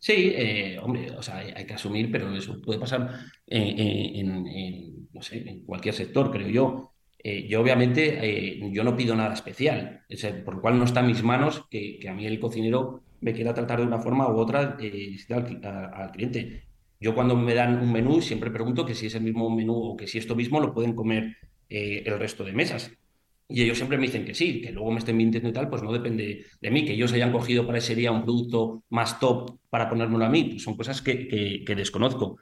Sí, 0.00 0.32
eh, 0.34 0.78
hombre, 0.82 1.10
o 1.10 1.22
sea, 1.22 1.36
hay, 1.38 1.66
que 1.66 1.74
asumir, 1.74 2.10
pero 2.10 2.34
eso 2.34 2.60
puede 2.62 2.80
pasar 2.80 3.20
en, 3.46 3.78
en, 3.78 4.46
en, 4.46 5.08
no 5.12 5.22
sé, 5.22 5.62
cualquier 5.66 5.94
sector, 5.94 6.30
creo 6.32 6.48
yo. 6.48 6.90
Eh, 7.22 7.46
yo 7.48 7.60
obviamente, 7.60 8.18
eh, 8.22 8.60
yo 8.72 8.82
no 8.82 8.96
pido 8.96 9.14
nada 9.14 9.34
especial, 9.34 10.04
por 10.44 10.54
lo 10.56 10.60
cual 10.62 10.78
no 10.78 10.84
está 10.84 11.00
en 11.00 11.08
mis 11.08 11.22
manos 11.22 11.66
que, 11.70 12.00
a 12.08 12.14
mí 12.14 12.26
el 12.26 12.40
cocinero 12.40 13.02
me 13.20 13.34
quiera 13.34 13.52
tratar 13.52 13.80
de 13.80 13.86
una 13.86 13.98
forma 13.98 14.28
u 14.28 14.38
otra 14.38 14.78
eh, 14.80 15.16
al, 15.28 16.10
cliente. 16.12 16.64
Yo 16.98 17.14
cuando 17.14 17.36
me 17.36 17.54
dan 17.54 17.80
un 17.80 17.92
menú 17.92 18.22
siempre 18.22 18.50
pregunto 18.50 18.86
que 18.86 18.94
si 18.94 19.06
es 19.06 19.14
el 19.14 19.22
mismo 19.22 19.54
menú 19.54 19.74
o 19.74 19.96
que 19.96 20.06
si 20.06 20.18
esto 20.18 20.34
mismo 20.34 20.60
lo 20.60 20.72
pueden 20.72 20.94
comer 20.94 21.36
el 21.68 22.18
resto 22.18 22.44
de 22.44 22.52
mesas. 22.52 22.90
Y 23.50 23.62
ellos 23.62 23.76
siempre 23.76 23.98
me 23.98 24.06
dicen 24.06 24.24
que 24.24 24.34
sí, 24.34 24.60
que 24.60 24.72
luego 24.72 24.90
me 24.90 24.98
estén 24.98 25.16
mintiendo 25.16 25.48
y 25.48 25.52
tal, 25.52 25.68
pues 25.68 25.82
no 25.82 25.92
depende 25.92 26.46
de 26.60 26.70
mí, 26.70 26.84
que 26.84 26.92
ellos 26.92 27.12
hayan 27.12 27.32
cogido 27.32 27.66
para 27.66 27.78
ese 27.78 27.94
día 27.94 28.12
un 28.12 28.22
producto 28.22 28.84
más 28.90 29.18
top 29.18 29.58
para 29.68 29.88
ponérmelo 29.88 30.24
a 30.24 30.28
mí, 30.28 30.44
pues 30.44 30.62
son 30.62 30.76
cosas 30.76 31.02
que, 31.02 31.26
que, 31.28 31.64
que 31.64 31.74
desconozco. 31.74 32.38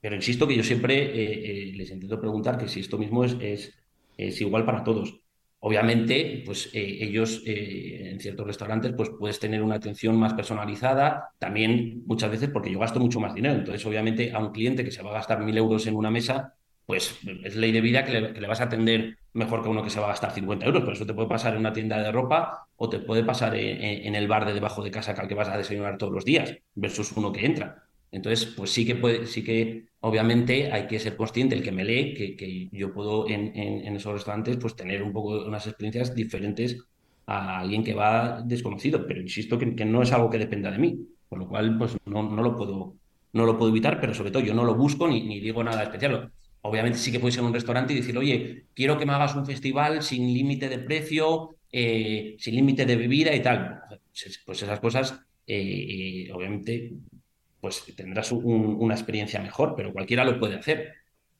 Pero 0.00 0.14
insisto 0.14 0.46
que 0.46 0.56
yo 0.56 0.62
siempre 0.62 0.94
eh, 1.02 1.70
eh, 1.70 1.72
les 1.74 1.90
intento 1.90 2.20
preguntar 2.20 2.58
que 2.58 2.68
si 2.68 2.80
esto 2.80 2.98
mismo 2.98 3.24
es, 3.24 3.36
es, 3.40 3.74
es 4.16 4.40
igual 4.40 4.64
para 4.64 4.84
todos. 4.84 5.20
Obviamente, 5.58 6.42
pues 6.46 6.70
eh, 6.74 6.98
ellos 7.00 7.42
en 7.44 8.20
ciertos 8.20 8.46
restaurantes 8.46 8.92
pues 8.96 9.10
puedes 9.18 9.40
tener 9.40 9.62
una 9.62 9.76
atención 9.76 10.16
más 10.16 10.34
personalizada, 10.34 11.30
también 11.38 12.04
muchas 12.06 12.30
veces 12.30 12.50
porque 12.50 12.70
yo 12.70 12.78
gasto 12.78 13.00
mucho 13.00 13.18
más 13.20 13.34
dinero. 13.34 13.56
Entonces, 13.56 13.84
obviamente, 13.84 14.32
a 14.32 14.38
un 14.38 14.52
cliente 14.52 14.84
que 14.84 14.92
se 14.92 15.02
va 15.02 15.10
a 15.10 15.14
gastar 15.14 15.42
mil 15.42 15.56
euros 15.56 15.86
en 15.86 15.96
una 15.96 16.10
mesa, 16.10 16.54
pues 16.86 17.18
es 17.42 17.56
ley 17.56 17.72
de 17.72 17.80
vida 17.80 18.04
que 18.04 18.20
le, 18.20 18.46
vas 18.46 18.60
a 18.60 18.64
atender 18.64 19.18
mejor 19.32 19.62
que 19.62 19.68
uno 19.68 19.82
que 19.82 19.90
se 19.90 19.98
va 19.98 20.06
a 20.06 20.10
gastar 20.10 20.32
50 20.32 20.64
euros. 20.64 20.82
Pero 20.82 20.92
eso 20.92 21.04
te 21.04 21.14
puede 21.14 21.28
pasar 21.28 21.54
en 21.54 21.60
una 21.60 21.72
tienda 21.72 22.00
de 22.00 22.12
ropa 22.12 22.68
o 22.76 22.88
te 22.88 23.00
puede 23.00 23.24
pasar 23.24 23.56
en, 23.56 24.14
el 24.14 24.28
bar 24.28 24.46
de 24.46 24.54
debajo 24.54 24.82
de 24.82 24.92
casa 24.92 25.12
al 25.12 25.26
que 25.26 25.34
vas 25.34 25.48
a 25.48 25.58
desayunar 25.58 25.98
todos 25.98 26.12
los 26.12 26.24
días, 26.24 26.56
versus 26.74 27.12
uno 27.16 27.32
que 27.32 27.44
entra. 27.44 27.82
Entonces, 28.12 28.46
pues 28.56 28.70
sí 28.70 28.86
que 28.86 28.94
puede, 28.94 29.26
sí 29.26 29.42
que 29.42 29.88
obviamente 30.00 30.72
hay 30.72 30.86
que 30.86 31.00
ser 31.00 31.16
consciente, 31.16 31.56
el 31.56 31.62
que 31.64 31.72
me 31.72 31.84
lee, 31.84 32.14
que, 32.14 32.36
que 32.36 32.68
yo 32.70 32.94
puedo 32.94 33.28
en, 33.28 33.54
en, 33.56 33.96
esos 33.96 34.12
restaurantes 34.12 34.56
pues 34.56 34.76
tener 34.76 35.02
un 35.02 35.12
poco 35.12 35.44
unas 35.44 35.66
experiencias 35.66 36.14
diferentes 36.14 36.78
a 37.26 37.58
alguien 37.58 37.82
que 37.82 37.94
va 37.94 38.42
desconocido. 38.42 39.06
Pero 39.08 39.20
insisto 39.20 39.58
que, 39.58 39.74
que 39.74 39.84
no 39.84 40.02
es 40.02 40.12
algo 40.12 40.30
que 40.30 40.38
dependa 40.38 40.70
de 40.70 40.78
mí. 40.78 41.00
Con 41.28 41.40
lo 41.40 41.48
cual, 41.48 41.76
pues 41.76 41.96
no, 42.06 42.22
no, 42.22 42.42
lo 42.42 42.54
puedo, 42.54 42.94
no 43.32 43.44
lo 43.44 43.58
puedo 43.58 43.72
evitar, 43.72 44.00
pero 44.00 44.14
sobre 44.14 44.30
todo 44.30 44.44
yo 44.44 44.54
no 44.54 44.64
lo 44.64 44.76
busco 44.76 45.08
ni, 45.08 45.22
ni 45.22 45.40
digo 45.40 45.64
nada 45.64 45.82
especial 45.82 46.30
Obviamente 46.68 46.98
sí 46.98 47.12
que 47.12 47.20
puedes 47.20 47.36
ir 47.36 47.40
a 47.40 47.46
un 47.46 47.54
restaurante 47.54 47.92
y 47.92 47.96
decir, 47.96 48.16
oye, 48.18 48.66
quiero 48.74 48.98
que 48.98 49.06
me 49.06 49.12
hagas 49.12 49.34
un 49.34 49.46
festival 49.46 50.02
sin 50.02 50.32
límite 50.32 50.68
de 50.68 50.78
precio, 50.78 51.56
eh, 51.70 52.36
sin 52.38 52.54
límite 52.56 52.84
de 52.84 52.96
bebida 52.96 53.34
y 53.34 53.40
tal. 53.40 53.80
Pues 54.44 54.62
esas 54.62 54.80
cosas, 54.80 55.20
eh, 55.46 56.28
obviamente, 56.32 56.92
pues 57.60 57.84
tendrás 57.96 58.32
un, 58.32 58.76
una 58.78 58.94
experiencia 58.94 59.40
mejor, 59.40 59.74
pero 59.76 59.92
cualquiera 59.92 60.24
lo 60.24 60.38
puede 60.38 60.56
hacer. 60.56 60.94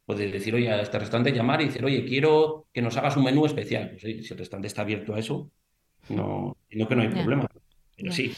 Puedes 0.04 0.32
decir, 0.32 0.54
oye, 0.54 0.70
a 0.70 0.80
este 0.80 0.98
restaurante 0.98 1.32
llamar 1.32 1.60
y 1.62 1.66
decir, 1.66 1.84
oye, 1.84 2.04
quiero 2.04 2.66
que 2.72 2.82
nos 2.82 2.96
hagas 2.96 3.16
un 3.16 3.24
menú 3.24 3.44
especial. 3.46 3.90
Pues 3.90 4.04
oye, 4.04 4.22
si 4.22 4.32
el 4.32 4.38
restaurante 4.38 4.68
está 4.68 4.82
abierto 4.82 5.14
a 5.14 5.18
eso, 5.18 5.50
no, 6.08 6.56
no 6.70 6.88
que 6.88 6.94
no 6.94 7.02
hay 7.02 7.08
problema. 7.08 7.48
Pero 7.96 8.12
sí, 8.12 8.32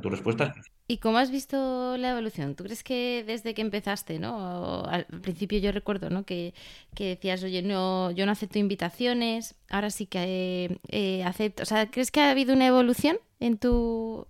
tu 0.00 0.10
respuesta 0.10 0.54
es 0.58 0.75
¿Y 0.88 0.98
cómo 0.98 1.18
has 1.18 1.32
visto 1.32 1.96
la 1.96 2.10
evolución? 2.10 2.54
¿Tú 2.54 2.62
crees 2.62 2.84
que 2.84 3.24
desde 3.26 3.54
que 3.54 3.62
empezaste, 3.62 4.20
¿no? 4.20 4.84
Al 4.84 5.04
principio 5.06 5.58
yo 5.58 5.72
recuerdo, 5.72 6.10
¿no? 6.10 6.24
Que, 6.24 6.54
que 6.94 7.08
decías, 7.08 7.42
oye, 7.42 7.62
no, 7.62 8.12
yo 8.12 8.24
no 8.24 8.30
acepto 8.32 8.60
invitaciones, 8.60 9.56
ahora 9.68 9.90
sí 9.90 10.06
que 10.06 10.78
eh, 10.88 11.24
acepto. 11.24 11.64
O 11.64 11.66
sea, 11.66 11.90
¿crees 11.90 12.12
que 12.12 12.20
ha 12.20 12.30
habido 12.30 12.54
una 12.54 12.66
evolución 12.68 13.18
en 13.40 13.58
tu. 13.58 14.28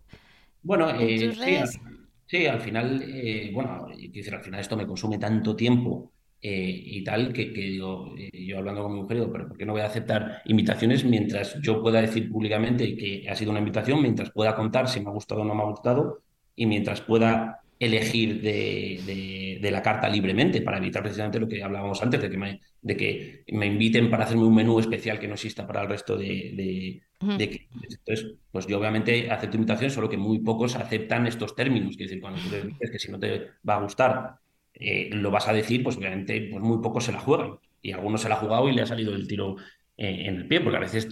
Bueno, 0.63 0.91
en 0.91 1.11
eh, 1.11 1.19
tus 1.19 1.37
redes? 1.37 1.71
Sí, 1.71 1.79
al, 1.79 2.09
sí, 2.27 2.47
al 2.47 2.61
final, 2.61 3.03
eh, 3.05 3.51
bueno, 3.53 3.87
decir, 3.97 4.35
al 4.35 4.43
final 4.43 4.61
esto 4.61 4.77
me 4.77 4.87
consume 4.87 5.19
tanto 5.19 5.55
tiempo 5.55 6.13
eh, 6.41 6.51
y 6.85 7.05
tal, 7.05 7.33
que, 7.33 7.53
que 7.53 7.61
digo, 7.61 8.15
eh, 8.19 8.31
yo 8.47 8.59
hablando 8.59 8.83
con 8.83 8.93
mi 8.95 9.01
mujer, 9.03 9.19
digo, 9.19 9.33
pero 9.33 9.49
¿por 9.49 9.57
qué 9.57 9.65
no 9.65 9.73
voy 9.73 9.83
a 9.83 9.87
aceptar 9.87 10.43
invitaciones 10.47 11.05
mientras 11.05 11.61
yo 11.63 11.81
pueda 11.83 12.01
decir 12.01 12.31
públicamente 12.31 12.97
que 12.97 13.29
ha 13.29 13.35
sido 13.37 13.51
una 13.53 13.61
invitación, 13.61 14.03
mientras 14.03 14.31
pueda 14.33 14.57
contar 14.57 14.89
si 14.89 15.01
me 15.01 15.09
ha 15.09 15.13
gustado 15.13 15.43
o 15.43 15.45
no 15.45 15.55
me 15.55 15.63
ha 15.63 15.67
gustado? 15.67 16.25
Y 16.57 16.67
mientras 16.67 17.01
pueda 17.03 17.61
elegir 17.79 18.41
de, 18.41 19.69
la 19.71 19.83
carta 19.83 20.09
libremente 20.09 20.63
para 20.63 20.79
evitar 20.79 21.03
precisamente 21.03 21.41
lo 21.41 21.49
que 21.49 21.63
hablábamos 21.63 22.03
antes, 22.03 22.23
de 22.23 22.31
que, 22.31 22.39
me, 22.39 22.61
de 22.81 22.97
que 22.97 23.45
me 23.49 23.67
inviten 23.67 24.09
para 24.09 24.25
hacerme 24.25 24.45
un 24.45 24.55
menú 24.55 24.79
especial 24.79 25.19
que 25.19 25.29
no 25.29 25.35
exista 25.35 25.67
para 25.67 25.83
el 25.83 25.89
resto 25.89 26.17
de, 26.17 27.03
Entonces, 27.21 28.37
pues 28.51 28.67
yo 28.67 28.79
obviamente 28.79 29.31
acepto 29.31 29.57
invitaciones, 29.57 29.93
solo 29.93 30.09
que 30.09 30.17
muy 30.17 30.39
pocos 30.39 30.77
aceptan 30.77 31.27
estos 31.27 31.55
términos. 31.55 31.93
Es 31.93 31.99
decir, 31.99 32.21
cuando 32.21 32.41
tú 32.41 32.51
les 32.51 32.67
dices 32.67 32.91
que 32.91 32.99
si 32.99 33.11
no 33.11 33.19
te 33.19 33.49
va 33.69 33.75
a 33.75 33.83
gustar, 33.83 34.37
eh, 34.73 35.11
lo 35.13 35.31
vas 35.31 35.49
a 35.49 35.53
decir, 35.53 35.83
pues 35.83 35.97
obviamente 35.97 36.49
pues 36.51 36.63
muy 36.63 36.81
pocos 36.81 37.05
se 37.05 37.13
la 37.13 37.19
juegan. 37.19 37.59
Y 37.83 37.93
algunos 37.93 38.23
se 38.23 38.29
la 38.29 38.37
ha 38.37 38.39
jugado 38.39 38.69
y 38.69 38.73
le 38.73 38.83
ha 38.83 38.87
salido 38.87 39.15
el 39.15 39.27
tiro 39.27 39.57
eh, 39.97 40.27
en 40.27 40.37
el 40.37 40.49
pie, 40.49 40.61
porque 40.61 40.77
a 40.77 40.81
veces 40.81 41.09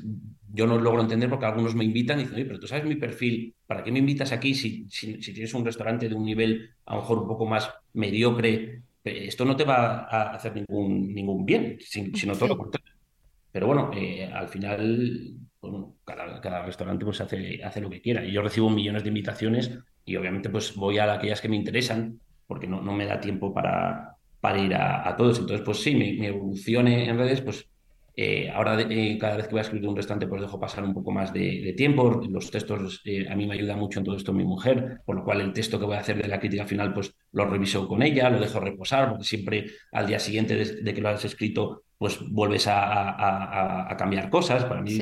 yo 0.55 0.69
no 0.69 0.79
logro 0.79 1.03
entender 1.03 1.29
porque 1.29 1.47
algunos 1.47 1.75
me 1.75 1.85
invitan 1.85 2.21
y 2.21 2.23
dicen, 2.23 2.37
oye, 2.37 2.45
pero 2.45 2.61
tú 2.61 2.69
sabes 2.69 2.85
mi 2.85 2.95
perfil, 2.95 3.53
¿para 3.67 3.83
qué 3.83 3.90
me 3.90 3.99
invitas 3.99 4.31
aquí 4.31 4.55
si, 4.55 4.87
si, 4.88 5.19
tienes 5.19 5.53
un 5.53 5.64
restaurante 5.64 6.09
de 6.09 6.14
un 6.14 6.25
nivel 6.25 6.71
a 6.87 6.95
lo 6.95 7.01
mejor 7.01 7.19
un 7.19 7.27
poco 7.27 7.45
más 7.45 7.69
mediocre? 7.93 8.83
Eh, 9.03 9.25
esto 9.27 9.45
no 9.45 9.57
te 9.57 9.64
va 9.64 10.05
a 10.05 10.31
hacer 10.31 10.55
ningún, 10.55 11.12
ningún 11.12 11.45
bien, 11.45 11.77
sino 11.81 12.35
todo 12.35 12.51
lo 12.51 12.57
contrario. 12.57 12.93
Pero 13.51 13.67
bueno, 13.67 13.90
eh, 13.95 14.31
al 14.33 14.47
final, 14.47 15.35
cada, 16.05 16.64
restaurante 16.64 17.05
pues 17.05 17.21
hace, 17.21 17.62
hace 17.64 17.81
lo 17.81 17.90
que 17.90 18.01
quiera. 18.01 18.25
Y 18.25 18.31
yo 18.31 18.40
recibo 18.40 18.71
millones 18.71 19.03
de 19.03 19.09
invitaciones 19.09 19.77
y 20.05 20.14
obviamente 20.14 20.51
pues 20.51 20.77
voy 20.77 20.99
a 20.99 21.12
aquellas 21.12 21.40
que 21.40 21.49
me 21.49 21.57
interesan 21.57 22.21
porque 22.47 22.69
no, 22.69 22.81
no 22.81 22.93
me 22.93 23.07
da 23.07 23.21
tiempo 23.21 23.53
para, 23.53 24.17
para 24.40 24.61
ir 24.61 24.75
a, 24.77 25.17
todos. 25.17 25.40
Entonces, 25.40 25.64
pues 25.64 25.83
sí, 25.83 25.97
mi, 25.97 26.12
mi 26.12 26.27
evolución 26.27 26.87
en 26.87 27.19
redes, 27.19 27.40
pues 27.40 27.69
eh, 28.16 28.48
ahora, 28.48 28.81
eh, 28.81 29.18
cada 29.18 29.37
vez 29.37 29.46
que 29.46 29.53
voy 29.53 29.59
a 29.59 29.62
escribir 29.62 29.88
un 29.88 29.96
restaurante, 29.96 30.29
pues 30.29 30.40
dejo 30.40 30.61
pasar 30.61 30.85
un 30.85 30.94
poco 30.94 31.11
más 31.11 31.33
de, 31.33 31.74
tiempo. 31.77 32.22
Los 32.29 32.50
textos, 32.50 33.03
eh, 33.05 33.27
a 33.29 33.35
mí 33.35 33.46
me 33.46 33.55
ayuda 33.55 33.77
mucho 33.77 33.98
en 33.98 34.05
todo 34.05 34.16
esto 34.16 34.33
mi 34.33 34.44
mujer, 34.44 35.00
por 35.05 35.16
lo 35.16 35.24
cual 35.24 35.40
el 35.40 35.53
texto 35.53 35.81
que 35.81 35.87
voy 35.87 35.96
a 35.96 36.00
hacer 36.00 36.22
de 36.22 36.29
la 36.29 36.38
crítica 36.38 36.64
final, 36.64 36.94
pues 36.94 37.12
lo 37.33 37.44
reviso 37.46 37.88
con 37.88 38.03
ella, 38.03 38.31
lo 38.31 38.38
dejo 38.38 38.61
reposar, 38.61 39.11
porque 39.11 39.24
siempre 39.24 39.66
al 39.92 40.07
día 40.07 40.20
siguiente 40.20 40.55
de, 40.57 40.94
que 40.94 41.00
lo 41.00 41.09
has 41.09 41.24
escrito, 41.24 41.83
pues 41.98 42.20
vuelves 42.31 42.66
a, 42.68 43.92
cambiar 43.98 44.31
cosas. 44.31 44.64
Para 44.64 44.81
mí 44.81 44.96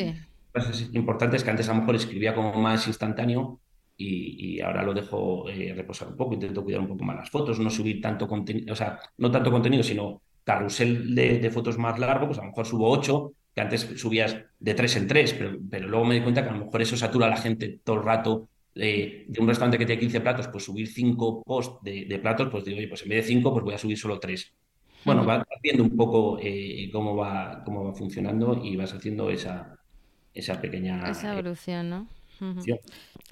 pues, 0.50 0.70
es 0.70 0.90
importante 0.94 1.36
es 1.36 1.44
que 1.44 1.50
antes 1.50 1.68
a 1.68 1.74
lo 1.74 1.80
mejor 1.80 1.96
escribía 1.96 2.34
como 2.34 2.54
más 2.54 2.86
instantáneo 2.86 3.60
y, 3.94 4.58
ahora 4.60 4.82
lo 4.82 4.94
dejo 4.94 5.46
reposar 5.74 6.08
un 6.08 6.16
poco, 6.16 6.32
intento 6.32 6.64
cuidar 6.64 6.80
un 6.80 6.88
poco 6.88 7.04
más 7.04 7.16
las 7.16 7.30
fotos, 7.30 7.60
no 7.60 7.68
subir 7.68 8.00
tanto 8.00 8.26
contenido, 8.26 8.72
o 8.72 8.76
sea, 8.76 8.98
no 9.18 9.30
tanto 9.30 9.50
contenido, 9.50 9.82
sino 9.82 10.22
carrusel 10.44 11.14
de, 11.14 11.50
fotos 11.50 11.78
más 11.78 11.98
largo, 11.98 12.26
pues 12.26 12.38
a 12.38 12.42
lo 12.42 12.48
mejor 12.48 12.66
subo 12.66 12.90
8, 12.90 13.32
que 13.54 13.60
antes 13.60 13.80
subías 13.96 14.36
de 14.58 14.74
3 14.74 14.96
en 14.96 15.06
3, 15.06 15.34
pero, 15.34 15.58
pero 15.70 15.88
luego 15.88 16.04
me 16.04 16.14
di 16.14 16.22
cuenta 16.22 16.42
que 16.42 16.50
a 16.50 16.52
lo 16.52 16.64
mejor 16.64 16.82
eso 16.82 16.96
satura 16.96 17.26
a 17.26 17.30
la 17.30 17.36
gente 17.36 17.80
todo 17.84 17.96
el 17.96 18.02
rato. 18.04 18.48
de 18.74 19.26
un 19.38 19.46
restaurante 19.46 19.78
que 19.78 19.86
tiene 19.86 20.00
15 20.00 20.20
platos, 20.20 20.48
pues 20.48 20.64
subir 20.64 20.88
5 20.88 21.42
posts 21.44 21.78
de, 21.82 22.18
platos, 22.20 22.48
pues 22.50 22.64
digo, 22.64 22.78
oye, 22.78 22.88
pues 22.88 23.02
en 23.02 23.10
vez 23.10 23.26
de 23.26 23.34
5, 23.34 23.52
pues 23.52 23.64
voy 23.64 23.74
a 23.74 23.78
subir 23.78 23.98
solo 23.98 24.18
3. 24.18 24.54
Bueno, 25.04 25.24
vas 25.24 25.44
viendo 25.62 25.82
un 25.82 25.96
poco 25.96 26.38
eh, 26.40 26.88
cómo, 26.92 27.16
va, 27.16 27.62
cómo 27.64 27.84
va 27.84 27.92
funcionando 27.92 28.60
y 28.62 28.76
vas 28.76 28.94
haciendo 28.94 29.30
esa, 29.30 29.76
esa 30.32 30.60
pequeña... 30.60 31.10
Esa 31.10 31.32
evolución, 31.32 31.90
¿no? 31.90 32.08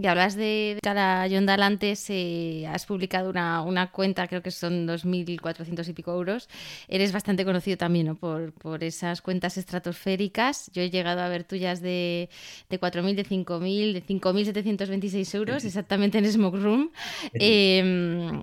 Y 0.00 0.06
hablas 0.06 0.34
de 0.34 0.78
cada 0.82 1.26
Yondal 1.26 1.62
antes, 1.62 2.06
eh, 2.08 2.66
has 2.66 2.86
publicado 2.86 3.28
una, 3.28 3.60
una, 3.60 3.90
cuenta, 3.90 4.26
creo 4.28 4.40
que 4.40 4.50
son 4.50 4.86
2.400 4.86 5.86
y 5.88 5.92
pico 5.92 6.12
euros. 6.12 6.48
Eres 6.88 7.12
bastante 7.12 7.44
conocido 7.44 7.76
también 7.76 8.06
¿no? 8.06 8.14
por, 8.14 8.54
por 8.54 8.82
esas 8.82 9.20
cuentas 9.20 9.58
estratosféricas. 9.58 10.70
Yo 10.72 10.80
he 10.80 10.88
llegado 10.88 11.20
a 11.20 11.28
ver 11.28 11.44
tuyas 11.44 11.82
de, 11.82 12.30
de 12.70 12.80
4.000, 12.80 13.14
de 13.14 13.26
5.000, 13.26 13.92
de 13.92 14.02
5.726 14.02 15.34
euros, 15.34 15.64
exactamente 15.66 16.16
en 16.16 16.32
Smoke 16.32 16.58
Room. 16.58 16.90
Em, 17.34 18.42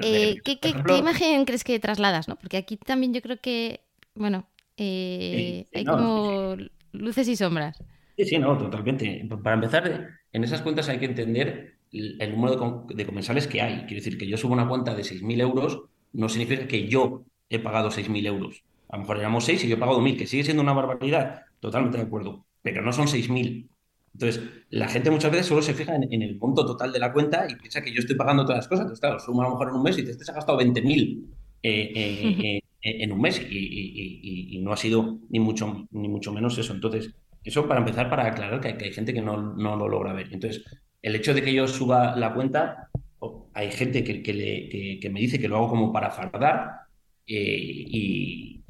eh, 0.00 0.36
¿qué, 0.44 0.60
qué, 0.60 0.96
imagen 0.96 1.44
crees 1.44 1.64
que 1.64 1.80
trasladas? 1.80 2.28
¿no? 2.28 2.36
Porque 2.36 2.56
aquí 2.56 2.76
también 2.76 3.12
yo 3.12 3.20
creo 3.20 3.40
que, 3.40 3.80
bueno, 4.14 4.46
eh, 4.76 5.66
hay 5.74 5.84
como 5.84 6.56
luces 6.92 7.26
y 7.26 7.34
sombras. 7.34 7.82
Sí, 8.16 8.24
sí, 8.24 8.38
no, 8.38 8.56
totalmente. 8.58 9.26
Para 9.42 9.54
empezar, 9.54 10.08
en 10.32 10.44
esas 10.44 10.62
cuentas 10.62 10.88
hay 10.88 10.98
que 10.98 11.06
entender 11.06 11.76
el 11.92 12.30
número 12.32 12.86
de, 12.88 13.06
comensales 13.06 13.46
que 13.46 13.60
hay. 13.60 13.84
Quiero 13.86 13.96
decir 13.96 14.18
que 14.18 14.26
yo 14.26 14.36
subo 14.36 14.52
una 14.52 14.68
cuenta 14.68 14.94
de 14.94 15.02
6.000 15.02 15.40
euros, 15.40 15.82
no 16.12 16.28
significa 16.28 16.66
que 16.66 16.88
yo 16.88 17.24
he 17.48 17.58
pagado 17.58 17.90
6.000 17.90 18.26
euros. 18.26 18.64
A 18.88 18.96
lo 18.96 19.02
mejor 19.02 19.18
éramos 19.18 19.44
6 19.44 19.64
y 19.64 19.68
yo 19.68 19.76
he 19.76 19.78
pagado 19.78 20.00
1.000, 20.00 20.18
que 20.18 20.26
sigue 20.26 20.44
siendo 20.44 20.62
una 20.62 20.72
barbaridad. 20.72 21.42
Totalmente 21.60 21.98
de 21.98 22.04
acuerdo. 22.04 22.44
Pero 22.62 22.82
no 22.82 22.92
son 22.92 23.06
6.000. 23.06 23.68
Entonces, 24.14 24.42
la 24.70 24.88
gente 24.88 25.10
muchas 25.10 25.30
veces 25.30 25.46
solo 25.46 25.62
se 25.62 25.74
fija 25.74 25.96
en, 25.96 26.22
el 26.22 26.36
monto 26.36 26.66
total 26.66 26.92
de 26.92 26.98
la 26.98 27.12
cuenta 27.12 27.46
y 27.48 27.56
piensa 27.56 27.82
que 27.82 27.92
yo 27.92 28.00
estoy 28.00 28.16
pagando 28.16 28.44
todas 28.44 28.58
las 28.58 28.68
cosas. 28.68 28.82
Entonces, 28.82 29.00
claro, 29.00 29.18
sumo 29.18 29.42
a 29.42 29.44
lo 29.44 29.50
mejor 29.52 29.68
en 29.68 29.74
un 29.76 29.82
mes 29.82 29.98
y 29.98 30.04
te, 30.04 30.10
has 30.10 30.34
gastado 30.34 30.58
20.000 30.58 31.24
eh, 31.62 31.92
eh, 31.94 32.60
eh, 32.82 33.02
en 33.04 33.12
un 33.12 33.20
mes 33.20 33.40
y, 33.50 34.56
y, 34.56 34.58
no 34.60 34.72
ha 34.72 34.76
sido 34.76 35.18
ni 35.30 35.40
mucho, 35.40 35.86
ni 35.90 36.08
mucho 36.08 36.32
menos 36.32 36.58
eso. 36.58 36.74
Entonces, 36.74 37.14
eso 37.44 37.66
para 37.66 37.80
empezar, 37.80 38.08
para 38.08 38.26
aclarar 38.26 38.60
que 38.60 38.84
hay, 38.84 38.92
gente 38.92 39.12
que 39.12 39.22
no, 39.22 39.36
lo 39.36 39.88
logra 39.88 40.12
ver. 40.12 40.28
Entonces, 40.32 40.64
el 41.00 41.16
hecho 41.16 41.34
de 41.34 41.42
que 41.42 41.52
yo 41.52 41.66
suba 41.66 42.14
la 42.16 42.32
cuenta, 42.34 42.88
hay 43.54 43.70
gente 43.72 44.04
que, 44.04 44.22
que, 44.22 45.10
me 45.10 45.20
dice 45.20 45.40
que 45.40 45.48
lo 45.48 45.56
hago 45.56 45.68
como 45.68 45.92
para 45.92 46.10
fardar 46.10 46.70
eh, 47.26 47.36
y, 47.36 48.62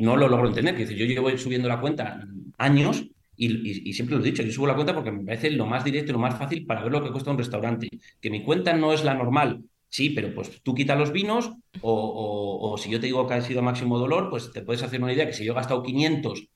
no 0.00 0.16
lo 0.16 0.28
logro 0.28 0.48
entender. 0.48 0.76
Que 0.76 0.86
yo 0.94 1.04
llevo 1.04 1.36
subiendo 1.36 1.68
la 1.68 1.80
cuenta 1.80 2.26
años 2.58 3.04
y, 3.36 3.92
siempre 3.92 4.16
lo 4.16 4.22
he 4.22 4.30
dicho, 4.30 4.42
yo 4.42 4.52
subo 4.52 4.66
la 4.68 4.74
cuenta 4.74 4.94
porque 4.94 5.10
me 5.10 5.24
parece 5.24 5.50
lo 5.50 5.66
más 5.66 5.84
directo 5.84 6.10
y 6.10 6.14
lo 6.14 6.18
más 6.18 6.38
fácil 6.38 6.64
para 6.64 6.82
ver 6.82 6.92
lo 6.92 7.02
que 7.02 7.10
cuesta 7.10 7.30
un 7.30 7.38
restaurante. 7.38 7.88
Que 8.20 8.30
mi 8.30 8.44
cuenta 8.44 8.72
no 8.72 8.92
es 8.92 9.04
la 9.04 9.14
normal, 9.14 9.64
sí, 9.88 10.10
pero 10.10 10.32
pues 10.34 10.62
tú 10.62 10.74
quitas 10.74 10.96
los 10.96 11.12
vinos 11.12 11.50
o, 11.80 12.72
o 12.72 12.78
si 12.78 12.88
yo 12.88 13.00
te 13.00 13.06
digo 13.06 13.26
que 13.26 13.34
ha 13.34 13.42
sido 13.42 13.62
máximo 13.62 13.98
dolor, 13.98 14.30
pues 14.30 14.52
te 14.52 14.62
puedes 14.62 14.82
hacer 14.82 15.02
una 15.02 15.12
idea 15.12 15.26
que 15.26 15.32
si 15.32 15.44
yo 15.44 15.52
he 15.52 15.56
gastado 15.56 15.82
500 15.82 16.48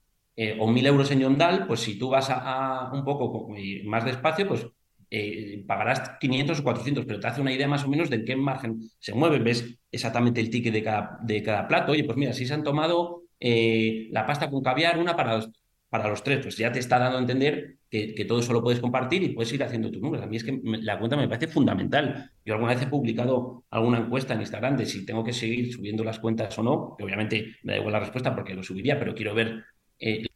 eh, 0.42 0.56
o 0.58 0.66
1.000 0.66 0.86
euros 0.86 1.10
en 1.10 1.20
Yondal, 1.20 1.66
pues 1.66 1.80
si 1.80 1.98
tú 1.98 2.08
vas 2.08 2.28
a, 2.30 2.90
un 2.94 3.04
poco 3.04 3.48
más 3.84 4.06
despacio, 4.06 4.48
pues 4.48 4.66
eh, 5.10 5.62
pagarás 5.66 6.12
500 6.18 6.60
o 6.60 6.62
400, 6.64 7.04
pero 7.04 7.20
te 7.20 7.26
hace 7.26 7.42
una 7.42 7.52
idea 7.52 7.68
más 7.68 7.84
o 7.84 7.88
menos 7.88 8.08
de 8.08 8.16
en 8.16 8.24
qué 8.24 8.36
margen 8.36 8.80
se 8.98 9.12
mueve. 9.12 9.38
Ves 9.40 9.78
exactamente 9.92 10.40
el 10.40 10.48
ticket 10.48 10.72
de 10.72 10.82
cada, 10.82 11.18
de 11.22 11.42
cada 11.42 11.68
plato. 11.68 11.92
Oye, 11.92 12.04
pues 12.04 12.16
mira, 12.16 12.32
si 12.32 12.46
se 12.46 12.54
han 12.54 12.62
tomado 12.62 13.24
eh, 13.38 14.08
la 14.12 14.24
pasta 14.24 14.48
con 14.48 14.62
caviar, 14.62 14.98
una 14.98 15.14
para 15.14 15.36
los, 15.36 15.50
para 15.90 16.08
los 16.08 16.22
tres, 16.22 16.38
pues 16.42 16.56
ya 16.56 16.72
te 16.72 16.78
está 16.78 16.98
dando 16.98 17.18
a 17.18 17.20
entender 17.20 17.76
que, 17.90 18.24
todo 18.26 18.40
eso 18.40 18.54
lo 18.54 18.62
puedes 18.62 18.80
compartir 18.80 19.22
y 19.22 19.34
puedes 19.34 19.52
ir 19.52 19.62
haciendo 19.62 19.90
tus 19.90 20.00
números. 20.00 20.24
A 20.24 20.28
mí 20.28 20.36
es 20.38 20.44
que 20.44 20.58
la 20.62 20.98
cuenta 20.98 21.18
me 21.18 21.28
parece 21.28 21.48
fundamental. 21.48 22.30
Yo 22.46 22.54
alguna 22.54 22.72
vez 22.72 22.82
he 22.82 22.86
publicado 22.86 23.64
alguna 23.68 23.98
encuesta 23.98 24.32
en 24.32 24.40
Instagram 24.40 24.78
de 24.78 24.86
si 24.86 25.04
tengo 25.04 25.22
que 25.22 25.34
seguir 25.34 25.70
subiendo 25.70 26.02
las 26.02 26.18
cuentas 26.18 26.58
o 26.58 26.62
no, 26.62 26.94
que 26.96 27.04
obviamente 27.04 27.56
me 27.62 27.74
da 27.74 27.78
igual 27.78 27.92
la 27.92 28.00
respuesta 28.00 28.34
porque 28.34 28.54
lo 28.54 28.62
subiría, 28.62 28.98
pero 28.98 29.14
quiero 29.14 29.34
ver 29.34 29.64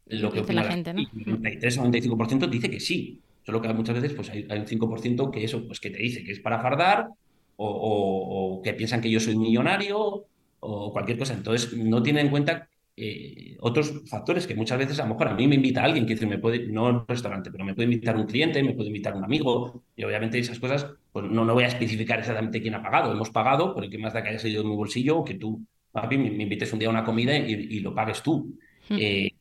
lo 0.07 0.33
que 0.33 0.41
opina 0.41 0.63
la 0.63 0.71
gente, 0.71 0.93
¿no? 0.93 1.01
El 1.01 1.27
93 1.27 1.79
o 1.79 1.85
95% 1.85 2.49
dice 2.49 2.71
que 2.71 2.81
sí. 2.81 3.21
Solo 3.45 3.61
que 3.61 3.73
muchas 3.75 3.95
veces 3.95 4.15
pues, 4.15 4.31
hay, 4.31 4.43
un 4.43 4.67
5% 4.67 5.31
que 5.31 5.45
eso, 5.45 5.67
pues 5.67 5.81
que 5.81 5.91
te 5.91 5.99
dice 5.99 6.25
que 6.25 6.33
es 6.33 6.41
para 6.41 6.61
fardar 6.61 7.09
o, 7.57 8.61
que 8.65 8.73
piensan 8.75 9.01
que 9.01 9.11
yo 9.11 9.21
soy 9.21 9.37
millonario 9.37 10.27
o 10.61 10.93
cualquier 10.93 11.19
cosa. 11.19 11.35
Entonces 11.35 11.77
no 11.77 12.03
tienen 12.03 12.27
en 12.27 12.31
cuenta 12.31 12.69
eh, 12.97 13.57
otros 13.61 14.09
factores 14.09 14.47
que 14.47 14.55
muchas 14.55 14.79
veces 14.79 14.99
a 15.01 15.03
lo 15.03 15.11
mejor 15.11 15.29
a 15.29 15.35
mí 15.35 15.47
me 15.47 15.57
invita 15.57 15.83
alguien, 15.83 16.07
que 16.07 16.15
me 16.27 16.39
puede, 16.39 16.67
no 16.69 16.87
un 16.87 17.05
restaurante, 17.07 17.51
pero 17.51 17.65
me 17.65 17.75
puede 17.75 17.93
invitar 17.93 18.17
un 18.17 18.27
cliente, 18.27 18.63
me 18.63 18.73
puede 18.73 18.89
invitar 18.89 19.17
un 19.17 19.25
amigo, 19.25 19.83
y 19.97 20.05
obviamente 20.05 20.39
esas 20.39 20.61
cosas, 20.61 20.87
pues 21.13 21.27
no, 21.27 21.45
no 21.45 21.55
voy 21.55 21.65
a 21.65 21.69
especificar 21.69 22.21
exactamente 22.21 22.63
quién 22.63 22.75
ha 22.75 22.83
pagado. 22.83 23.13
Hemos 23.13 23.31
pagado, 23.31 23.75
por 23.75 23.85
el 23.85 23.91
que 23.91 23.99
más 23.99 24.15
da 24.15 24.23
que 24.23 24.31
haya 24.31 24.39
salido 24.39 24.63
de 24.63 24.69
mi 24.69 24.77
bolsillo, 24.77 25.19
o 25.19 25.25
que 25.25 25.35
tú, 25.35 25.61
papi, 25.91 26.17
me, 26.19 26.29
invites 26.29 26.73
un 26.73 26.79
día 26.79 26.89
a 26.89 26.93
una 26.93 27.05
comida 27.05 27.37
y, 27.37 27.81
lo 27.81 27.95
pagues 27.95 28.23
tú. 28.23 28.57
Hmm. 28.89 28.97
Eh, 28.99 29.33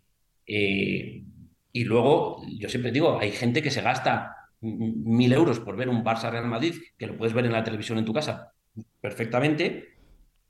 eh, 0.48 1.24
y 1.72 1.84
luego, 1.86 2.44
yo 2.48 2.70
siempre 2.70 2.92
digo, 2.92 3.20
hay 3.20 3.32
gente 3.32 3.62
que 3.62 3.72
se 3.72 3.82
gasta 3.82 4.36
mil 4.62 5.34
euros 5.34 5.60
por 5.60 5.76
ver 5.76 5.90
un 5.90 6.04
Barça 6.04 6.30
Real 6.32 6.48
Madrid, 6.48 6.76
que 6.98 7.08
lo 7.08 7.18
puedes 7.18 7.34
ver 7.34 7.46
en 7.46 7.52
la 7.52 7.64
televisión 7.64 7.98
en 7.98 8.06
tu 8.06 8.14
casa 8.14 8.54
perfectamente, 9.02 9.90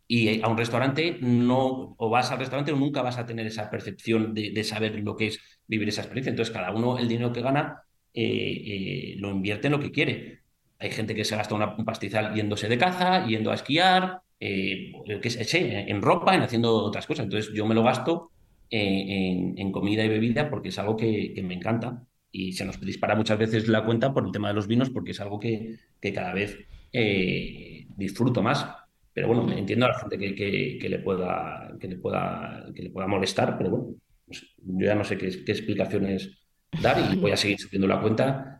y 0.07 0.41
a 0.41 0.47
un 0.47 0.57
restaurante 0.57 1.17
no, 1.21 1.95
o 1.97 2.09
vas 2.09 2.29
al 2.31 2.39
restaurante 2.39 2.73
o 2.73 2.75
nunca 2.75 3.01
vas 3.01 3.17
a 3.17 3.25
tener 3.25 3.47
esa 3.47 3.69
percepción 3.69 4.33
de, 4.33 4.63
saber 4.63 4.99
lo 4.99 5.15
que 5.15 5.27
es 5.27 5.39
vivir 5.65 5.87
esa 5.89 6.01
experiencia. 6.01 6.29
Entonces, 6.29 6.53
cada 6.53 6.71
uno 6.71 6.99
el 6.99 7.07
dinero 7.07 7.31
que 7.31 7.41
gana 7.41 7.81
eh, 8.13 8.23
eh, 8.23 9.15
lo 9.17 9.31
invierte 9.31 9.67
en 9.67 9.73
lo 9.73 9.79
que 9.79 9.91
quiere. 9.91 10.41
Hay 10.77 10.91
gente 10.91 11.15
que 11.15 11.23
se 11.23 11.37
gasta 11.37 11.55
un 11.55 11.85
pastizal 11.85 12.35
yéndose 12.35 12.67
de 12.67 12.77
caza, 12.77 13.25
yendo 13.25 13.51
a 13.51 13.55
esquiar, 13.55 14.19
que 14.37 15.29
se, 15.29 15.89
en 15.89 16.01
ropa, 16.01 16.35
en 16.35 16.41
haciendo 16.41 16.75
otras 16.75 17.07
cosas. 17.07 17.23
Entonces, 17.23 17.53
yo 17.53 17.65
me 17.65 17.73
lo 17.73 17.83
gasto 17.83 18.31
en, 18.73 19.71
comida 19.71 20.03
y 20.03 20.09
bebida 20.09 20.49
porque 20.49 20.69
es 20.69 20.79
algo 20.79 20.97
que, 20.97 21.33
me 21.43 21.53
encanta. 21.53 22.05
Y 22.31 22.53
se 22.53 22.65
nos 22.65 22.81
dispara 22.81 23.15
muchas 23.15 23.37
veces 23.37 23.67
la 23.67 23.85
cuenta 23.85 24.13
por 24.13 24.25
el 24.25 24.31
tema 24.31 24.47
de 24.47 24.55
los 24.55 24.67
vinos 24.67 24.89
porque 24.89 25.11
es 25.11 25.21
algo 25.21 25.39
que, 25.39 25.77
cada 26.13 26.33
vez 26.33 26.57
eh, 26.91 27.85
disfruto 27.95 28.41
más. 28.41 28.65
Pero 29.13 29.27
bueno, 29.27 29.51
entiendo 29.51 29.85
a 29.85 29.89
la 29.89 29.99
gente 29.99 30.17
que, 30.17 30.89
le, 30.89 30.99
pueda, 30.99 31.75
que, 31.79 31.87
le, 31.87 31.97
pueda, 31.97 32.65
que 32.73 32.81
le 32.81 32.89
pueda 32.89 33.07
molestar, 33.07 33.57
pero 33.57 33.69
bueno, 33.69 33.95
pues 34.25 34.55
yo 34.57 34.85
ya 34.85 34.95
no 34.95 35.03
sé 35.03 35.17
qué, 35.17 35.27
explicaciones 35.27 36.39
dar 36.81 36.97
y 37.13 37.17
voy 37.17 37.31
a 37.31 37.37
seguir 37.37 37.59
subiendo 37.59 37.87
la 37.87 38.01
cuenta 38.01 38.53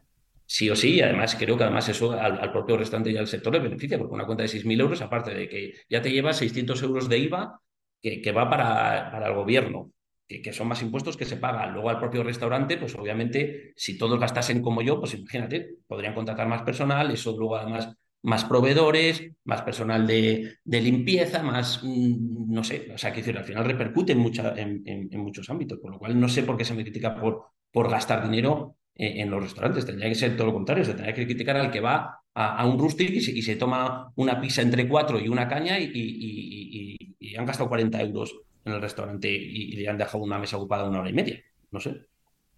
sí 0.46 0.70
o 0.70 0.76
sí, 0.76 1.02
además 1.02 1.36
creo 1.36 1.58
que 1.58 1.64
además 1.64 1.90
eso 1.90 2.12
al, 2.12 2.52
propio 2.52 2.78
restaurante 2.78 3.12
y 3.12 3.18
al 3.18 3.26
sector 3.26 3.54
le 3.54 3.60
beneficia, 3.60 3.98
porque 3.98 4.14
una 4.14 4.28
cuenta 4.28 4.44
de 4.44 4.50
6.000 4.50 4.82
euros, 4.82 5.02
aparte 5.02 5.34
de 5.34 5.50
que 5.50 5.74
ya 5.90 6.02
te 6.02 6.12
lleva 6.12 6.34
600 6.34 6.84
euros 6.84 7.10
de 7.10 7.18
IVA 7.18 7.60
que, 8.00 8.22
que 8.22 8.32
va 8.32 8.48
para, 8.50 9.10
para 9.12 9.28
el 9.30 9.34
gobierno, 9.34 9.93
que, 10.28 10.54
son 10.54 10.68
más 10.68 10.82
impuestos 10.82 11.18
que 11.18 11.26
se 11.26 11.38
pagan. 11.38 11.74
Luego 11.74 11.90
al 11.90 12.00
propio 12.00 12.24
restaurante, 12.24 12.78
pues 12.78 12.96
obviamente, 12.96 13.74
si 13.76 13.98
todos 13.98 14.20
gastasen 14.20 14.62
como 14.62 14.82
yo, 14.82 15.00
pues 15.00 15.14
imagínate, 15.14 15.78
podrían 15.88 16.14
contratar 16.14 16.48
más 16.48 16.64
personal, 16.64 17.12
eso 17.12 17.36
luego 17.38 17.58
además 17.58 17.96
más 18.24 18.46
proveedores, 18.46 19.32
más 19.44 19.64
personal 19.64 20.08
de, 20.08 20.58
limpieza, 20.64 21.44
más, 21.44 21.82
mm, 21.84 22.54
no 22.54 22.64
sé, 22.64 22.90
o 22.94 22.98
sea, 22.98 23.12
que 23.12 23.20
decir, 23.20 23.38
al 23.38 23.44
final 23.44 23.66
repercute 23.66 24.14
en, 24.14 24.84
en, 24.86 25.20
muchos 25.20 25.50
ámbitos, 25.50 25.80
por 25.80 25.92
lo 25.92 26.00
cual 26.00 26.18
no 26.18 26.30
sé 26.30 26.44
por 26.44 26.56
qué 26.56 26.64
se 26.64 26.74
me 26.74 26.84
critica 26.84 27.16
por, 27.20 27.48
por 27.70 27.90
gastar 27.92 28.24
dinero 28.24 28.78
en, 28.96 29.30
los 29.30 29.44
restaurantes, 29.44 29.86
tendría 29.86 30.08
que 30.08 30.16
ser 30.16 30.38
todo 30.38 30.48
lo 30.48 30.54
contrario, 30.54 30.86
se 30.86 30.94
tendría 30.94 31.14
que 31.14 31.26
criticar 31.26 31.58
al 31.58 31.70
que 31.70 31.82
va 31.82 32.22
a, 32.34 32.66
un 32.66 32.80
rustic 32.80 33.10
y 33.10 33.20
se, 33.20 33.32
y 33.32 33.42
se, 33.42 33.58
toma 33.58 34.14
una 34.16 34.40
pizza 34.40 34.62
entre 34.62 34.88
cuatro 34.88 35.20
y 35.20 35.28
una 35.28 35.50
caña 35.50 35.78
y, 35.78 35.92
y, 35.94 37.16
y 37.20 37.36
han 37.36 37.46
gastado 37.46 37.68
40 37.70 38.02
euros 38.02 38.34
en 38.66 38.74
el 38.74 38.82
restaurante 38.82 39.30
y, 39.30 39.76
le 39.76 39.88
han 39.88 39.98
dejado 39.98 40.24
una 40.24 40.40
mesa 40.40 40.58
ocupada 40.58 40.86
una 40.86 41.00
hora 41.00 41.10
y 41.10 41.14
media, 41.14 41.42
no 41.72 41.80
sé. 41.80 42.06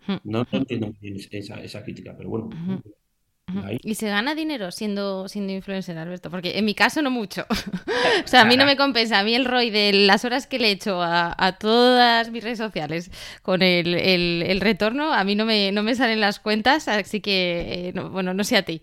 Hmm. 0.07 0.17
No, 0.23 0.45
entiendo 0.51 0.93
esa, 1.31 1.55
esa, 1.61 1.83
crítica, 1.83 2.13
pero 2.15 2.29
bueno. 2.29 2.49
¿Y 3.81 3.95
se 3.95 4.09
gana 4.09 4.35
dinero 4.35 4.71
siendo, 4.71 5.27
siendo 5.27 5.53
influencer, 5.53 5.97
Alberto? 5.97 6.29
Porque 6.29 6.57
en 6.57 6.65
mi 6.65 6.73
caso 6.73 7.01
no 7.01 7.11
mucho. 7.11 7.45
o 8.25 8.27
sea, 8.27 8.41
a 8.41 8.45
mí 8.45 8.57
no 8.57 8.65
me 8.65 8.75
compensa. 8.75 9.19
A 9.19 9.23
mí 9.23 9.35
el 9.35 9.45
ROI 9.45 9.69
de 9.69 9.93
las 9.93 10.25
horas 10.25 10.47
que 10.47 10.59
le 10.59 10.71
echo 10.71 11.01
a, 11.01 11.33
a 11.37 11.57
todas 11.57 12.31
mis 12.31 12.43
redes 12.43 12.57
sociales 12.57 13.11
con 13.41 13.61
el, 13.61 13.93
el, 13.95 14.61
retorno, 14.61 15.13
a 15.13 15.23
mí 15.23 15.35
no 15.35 15.45
me, 15.45 15.71
no 15.71 15.83
me 15.83 15.95
salen 15.95 16.19
las 16.19 16.39
cuentas, 16.39 16.87
así 16.87 17.21
que, 17.21 17.89
eh, 17.89 17.99
bueno, 18.11 18.33
no 18.33 18.43
sé 18.43 18.57
a 18.57 18.63
ti. 18.63 18.81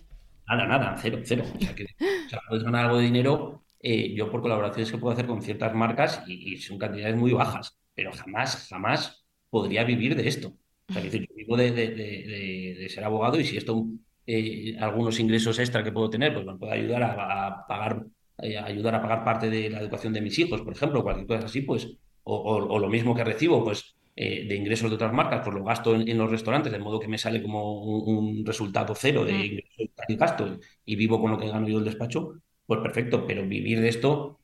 Nada, 0.49 0.67
nada, 0.67 0.97
cero, 1.01 1.21
cero. 1.25 1.45
O 1.55 1.61
sea, 1.61 1.75
que, 1.75 1.85
o 1.85 2.29
sea 2.29 2.41
puedes 2.49 2.65
ganar 2.65 2.87
algo 2.87 2.99
de 2.99 3.05
dinero 3.05 3.63
eh, 3.83 4.15
yo 4.15 4.31
por 4.31 4.43
colaboraciones 4.43 4.91
que 4.91 4.99
puedo 4.99 5.13
hacer 5.13 5.27
con 5.27 5.43
ciertas 5.43 5.75
marcas 5.75 6.23
y, 6.27 6.57
son 6.59 6.79
cantidades 6.79 7.17
muy 7.17 7.33
bajas, 7.33 7.79
pero 7.95 8.13
jamás, 8.13 8.69
jamás 8.69 9.27
podría 9.51 9.85
vivir 9.85 10.17
de 10.17 10.29
esto. 10.29 10.55
O 10.89 10.93
sea, 10.93 11.03
decir, 11.03 11.27
yo 11.29 11.35
vivo 11.35 11.57
de, 11.57 11.73
de, 11.73 12.77
de, 12.79 12.89
ser 12.89 13.05
abogado 13.05 13.39
y 13.41 13.45
si 13.45 13.57
esto 13.57 13.87
eh, 14.27 14.77
algunos 14.81 15.19
ingresos 15.21 15.59
extra 15.59 15.83
que 15.83 15.93
puedo 15.93 16.11
tener, 16.11 16.33
pues 16.33 16.47
me 16.47 16.57
puede 16.57 16.73
ayudar 16.73 17.03
a, 17.03 17.67
pagar, 17.67 18.05
eh, 18.39 18.57
ayudar 18.59 18.95
a 18.95 19.03
pagar 19.03 19.25
parte 19.25 19.51
de 19.51 19.71
la 19.71 19.81
educación 19.81 20.13
de 20.13 20.21
mis 20.21 20.39
hijos, 20.39 20.63
por 20.63 20.73
ejemplo, 20.75 21.03
cualquier 21.03 21.27
cosa 21.27 21.47
así, 21.47 21.63
pues, 21.63 21.89
o, 22.25 22.37
o, 22.37 22.79
lo 22.79 22.89
mismo 22.89 23.15
que 23.15 23.25
recibo, 23.25 23.65
pues, 23.65 23.97
eh, 24.15 24.47
de 24.47 24.57
ingresos 24.57 24.91
de 24.91 24.97
otras 24.97 25.13
marcas, 25.13 25.41
pues 25.43 25.57
lo 25.57 25.65
gasto 25.65 25.95
en, 25.95 26.19
los 26.19 26.31
restaurantes, 26.31 26.71
de 26.71 26.79
modo 26.79 27.01
que 27.01 27.09
me 27.09 27.17
sale 27.17 27.43
como 27.43 27.83
un, 27.83 28.45
resultado 28.45 28.95
cero 28.95 29.25
de 29.25 29.33
ingresos 29.33 29.91
y 30.07 30.17
gasto 30.17 30.59
y 30.85 30.97
vivo 30.97 31.19
con 31.19 31.31
lo 31.31 31.39
que 31.39 31.49
gano 31.49 31.67
yo 31.67 31.79
el 31.79 31.85
despacho, 31.85 32.35
pues 32.73 32.81
perfecto, 32.83 33.27
pero 33.27 33.47
vivir 33.47 33.81
de 33.81 33.89
esto, 33.89 34.41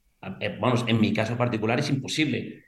vamos, 0.60 0.84
en 0.86 1.00
mi 1.00 1.12
caso 1.12 1.36
particular 1.36 1.78
es 1.78 1.90
imposible. 1.90 2.64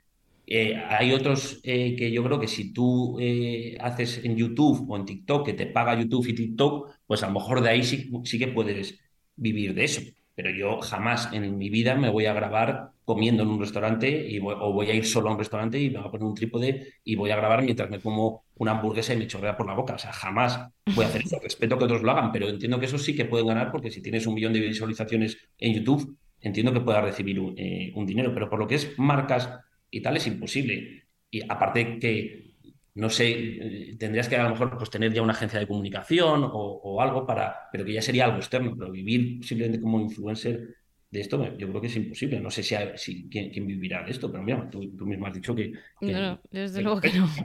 Eh, 0.47 0.75
hay 0.75 1.13
otros 1.13 1.59
eh, 1.63 1.95
que 1.95 2.11
yo 2.11 2.23
creo 2.23 2.39
que 2.39 2.47
si 2.47 2.73
tú 2.73 3.17
eh, 3.19 3.77
haces 3.79 4.23
en 4.23 4.35
YouTube 4.35 4.89
o 4.89 4.97
en 4.97 5.05
TikTok, 5.05 5.45
que 5.45 5.53
te 5.53 5.67
paga 5.67 5.99
YouTube 5.99 6.27
y 6.27 6.33
TikTok, 6.33 6.89
pues 7.05 7.23
a 7.23 7.27
lo 7.27 7.33
mejor 7.33 7.61
de 7.61 7.69
ahí 7.69 7.83
sí, 7.83 8.11
sí 8.23 8.39
que 8.39 8.47
puedes 8.47 8.99
vivir 9.35 9.73
de 9.75 9.83
eso. 9.85 10.01
Pero 10.41 10.57
yo 10.57 10.81
jamás 10.81 11.29
en 11.33 11.55
mi 11.55 11.69
vida 11.69 11.93
me 11.93 12.09
voy 12.09 12.25
a 12.25 12.33
grabar 12.33 12.93
comiendo 13.05 13.43
en 13.43 13.49
un 13.49 13.59
restaurante 13.59 14.27
y 14.27 14.39
o 14.39 14.73
voy 14.73 14.89
a 14.89 14.93
ir 14.95 15.05
solo 15.05 15.29
a 15.29 15.33
un 15.33 15.37
restaurante 15.37 15.79
y 15.79 15.91
me 15.91 15.99
voy 15.99 16.07
a 16.07 16.11
poner 16.11 16.25
un 16.25 16.33
trípode 16.33 16.93
y 17.03 17.15
voy 17.15 17.29
a 17.29 17.35
grabar 17.35 17.61
mientras 17.61 17.91
me 17.91 17.99
como 17.99 18.45
una 18.55 18.71
hamburguesa 18.71 19.13
y 19.13 19.17
me 19.17 19.27
chorrea 19.27 19.55
por 19.55 19.67
la 19.67 19.75
boca. 19.75 19.93
O 19.93 19.99
sea, 19.99 20.11
jamás 20.11 20.59
voy 20.95 21.05
a 21.05 21.09
hacer 21.09 21.21
eso. 21.21 21.39
Respeto 21.43 21.77
que 21.77 21.83
otros 21.83 22.01
lo 22.01 22.09
hagan, 22.09 22.31
pero 22.31 22.49
entiendo 22.49 22.79
que 22.79 22.87
eso 22.87 22.97
sí 22.97 23.15
que 23.15 23.25
pueden 23.25 23.45
ganar 23.45 23.71
porque 23.71 23.91
si 23.91 24.01
tienes 24.01 24.25
un 24.25 24.33
millón 24.33 24.51
de 24.51 24.61
visualizaciones 24.61 25.37
en 25.59 25.75
YouTube, 25.75 26.17
entiendo 26.39 26.73
que 26.73 26.81
puedas 26.81 27.03
recibir 27.03 27.39
un, 27.39 27.55
un 27.93 28.05
dinero. 28.07 28.33
Pero 28.33 28.49
por 28.49 28.57
lo 28.57 28.67
que 28.67 28.75
es 28.75 28.97
marcas 28.97 29.59
y 29.91 30.01
tal 30.01 30.17
es 30.17 30.25
imposible. 30.25 31.03
Y 31.29 31.43
aparte 31.47 31.99
que, 31.99 32.50
no 32.93 33.09
sé, 33.09 33.95
tendrías 33.97 34.27
que 34.27 34.35
a 34.35 34.43
lo 34.43 34.49
mejor 34.49 34.77
pues, 34.77 34.89
tener 34.89 35.13
ya 35.13 35.21
una 35.21 35.33
agencia 35.33 35.59
de 35.59 35.67
comunicación 35.67 36.41
o, 36.43 37.01
algo 37.01 37.25
para, 37.25 37.69
pero 37.71 37.85
que 37.85 37.93
ya 37.93 38.01
sería 38.01 38.25
algo 38.25 38.37
externo, 38.37 38.75
pero 38.77 38.91
vivir 38.91 39.43
simplemente 39.45 39.79
como 39.81 40.01
influencer 40.01 40.75
de 41.09 41.19
esto, 41.19 41.57
yo 41.57 41.69
creo 41.69 41.81
que 41.81 41.87
es 41.87 41.95
imposible. 41.95 42.39
No 42.39 42.49
sé 42.49 42.63
si, 42.63 42.75
si 42.95 43.29
quién, 43.29 43.67
vivirá 43.67 44.03
de 44.03 44.11
esto, 44.11 44.31
pero 44.31 44.43
mira, 44.43 44.69
tú, 44.69 44.81
mismo 45.05 45.27
has 45.27 45.33
dicho 45.33 45.55
que... 45.55 45.73
no, 46.01 46.21
no, 46.21 46.41
desde 46.51 46.81
luego 46.81 47.01
que 47.01 47.13
no. 47.13 47.29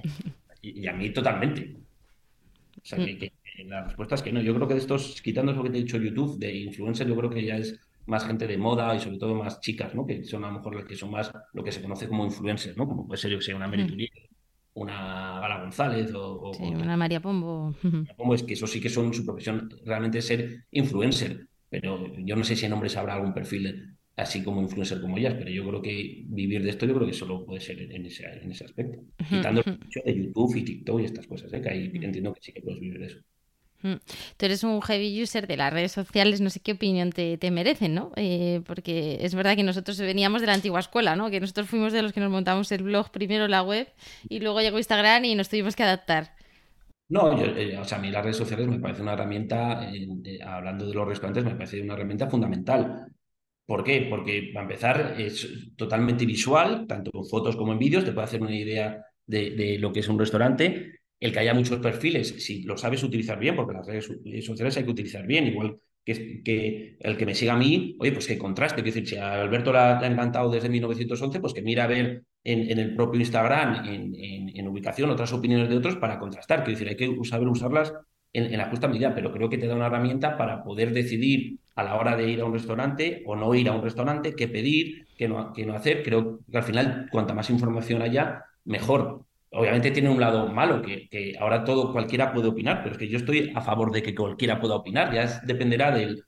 Y, 0.62 0.88
a 0.88 0.92
mí 0.92 1.10
totalmente. 1.10 1.76
O 2.76 2.84
sea, 2.84 2.98
que, 2.98 3.32
la 3.64 3.84
respuesta 3.84 4.16
es 4.16 4.22
que 4.22 4.32
no. 4.32 4.40
Yo 4.40 4.52
creo 4.52 4.66
que 4.66 4.74
de 4.74 4.80
estos, 4.80 5.22
quitando 5.22 5.52
lo 5.52 5.62
que 5.62 5.70
te 5.70 5.78
he 5.78 5.82
dicho 5.82 5.96
YouTube, 5.96 6.38
de 6.40 6.52
influencer, 6.56 7.06
yo 7.06 7.16
creo 7.16 7.30
que 7.30 7.44
ya 7.44 7.56
es 7.56 7.78
más 8.06 8.26
gente 8.26 8.48
de 8.48 8.58
moda 8.58 8.94
y 8.96 8.98
sobre 8.98 9.18
todo 9.18 9.36
más 9.36 9.60
chicas, 9.60 9.94
¿no? 9.94 10.04
Que 10.04 10.24
son 10.24 10.44
a 10.44 10.48
lo 10.48 10.54
mejor 10.54 10.74
las 10.74 10.84
que 10.84 10.96
son 10.96 11.12
más 11.12 11.30
lo 11.52 11.62
que 11.62 11.70
se 11.70 11.82
conoce 11.82 12.08
como 12.08 12.24
influencers, 12.24 12.76
¿no? 12.76 12.88
Como 12.88 13.06
puede 13.06 13.20
ser, 13.20 13.30
yo 13.30 13.38
que 13.38 13.44
sé, 13.44 13.54
una 13.54 13.68
Mary 13.68 13.84
mm. 13.84 13.86
Una 14.76 15.40
Gala 15.40 15.60
González 15.60 16.12
o, 16.14 16.52
una 16.60 16.96
María 16.96 17.20
Pombo. 17.20 17.74
Pombo 18.16 18.34
es 18.34 18.42
que 18.42 18.54
eso 18.54 18.66
sí 18.66 18.80
que 18.80 18.90
son 18.90 19.12
su 19.12 19.24
profesión 19.24 19.70
realmente 19.84 20.20
ser 20.20 20.64
influencer, 20.70 21.46
pero 21.70 22.12
yo 22.18 22.36
no 22.36 22.44
sé 22.44 22.56
si 22.56 22.66
en 22.66 22.74
hombres 22.74 22.96
habrá 22.96 23.14
algún 23.14 23.32
perfil 23.32 23.96
así 24.16 24.42
como 24.42 24.60
influencer 24.60 25.00
como 25.00 25.16
ellas, 25.16 25.34
pero 25.34 25.50
yo 25.50 25.66
creo 25.66 25.82
que 25.82 26.24
vivir 26.26 26.62
de 26.62 26.70
esto 26.70 26.86
yo 26.86 26.94
creo 26.94 27.06
que 27.06 27.14
solo 27.14 27.44
puede 27.44 27.60
ser 27.60 27.80
en 27.80 28.04
ese, 28.04 28.24
en 28.26 28.50
ese 28.50 28.64
aspecto, 28.64 29.02
quitando 29.28 29.62
el 29.64 29.78
mucho 29.78 30.00
de 30.04 30.14
YouTube 30.14 30.56
y 30.56 30.64
TikTok 30.64 31.00
y 31.00 31.04
estas 31.04 31.26
cosas, 31.26 31.52
¿eh? 31.52 31.60
que 31.60 31.70
ahí 31.70 31.90
entiendo 31.94 32.32
que 32.34 32.40
sí 32.42 32.52
que 32.52 32.60
puedes 32.60 32.80
vivir 32.80 32.98
de 32.98 33.06
eso. 33.06 33.18
Mm. 33.82 33.94
Tú 34.36 34.46
eres 34.46 34.64
un 34.64 34.80
heavy 34.82 35.22
user 35.22 35.46
de 35.46 35.56
las 35.56 35.72
redes 35.72 35.92
sociales, 35.92 36.40
no 36.40 36.50
sé 36.50 36.60
qué 36.60 36.72
opinión 36.72 37.10
te, 37.10 37.50
merecen, 37.50 37.94
¿no? 37.94 38.12
Eh, 38.16 38.62
porque 38.66 39.18
es 39.20 39.34
verdad 39.34 39.56
que 39.56 39.62
nosotros 39.62 39.98
veníamos 39.98 40.40
de 40.40 40.46
la 40.48 40.54
antigua 40.54 40.80
escuela, 40.80 41.16
¿no? 41.16 41.30
Que 41.30 41.40
nosotros 41.40 41.68
fuimos 41.68 41.92
de 41.92 42.02
los 42.02 42.12
que 42.12 42.20
nos 42.20 42.30
montamos 42.30 42.70
el 42.72 42.82
blog, 42.82 43.10
primero 43.10 43.48
la 43.48 43.62
web, 43.62 43.88
y 44.28 44.40
luego 44.40 44.60
llegó 44.60 44.78
Instagram 44.78 45.24
y 45.24 45.34
nos 45.34 45.48
tuvimos 45.48 45.76
que 45.76 45.82
adaptar. 45.82 46.34
No, 47.08 47.40
eh, 47.40 47.78
o 47.78 47.84
sea, 47.84 47.98
a 47.98 48.00
mí 48.00 48.10
las 48.10 48.24
redes 48.24 48.36
sociales 48.36 48.66
me 48.66 48.80
parece 48.80 49.02
una 49.02 49.12
herramienta, 49.12 49.88
hablando 50.44 50.86
de 50.86 50.94
los 50.94 51.06
restaurantes, 51.06 51.44
me 51.44 51.54
parece 51.54 51.80
una 51.80 51.94
herramienta 51.94 52.28
fundamental. 52.28 53.06
¿Por 53.64 53.84
qué? 53.84 54.06
Porque, 54.08 54.50
para 54.52 54.64
empezar, 54.64 55.14
es 55.18 55.74
totalmente 55.76 56.24
visual, 56.24 56.86
tanto 56.86 57.10
en 57.14 57.24
fotos 57.26 57.56
como 57.56 57.72
en 57.72 57.78
vídeos, 57.78 58.04
te 58.04 58.12
puede 58.12 58.24
hacer 58.24 58.42
una 58.42 58.54
idea 58.54 59.04
de, 59.26 59.50
de 59.50 59.78
lo 59.78 59.92
que 59.92 60.00
es 60.00 60.08
un 60.08 60.18
restaurante 60.18 60.96
el 61.20 61.32
que 61.32 61.38
haya 61.38 61.54
muchos 61.54 61.78
perfiles, 61.80 62.28
si 62.38 62.62
lo 62.62 62.76
sabes 62.76 63.02
utilizar 63.02 63.38
bien, 63.38 63.56
porque 63.56 63.74
las 63.74 63.86
redes 63.86 64.44
sociales 64.44 64.76
hay 64.76 64.84
que 64.84 64.90
utilizar 64.90 65.26
bien, 65.26 65.46
igual 65.46 65.78
que, 66.04 66.96
el 67.00 67.16
que 67.16 67.26
me 67.26 67.34
siga 67.34 67.54
a 67.54 67.56
mí, 67.56 67.96
oye, 67.98 68.12
pues 68.12 68.26
que 68.26 68.38
contraste, 68.38 68.80
es 68.80 68.84
decir, 68.84 69.08
si 69.08 69.16
a 69.16 69.42
Alberto 69.42 69.72
le 69.72 69.78
ha, 69.78 70.06
encantado 70.06 70.50
desde 70.50 70.68
1911, 70.68 71.40
pues 71.40 71.52
que 71.52 71.62
mira 71.62 71.84
a 71.84 71.88
ver 71.88 72.22
en, 72.44 72.78
el 72.78 72.94
propio 72.94 73.20
Instagram, 73.20 73.84
en, 73.86 74.68
ubicación, 74.68 75.10
otras 75.10 75.32
opiniones 75.32 75.68
de 75.68 75.76
otros 75.76 75.96
para 75.96 76.18
contrastar, 76.18 76.62
quiero 76.62 76.78
decir, 76.78 76.88
hay 76.88 76.96
que 76.96 77.24
saber 77.24 77.48
usarlas 77.48 77.92
en, 78.32 78.56
la 78.56 78.68
justa 78.70 78.86
medida, 78.86 79.14
pero 79.14 79.32
creo 79.32 79.48
que 79.48 79.58
te 79.58 79.66
da 79.66 79.74
una 79.74 79.86
herramienta 79.86 80.36
para 80.36 80.62
poder 80.62 80.92
decidir 80.92 81.58
a 81.74 81.82
la 81.82 81.96
hora 81.96 82.16
de 82.16 82.30
ir 82.30 82.40
a 82.40 82.44
un 82.44 82.52
restaurante 82.52 83.22
o 83.26 83.34
no 83.34 83.54
ir 83.54 83.68
a 83.68 83.72
un 83.72 83.82
restaurante, 83.82 84.34
qué 84.34 84.46
pedir, 84.46 85.06
qué 85.16 85.28
no, 85.28 85.52
qué 85.52 85.66
no 85.66 85.74
hacer. 85.74 86.02
Creo 86.02 86.40
que 86.50 86.56
al 86.56 86.62
final, 86.62 87.08
cuanta 87.10 87.34
más 87.34 87.50
información 87.50 88.02
haya, 88.02 88.44
mejor 88.64 89.25
obviamente 89.56 89.90
tiene 89.90 90.10
un 90.10 90.20
lado 90.20 90.48
malo, 90.48 90.82
que, 90.82 91.34
ahora 91.40 91.64
todo 91.64 91.92
cualquiera 91.92 92.32
puede 92.32 92.48
opinar, 92.48 92.82
pero 92.82 92.92
es 92.92 92.98
que 92.98 93.08
yo 93.08 93.16
estoy 93.16 93.52
a 93.54 93.60
favor 93.60 93.90
de 93.90 94.02
que 94.02 94.14
cualquiera 94.14 94.60
pueda 94.60 94.76
opinar, 94.76 95.12
ya 95.12 95.40
dependerá 95.44 95.90
del, 95.90 96.24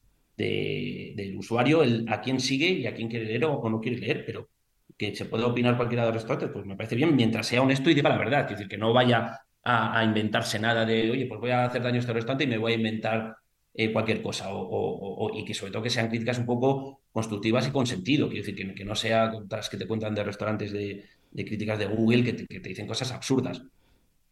usuario 1.37 1.83
el, 1.83 2.07
a 2.09 2.21
quién 2.21 2.41
sigue 2.41 2.69
y 2.69 2.87
a 2.87 2.95
quién 2.95 3.09
quiere 3.09 3.27
leer 3.27 3.45
o, 3.45 3.69
no 3.69 3.81
quiere 3.81 3.99
leer, 3.99 4.25
pero 4.25 4.49
que 4.97 5.15
se 5.15 5.27
pueda 5.27 5.47
opinar 5.47 5.77
cualquiera 5.77 6.05
de 6.05 6.09
los 6.09 6.23
restaurantes, 6.23 6.51
pues 6.53 6.67
me 6.67 6.77
parece 6.77 6.97
bien, 6.97 7.15
mientras 7.15 7.47
sea 7.47 7.63
honesto 7.63 7.91
y 7.91 7.95
diga 7.95 8.09
la 8.09 8.19
verdad, 8.19 8.45
es 8.45 8.51
decir, 8.51 8.69
que 8.69 8.79
no 8.79 8.93
vaya 8.93 9.41
a, 9.63 10.03
inventarse 10.05 10.59
nada 10.59 10.85
de, 10.85 11.11
oye, 11.11 11.27
pues 11.27 11.41
voy 11.41 11.51
a 11.51 11.67
hacer 11.67 11.83
daño 11.83 11.97
a 11.97 12.01
este 12.01 12.13
restaurante 12.13 12.45
y 12.45 12.47
me 12.47 12.59
voy 12.59 12.73
a 12.73 12.77
inventar 12.77 13.37
eh, 13.75 13.93
cualquier 13.93 14.23
cosa, 14.23 14.47
o, 14.51 15.31
y 15.35 15.45
que 15.45 15.55
sobre 15.55 15.73
todo 15.73 15.83
que 15.83 15.91
sean 15.91 16.09
críticas 16.09 16.39
un 16.39 16.47
poco 16.47 17.03
constructivas 17.13 17.69
y 17.69 17.71
con 17.71 17.87
sentido, 17.87 18.29
quiero 18.29 18.45
decir, 18.45 18.57
que, 18.57 18.75
que 18.75 18.85
no 18.85 18.95
sea 18.95 19.31
las 19.51 19.69
que 19.69 19.77
te 19.77 19.87
cuentan 19.87 20.15
de 20.15 20.25
restaurantes 20.25 20.73
de, 20.73 21.05
de 21.31 21.45
críticas 21.45 21.79
de 21.79 21.87
Google 21.87 22.25
que 22.25 22.33
te, 22.33 22.69
dicen 22.69 22.87
cosas 22.87 23.13
absurdas. 23.13 23.63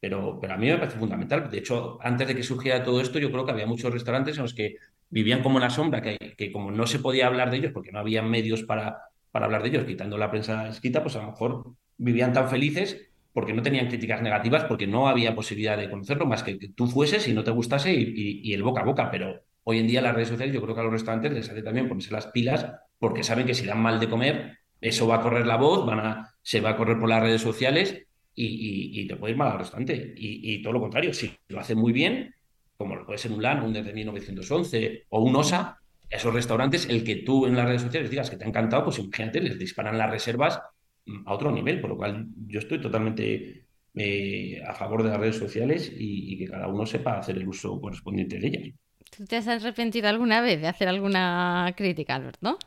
Pero, 0.00 0.38
pero 0.40 0.54
a 0.54 0.56
mí 0.56 0.66
me 0.66 0.78
parece 0.78 0.98
fundamental. 0.98 1.50
De 1.50 1.58
hecho, 1.58 1.98
antes 2.02 2.28
de 2.28 2.34
que 2.34 2.42
surgiera 2.42 2.82
todo 2.82 3.00
esto, 3.00 3.18
yo 3.18 3.30
creo 3.30 3.44
que 3.44 3.52
había 3.52 3.66
muchos 3.66 3.92
restaurantes 3.92 4.36
en 4.36 4.42
los 4.42 4.54
que 4.54 4.76
vivían 5.08 5.42
como 5.42 5.58
en 5.58 5.62
la 5.62 5.70
sombra, 5.70 6.02
que, 6.02 6.34
que 6.36 6.52
como 6.52 6.70
no 6.70 6.86
se 6.86 6.98
podía 6.98 7.26
hablar 7.26 7.50
de 7.50 7.58
ellos, 7.58 7.72
porque 7.72 7.92
no 7.92 7.98
había 7.98 8.22
medios 8.22 8.62
para, 8.62 8.98
para 9.30 9.46
hablar 9.46 9.62
de 9.62 9.68
ellos, 9.68 9.84
quitando 9.84 10.18
la 10.18 10.30
prensa 10.30 10.68
escrita, 10.68 11.02
pues 11.02 11.16
a 11.16 11.22
lo 11.22 11.30
mejor 11.30 11.74
vivían 11.98 12.32
tan 12.32 12.48
felices 12.48 13.08
porque 13.36 13.52
no 13.52 13.60
tenían 13.60 13.88
críticas 13.88 14.22
negativas, 14.22 14.64
porque 14.64 14.86
no 14.86 15.08
había 15.08 15.34
posibilidad 15.34 15.76
de 15.76 15.90
conocerlo, 15.90 16.24
más 16.24 16.42
que 16.42 16.58
que 16.58 16.70
tú 16.70 16.86
fueses 16.86 17.28
y 17.28 17.34
no 17.34 17.44
te 17.44 17.50
gustase 17.50 17.92
y, 17.92 18.40
y, 18.42 18.54
el 18.54 18.62
boca 18.62 18.80
a 18.80 18.84
boca. 18.84 19.10
Pero 19.10 19.42
hoy 19.64 19.78
en 19.78 19.86
día 19.86 20.00
las 20.00 20.14
redes 20.14 20.28
sociales, 20.28 20.54
yo 20.54 20.62
creo 20.62 20.74
que 20.74 20.80
a 20.80 20.84
los 20.84 20.92
restaurantes 20.94 21.32
les 21.32 21.50
hace 21.50 21.62
también 21.62 21.86
ponerse 21.86 22.10
las 22.12 22.28
pilas, 22.28 22.66
porque 22.98 23.22
saben 23.22 23.44
que 23.44 23.52
si 23.52 23.66
dan 23.66 23.82
mal 23.82 24.00
de 24.00 24.08
comer, 24.08 24.60
eso 24.80 25.06
va 25.06 25.16
a 25.16 25.20
correr 25.20 25.46
la 25.46 25.56
voz, 25.56 25.86
van 25.86 26.00
a, 26.00 26.34
se 26.42 26.60
va 26.60 26.70
a 26.70 26.76
correr 26.76 26.98
por 26.98 27.08
las 27.08 27.22
redes 27.22 27.42
sociales 27.42 28.06
y, 28.34 29.06
te 29.06 29.16
puede 29.16 29.32
ir 29.32 29.38
mal 29.38 29.52
al 29.52 29.58
restaurante. 29.58 30.14
Y, 30.16 30.62
todo 30.62 30.74
lo 30.74 30.80
contrario, 30.80 31.12
si 31.12 31.32
lo 31.48 31.60
hace 31.60 31.74
muy 31.74 31.92
bien, 31.92 32.34
como 32.76 32.94
lo 32.94 33.06
puede 33.06 33.18
ser 33.18 33.32
un 33.32 33.42
LAN, 33.42 33.62
un 33.62 33.72
desde 33.72 33.92
1911 33.92 35.06
o 35.08 35.20
un 35.20 35.36
OSA, 35.36 35.78
esos 36.08 36.32
restaurantes, 36.32 36.88
el 36.88 37.02
que 37.02 37.16
tú 37.16 37.46
en 37.46 37.56
las 37.56 37.66
redes 37.66 37.82
sociales 37.82 38.10
digas 38.10 38.30
que 38.30 38.36
te 38.36 38.44
ha 38.44 38.48
encantado, 38.48 38.84
pues 38.84 38.98
imagínate, 38.98 39.40
les 39.40 39.58
disparan 39.58 39.98
las 39.98 40.10
reservas 40.10 40.60
mm, 41.06 41.26
a 41.26 41.34
otro 41.34 41.50
nivel, 41.50 41.80
por 41.80 41.90
lo 41.90 41.96
cual 41.96 42.26
yo 42.46 42.60
estoy 42.60 42.80
totalmente 42.80 43.66
eh, 43.94 44.62
a 44.66 44.74
favor 44.74 45.02
de 45.02 45.08
las 45.08 45.18
redes 45.18 45.36
sociales 45.36 45.90
y, 45.96 46.36
que 46.38 46.46
cada 46.46 46.68
uno 46.68 46.84
sepa 46.84 47.18
hacer 47.18 47.38
el 47.38 47.48
uso 47.48 47.80
correspondiente 47.80 48.38
de 48.38 48.46
ellas. 48.46 48.74
¿Tú 49.16 49.24
te 49.24 49.36
has 49.36 49.48
arrepentido 49.48 50.08
alguna 50.08 50.40
vez 50.40 50.60
de 50.60 50.68
hacer 50.68 50.88
alguna 50.88 51.72
crítica, 51.76 52.14
Alberto? 52.14 52.58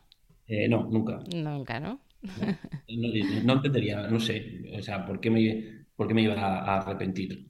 Eh, 0.49 0.67
no, 0.67 0.87
nunca. 0.89 1.19
Nunca, 1.33 1.79
¿no? 1.79 2.01
No, 3.45 3.53
entendería, 3.53 4.07
no 4.07 4.19
sé, 4.19 4.61
o 4.77 4.81
sea, 4.81 5.05
¿por 5.05 5.21
qué 5.21 5.29
me, 5.29 5.85
por 5.95 6.07
qué 6.07 6.13
me 6.13 6.23
iba 6.23 6.33
a 6.33 6.77
arrepentir? 6.79 7.47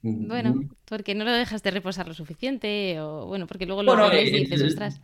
Bueno, 0.00 0.54
mm. 0.54 0.68
porque 0.84 1.14
no 1.14 1.24
lo 1.24 1.32
dejas 1.32 1.62
de 1.62 1.70
reposar 1.70 2.08
lo 2.08 2.14
suficiente, 2.14 3.00
o 3.00 3.26
bueno, 3.26 3.46
porque 3.46 3.66
luego 3.66 3.82
lo 3.82 3.96
ves 4.08 4.32
y 4.32 4.40
dices, 4.40 4.62
ostras. 4.62 5.00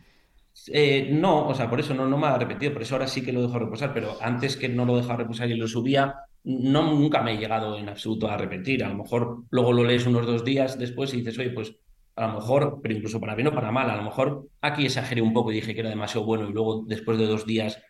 Eh, 0.67 1.09
no, 1.11 1.47
o 1.47 1.53
sea, 1.53 1.69
por 1.69 1.79
eso 1.79 1.93
no, 1.93 2.07
no 2.07 2.17
me 2.17 2.27
ha 2.27 2.35
arrepentido, 2.35 2.73
por 2.73 2.81
eso 2.81 2.95
ahora 2.95 3.07
sí 3.07 3.23
que 3.23 3.33
lo 3.33 3.41
dejo 3.41 3.59
reposar, 3.59 3.93
pero 3.93 4.17
antes 4.21 4.57
que 4.57 4.69
no 4.69 4.85
lo 4.85 4.97
dejaba 4.97 5.17
reposar 5.17 5.49
y 5.49 5.55
lo 5.55 5.67
subía, 5.67 6.15
no, 6.43 6.93
nunca 6.93 7.21
me 7.21 7.33
he 7.33 7.37
llegado 7.37 7.77
en 7.77 7.89
absoluto 7.89 8.27
a 8.27 8.33
arrepentir. 8.33 8.83
A 8.83 8.89
lo 8.89 8.95
mejor 8.95 9.43
luego 9.49 9.73
lo 9.73 9.83
lees 9.83 10.05
unos 10.05 10.25
dos 10.25 10.43
días 10.43 10.77
después 10.79 11.13
y 11.13 11.17
dices, 11.17 11.37
oye, 11.39 11.51
pues 11.51 11.75
a 12.15 12.27
lo 12.27 12.33
mejor, 12.33 12.79
pero 12.81 12.95
incluso 12.95 13.19
para 13.19 13.35
bien 13.35 13.47
o 13.47 13.55
para 13.55 13.71
mal, 13.71 13.89
a 13.89 13.95
lo 13.95 14.03
mejor 14.03 14.47
aquí 14.61 14.85
exageré 14.85 15.21
un 15.21 15.33
poco 15.33 15.51
y 15.51 15.55
dije 15.55 15.73
que 15.73 15.79
era 15.81 15.89
demasiado 15.89 16.25
bueno 16.25 16.49
y 16.49 16.53
luego 16.53 16.83
después 16.87 17.17
de 17.17 17.25
dos 17.25 17.45
días, 17.45 17.81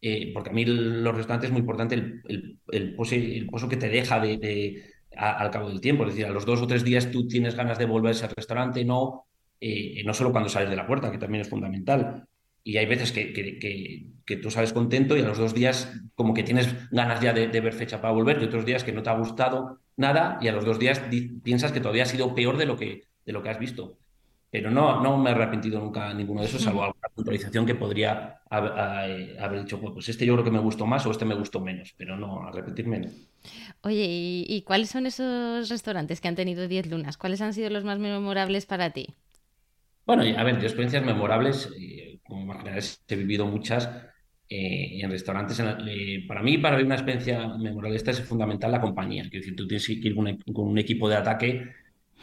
eh, 0.00 0.32
porque 0.34 0.50
a 0.50 0.52
mí 0.52 0.64
los 0.64 1.14
restaurantes 1.14 1.48
es 1.48 1.52
muy 1.52 1.60
importante 1.60 1.94
el, 1.94 2.22
el, 2.28 2.58
el, 2.70 2.96
que 3.70 3.76
te 3.76 3.88
deja 3.88 4.20
de, 4.20 4.84
al 5.16 5.50
cabo 5.50 5.68
del 5.68 5.80
tiempo, 5.80 6.04
es 6.04 6.10
decir, 6.10 6.26
a 6.26 6.30
los 6.30 6.46
dos 6.46 6.60
o 6.60 6.66
tres 6.66 6.84
días 6.84 7.10
tú 7.10 7.26
tienes 7.26 7.54
ganas 7.54 7.78
de 7.78 7.86
volverse 7.86 8.24
al 8.24 8.32
restaurante, 8.36 8.84
no, 8.84 9.26
eh, 9.60 10.02
no 10.04 10.14
solo 10.14 10.32
cuando 10.32 10.48
sales 10.48 10.70
de 10.70 10.76
la 10.76 10.86
puerta, 10.86 11.10
que 11.10 11.18
también 11.18 11.42
es 11.42 11.48
fundamental. 11.48 12.26
Y 12.64 12.76
hay 12.76 12.86
veces 12.86 13.12
que, 13.12 13.32
que, 13.32 14.36
tú 14.36 14.50
sales 14.50 14.72
contento 14.72 15.16
y 15.16 15.20
a 15.20 15.26
los 15.26 15.36
dos 15.36 15.52
días 15.52 15.92
como 16.14 16.32
que 16.32 16.42
tienes 16.42 16.74
ganas 16.90 17.20
ya 17.20 17.32
de, 17.32 17.48
ver 17.48 17.72
fecha 17.72 18.00
para 18.00 18.14
volver 18.14 18.40
y 18.40 18.46
otros 18.46 18.64
días 18.64 18.82
que 18.82 18.92
no 18.92 19.02
te 19.02 19.10
ha 19.10 19.18
gustado 19.18 19.80
nada 19.96 20.38
y 20.40 20.48
a 20.48 20.52
los 20.52 20.64
dos 20.64 20.78
días 20.78 21.02
piensas 21.42 21.70
que 21.70 21.80
todavía 21.80 22.04
ha 22.04 22.06
sido 22.06 22.34
peor 22.34 22.56
de 22.56 22.66
lo 22.66 22.76
que, 22.76 23.02
de 23.24 23.32
lo 23.32 23.42
que 23.42 23.50
has 23.50 23.58
visto. 23.58 23.98
Pero 24.50 24.70
no, 24.70 25.02
no 25.02 25.16
me 25.16 25.30
he 25.30 25.32
arrepentido 25.32 25.80
nunca 25.80 26.12
ninguno 26.12 26.42
de 26.42 26.46
esos, 26.46 26.62
salvo 26.62 26.82
alguna 26.82 27.08
puntualización 27.14 27.64
que 27.64 27.74
podría 27.74 28.42
haber, 28.50 29.40
haber 29.40 29.62
dicho, 29.62 29.80
pues 29.80 30.10
este 30.10 30.26
yo 30.26 30.34
creo 30.34 30.44
que 30.44 30.50
me 30.50 30.58
gustó 30.58 30.84
más 30.84 31.06
o 31.06 31.10
este 31.10 31.24
me 31.24 31.34
gustó 31.34 31.58
menos, 31.58 31.94
pero 31.96 32.18
no, 32.18 32.46
arrepentirme 32.46 32.98
no. 32.98 33.08
Oye, 33.80 34.04
¿y, 34.46 34.62
cuáles 34.62 34.90
son 34.90 35.06
esos 35.06 35.70
restaurantes 35.70 36.20
que 36.20 36.28
han 36.28 36.34
tenido 36.34 36.68
10 36.68 36.86
lunas? 36.88 37.16
¿Cuáles 37.16 37.40
han 37.40 37.54
sido 37.54 37.70
los 37.70 37.82
más 37.82 37.98
memorables 37.98 38.66
para 38.66 38.90
ti? 38.90 39.14
Bueno, 40.04 40.22
a 40.22 40.44
ver, 40.44 40.58
de 40.58 40.66
experiencias 40.66 41.04
memorables, 41.04 41.70
eh, 41.80 42.18
como 42.22 42.42
imaginarás, 42.42 43.02
he 43.08 43.16
vivido 43.16 43.46
muchas 43.46 43.88
eh, 44.48 45.00
en 45.00 45.10
restaurantes. 45.10 45.60
Eh, 45.60 46.24
para 46.28 46.42
mí, 46.42 46.58
para 46.58 46.76
vivir 46.76 46.86
una 46.86 46.96
experiencia 46.96 47.48
memorable, 47.56 47.96
esta 47.96 48.10
es 48.10 48.20
fundamental 48.20 48.70
la 48.70 48.80
compañía. 48.80 49.22
Es 49.22 49.30
decir, 49.30 49.56
tú 49.56 49.66
tienes 49.66 49.86
que 49.86 49.94
ir 49.94 50.14
con 50.14 50.68
un 50.68 50.78
equipo 50.78 51.08
de 51.08 51.16
ataque 51.16 51.70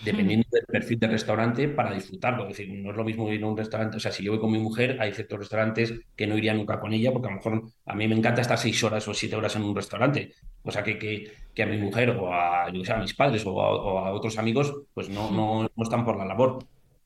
dependiendo 0.04 0.48
del 0.52 0.66
perfil 0.66 1.00
del 1.00 1.12
restaurante 1.12 1.68
para 1.68 1.94
disfrutarlo. 1.94 2.44
Es 2.44 2.58
decir, 2.58 2.74
no 2.74 2.92
es 2.92 2.98
lo 2.98 3.04
mismo 3.04 3.32
ir 3.32 3.44
a 3.44 3.48
un 3.48 3.58
restaurante, 3.58 3.98
o 3.98 4.00
sea, 4.00 4.12
si 4.12 4.24
yo 4.24 4.32
voy 4.32 4.40
con 4.40 4.52
mi 4.52 4.60
mujer, 4.60 4.98
hay 5.00 5.14
ciertos 5.14 5.40
restaurantes 5.40 5.94
que 6.16 6.28
no 6.28 6.38
iría 6.38 6.54
nunca 6.54 6.80
con 6.80 6.94
ella, 6.94 7.12
porque 7.12 7.28
a 7.28 7.32
lo 7.32 7.38
mejor 7.38 7.64
a 7.86 7.96
mí 7.96 8.08
me 8.08 8.16
encanta 8.16 8.42
estar 8.42 8.58
seis 8.58 8.84
horas 8.84 9.08
o 9.08 9.14
siete 9.14 9.36
horas 9.36 9.56
en 9.56 9.64
un 9.64 9.76
restaurante, 9.76 10.34
o 10.64 10.72
sea, 10.72 10.84
que, 10.84 10.98
que, 10.98 11.32
que 11.54 11.64
a 11.64 11.66
mi 11.66 11.78
mujer 11.78 12.12
o 12.12 12.34
a, 12.34 12.72
yo 12.72 12.94
a 12.94 13.00
mis 13.00 13.14
padres 13.14 13.46
o 13.46 13.62
a, 13.62 14.12
otros 14.14 14.38
amigos, 14.38 14.74
pues 14.94 15.10
no, 15.10 15.32
no, 15.32 15.64
no, 15.64 15.84
están 15.84 16.06
por 16.06 16.18
la 16.18 16.26
labor. 16.26 16.60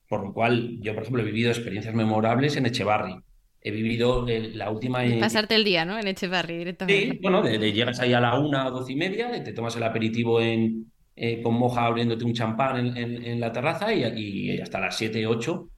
Por 0.08 0.22
lo 0.22 0.32
cual, 0.34 0.78
yo, 0.80 0.92
por 0.92 1.02
ejemplo, 1.02 1.22
he 1.22 1.26
vivido 1.26 1.50
experiencias 1.50 1.94
memorables 1.94 2.56
en 2.56 2.66
Echevarri. 2.66 3.16
He 3.62 3.70
vivido 3.70 4.26
la 4.28 4.70
última... 4.70 5.02
Pasarte 5.18 5.54
el 5.54 5.64
día, 5.64 5.86
¿no? 5.86 5.98
En 5.98 6.06
Echevarri 6.06 6.58
directamente. 6.58 7.12
Sí, 7.12 7.18
bueno, 7.22 7.42
de, 7.42 7.72
llegas 7.72 7.98
ahí 8.00 8.12
a 8.12 8.20
la 8.20 8.38
una 8.38 8.68
o 8.68 8.70
doce 8.70 8.92
y 8.92 8.96
media, 8.96 9.42
te 9.42 9.52
tomas 9.54 9.74
el 9.76 9.82
aperitivo 9.82 10.42
en, 10.42 10.92
eh, 11.16 11.40
con 11.42 11.54
moja 11.54 11.86
abriéndote 11.86 12.24
un 12.24 12.32
champán 12.32 12.96
en, 12.96 13.40
la 13.40 13.52
terraza 13.52 13.92
y, 13.92 14.58
hasta 14.60 14.80
las 14.80 14.96
7, 14.96 15.26
8 15.26 15.68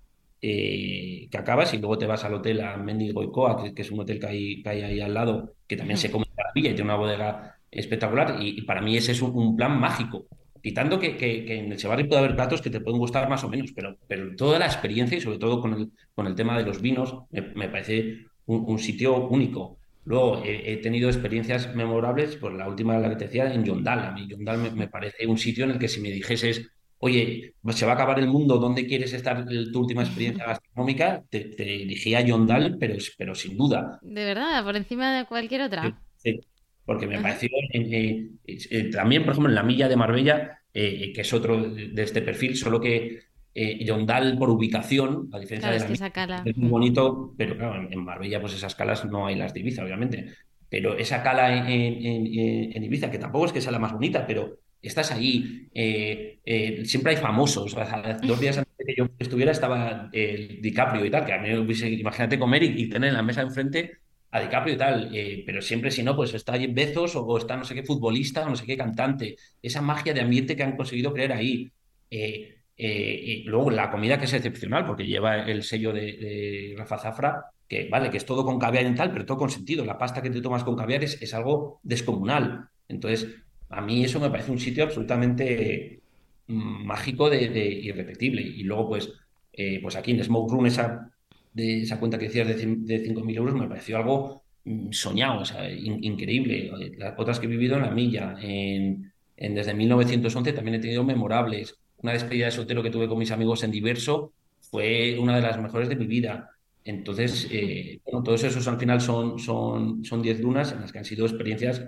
eh, 0.42 1.28
que 1.30 1.38
acabas 1.38 1.72
y 1.74 1.78
luego 1.78 1.98
te 1.98 2.06
vas 2.06 2.24
al 2.24 2.34
hotel 2.34 2.60
a 2.60 2.76
Mendigoicoa, 2.76 3.62
que, 3.62 3.74
que 3.74 3.82
es 3.82 3.90
un 3.90 4.00
hotel 4.00 4.20
que 4.20 4.26
hay, 4.26 4.62
que 4.62 4.68
hay 4.68 4.82
ahí 4.82 5.00
al 5.00 5.14
lado, 5.14 5.54
que 5.66 5.76
también 5.76 5.98
se 5.98 6.10
come 6.10 6.26
maravilla 6.36 6.70
y 6.70 6.74
tiene 6.74 6.90
una 6.90 6.96
bodega 6.96 7.56
espectacular 7.70 8.36
y, 8.40 8.62
para 8.62 8.80
mí 8.80 8.96
ese 8.96 9.12
es 9.12 9.22
un, 9.22 9.56
plan 9.56 9.78
mágico. 9.78 10.26
Quitando 10.62 10.98
que, 10.98 11.16
que, 11.16 11.58
en 11.58 11.70
el 11.72 11.78
Chevarri 11.78 12.04
puede 12.04 12.20
haber 12.20 12.34
platos 12.34 12.60
que 12.60 12.70
te 12.70 12.80
pueden 12.80 12.98
gustar 12.98 13.28
más 13.28 13.44
o 13.44 13.48
menos, 13.48 13.72
pero, 13.72 13.96
pero 14.08 14.34
toda 14.36 14.58
la 14.58 14.66
experiencia 14.66 15.16
y 15.16 15.20
sobre 15.20 15.38
todo 15.38 15.60
con 15.60 15.74
el, 15.74 15.90
con 16.14 16.26
el 16.26 16.34
tema 16.34 16.58
de 16.58 16.64
los 16.64 16.80
vinos 16.80 17.14
me, 17.30 17.68
parece 17.68 18.26
un 18.46 18.78
sitio 18.78 19.28
único. 19.28 19.78
Luego 20.06 20.40
he, 20.44 20.76
tenido 20.76 21.08
experiencias 21.08 21.74
memorables, 21.74 22.36
pues 22.36 22.54
la 22.54 22.68
última 22.68 22.96
la 22.98 23.10
que 23.10 23.16
te 23.16 23.24
decía, 23.24 23.52
en 23.52 23.64
Yondal. 23.64 23.98
A 23.98 24.12
mí 24.12 24.28
Yondal 24.28 24.72
me, 24.72 24.86
parece 24.86 25.26
un 25.26 25.36
sitio 25.36 25.64
en 25.64 25.72
el 25.72 25.78
que 25.80 25.88
si 25.88 26.00
me 26.00 26.10
dijeses, 26.10 26.70
oye, 26.98 27.54
pues 27.60 27.74
se 27.74 27.86
va 27.86 27.92
a 27.92 27.94
acabar 27.96 28.20
el 28.20 28.28
mundo, 28.28 28.58
¿dónde 28.58 28.86
quieres 28.86 29.12
estar 29.12 29.44
tu 29.44 29.80
última 29.80 30.04
experiencia 30.04 30.44
gastronómica? 30.46 31.24
Te, 31.28 31.40
te 31.40 31.64
dirigía 31.64 32.18
a 32.18 32.20
Yondal, 32.20 32.76
pero, 32.78 32.94
pero 33.18 33.34
sin 33.34 33.56
duda. 33.56 33.98
De 34.00 34.24
verdad, 34.24 34.64
por 34.64 34.76
encima 34.76 35.18
de 35.18 35.26
cualquier 35.26 35.62
otra. 35.62 36.00
Sí, 36.18 36.40
porque 36.84 37.08
me 37.08 37.20
pareció 37.20 37.48
eh, 37.72 38.30
eh, 38.46 38.90
también, 38.90 39.24
por 39.24 39.32
ejemplo, 39.32 39.50
en 39.50 39.56
la 39.56 39.64
milla 39.64 39.88
de 39.88 39.96
Marbella, 39.96 40.60
eh, 40.72 41.12
que 41.12 41.22
es 41.22 41.32
otro 41.32 41.60
de 41.68 42.02
este 42.02 42.22
perfil, 42.22 42.56
solo 42.56 42.80
que 42.80 43.22
eh, 43.58 43.82
Yondal 43.86 44.36
por 44.36 44.50
ubicación, 44.50 45.30
a 45.32 45.38
diferencia 45.38 45.70
de 45.70 45.78
la 45.78 46.42
es, 46.44 46.56
muy 46.58 46.68
bonito, 46.68 47.32
pero 47.38 47.56
claro, 47.56 47.88
en, 47.90 48.04
Marbella 48.04 48.38
pues 48.38 48.52
esas 48.52 48.74
calas 48.74 49.06
no 49.06 49.26
hay 49.26 49.34
las 49.34 49.54
de 49.54 49.60
Ibiza, 49.60 49.82
obviamente. 49.82 50.26
Pero 50.68 50.94
esa 50.98 51.22
cala 51.22 51.66
en, 51.66 52.84
Ibiza, 52.84 53.10
que 53.10 53.18
tampoco 53.18 53.46
es 53.46 53.52
que 53.54 53.62
sea 53.62 53.72
la 53.72 53.78
más 53.78 53.94
bonita, 53.94 54.26
pero 54.26 54.58
estás 54.82 55.10
ahí, 55.10 55.68
eh, 55.72 56.38
eh, 56.44 56.84
siempre 56.84 57.12
hay 57.12 57.16
famosos. 57.16 57.74
dos 58.26 58.40
días 58.40 58.58
antes 58.58 58.76
de 58.76 58.84
que 58.84 58.94
yo 58.94 59.08
estuviera 59.18 59.52
estaba 59.52 60.10
el 60.12 60.60
DiCaprio 60.60 61.06
y 61.06 61.10
tal, 61.10 61.24
que 61.24 61.32
a 61.32 61.38
mí 61.38 61.48
me 61.48 61.58
hubiese, 61.58 61.88
imagínate 61.88 62.38
comer 62.38 62.62
y, 62.62 62.90
tener 62.90 63.08
en 63.08 63.14
la 63.14 63.22
mesa 63.22 63.40
enfrente 63.40 63.92
a 64.32 64.40
DiCaprio 64.42 64.74
y 64.74 64.76
tal, 64.76 65.10
pero 65.46 65.62
siempre 65.62 65.90
si 65.90 66.02
no, 66.02 66.14
pues 66.14 66.34
está 66.34 66.52
ahí 66.52 66.66
Bezos 66.66 67.16
o 67.16 67.38
está 67.38 67.56
no 67.56 67.64
sé 67.64 67.74
qué 67.74 67.84
futbolista 67.84 68.44
o 68.44 68.50
no 68.50 68.56
sé 68.56 68.66
qué 68.66 68.76
cantante. 68.76 69.36
Esa 69.62 69.80
magia 69.80 70.12
de 70.12 70.20
ambiente 70.20 70.54
que 70.54 70.62
han 70.62 70.76
conseguido 70.76 71.14
crear 71.14 71.32
ahí. 71.32 71.72
Eh, 72.10 72.55
y 72.78 73.42
luego 73.44 73.70
la 73.70 73.90
comida 73.90 74.18
que 74.18 74.26
es 74.26 74.32
excepcional, 74.34 74.86
porque 74.86 75.06
lleva 75.06 75.42
el 75.44 75.62
sello 75.62 75.92
de, 75.92 76.74
Rafa 76.76 76.98
Zafra, 76.98 77.44
que 77.68 77.88
vale, 77.88 78.10
que 78.10 78.18
es 78.18 78.26
todo 78.26 78.44
con 78.44 78.58
caviar 78.58 78.86
y 78.86 78.94
tal, 78.94 79.12
pero 79.12 79.24
todo 79.26 79.38
con 79.38 79.50
sentido. 79.50 79.84
La 79.84 79.98
pasta 79.98 80.22
que 80.22 80.30
te 80.30 80.40
tomas 80.40 80.62
con 80.64 80.76
caviar 80.76 81.02
es, 81.04 81.34
algo 81.34 81.80
descomunal. 81.82 82.68
Entonces, 82.88 83.28
a 83.70 83.80
mí 83.80 84.04
eso 84.04 84.20
me 84.20 84.30
parece 84.30 84.52
un 84.52 84.58
sitio 84.58 84.84
absolutamente 84.84 86.00
mm, 86.46 86.86
mágico 86.86 87.30
de, 87.30 87.40
irrepetible. 87.82 88.42
Y 88.42 88.62
luego, 88.62 88.88
pues, 88.90 89.12
eh, 89.52 89.80
pues 89.82 89.96
aquí 89.96 90.12
en 90.12 90.22
Smoke 90.22 90.52
Room, 90.52 90.66
esa, 90.66 91.10
de, 91.54 91.82
esa 91.82 91.98
cuenta 91.98 92.18
que 92.18 92.26
decías 92.26 92.46
de, 92.48 92.54
de 92.54 93.04
5.000 93.04 93.36
euros, 93.36 93.54
me 93.54 93.68
pareció 93.68 93.96
algo 93.96 94.42
mm, 94.64 94.92
soñado, 94.92 95.40
o 95.40 95.44
sea, 95.44 95.68
increíble. 95.70 96.70
Las 96.98 97.14
otras 97.18 97.40
que 97.40 97.46
he 97.46 97.48
vivido 97.50 97.76
en 97.76 97.82
la 97.82 97.90
milla, 97.90 98.36
en, 98.40 99.12
en, 99.36 99.54
desde 99.54 99.74
1911 99.74 100.52
también 100.52 100.76
he 100.76 100.80
tenido 100.80 101.04
memorables 101.04 101.78
una 102.06 102.12
despedida 102.12 102.46
de 102.46 102.52
soltero 102.52 102.84
que 102.84 102.90
tuve 102.90 103.08
con 103.08 103.18
mis 103.18 103.32
amigos 103.32 103.64
en 103.64 103.72
Diverso 103.72 104.32
fue 104.70 105.18
una 105.18 105.34
de 105.34 105.42
las 105.42 105.60
mejores 105.60 105.88
de 105.88 105.96
mi 105.96 106.06
vida. 106.06 106.50
Entonces, 106.84 107.48
eh, 107.50 107.98
bueno, 108.04 108.22
todos 108.22 108.44
esos 108.44 108.68
al 108.68 108.78
final 108.78 109.00
son, 109.00 109.40
son, 109.40 110.04
son 110.04 110.22
10 110.22 110.40
dunas 110.40 110.70
en 110.70 110.82
las 110.82 110.92
que 110.92 110.98
han 110.98 111.04
sido 111.04 111.26
experiencias 111.26 111.84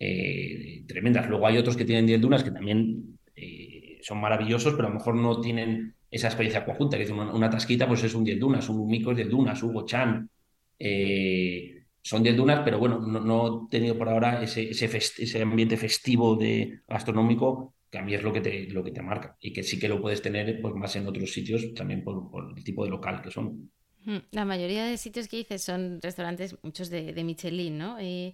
eh, 0.00 0.82
tremendas. 0.88 1.28
Luego 1.28 1.46
hay 1.46 1.56
otros 1.56 1.76
que 1.76 1.84
tienen 1.84 2.04
10 2.04 2.20
dunas 2.20 2.42
que 2.42 2.50
también 2.50 3.16
eh, 3.36 4.00
son 4.02 4.20
maravillosos, 4.20 4.74
pero 4.74 4.88
a 4.88 4.90
lo 4.90 4.96
mejor 4.96 5.14
no 5.14 5.40
tienen 5.40 5.94
esa 6.10 6.26
experiencia 6.26 6.64
conjunta, 6.64 6.96
que 6.96 7.04
es 7.04 7.10
una, 7.10 7.48
tasquita, 7.48 7.86
pues 7.86 8.02
es 8.02 8.14
un 8.14 8.24
10 8.24 8.40
dunas, 8.40 8.68
un 8.68 8.88
mico 8.88 9.12
es 9.12 9.18
10 9.18 9.28
dunas, 9.28 9.62
Hugo 9.62 9.86
Chan. 9.86 10.28
son 12.02 12.22
10 12.24 12.36
dunas, 12.36 12.62
pero 12.64 12.80
bueno, 12.80 12.98
no, 12.98 13.68
he 13.68 13.70
tenido 13.70 13.96
por 13.96 14.08
ahora 14.08 14.42
ese, 14.42 14.70
ese, 14.70 14.86
ese 14.96 15.42
ambiente 15.42 15.76
festivo 15.76 16.34
de 16.34 16.80
gastronómico 16.88 17.72
que 17.90 17.98
a 17.98 18.02
mí 18.02 18.14
es 18.14 18.22
lo 18.22 18.32
que 18.32 18.40
te, 18.40 18.68
lo 18.70 18.84
que 18.84 18.92
te 18.92 19.02
marca 19.02 19.36
y 19.40 19.52
que 19.52 19.62
sí 19.62 19.78
que 19.78 19.88
lo 19.88 20.00
puedes 20.00 20.22
tener 20.22 20.60
pues, 20.60 20.74
más 20.74 20.94
en 20.96 21.06
otros 21.06 21.32
sitios 21.32 21.74
también 21.74 22.04
por, 22.04 22.30
el 22.56 22.64
tipo 22.64 22.84
de 22.84 22.90
local 22.90 23.20
que 23.20 23.30
son. 23.30 23.70
La 24.30 24.46
mayoría 24.46 24.84
de 24.84 24.96
sitios 24.96 25.28
que 25.28 25.36
dices 25.36 25.62
son 25.62 26.00
restaurantes, 26.00 26.56
muchos 26.62 26.88
de, 26.88 27.12
Michelin, 27.22 27.76
¿no? 27.76 27.98
Eh, 27.98 28.32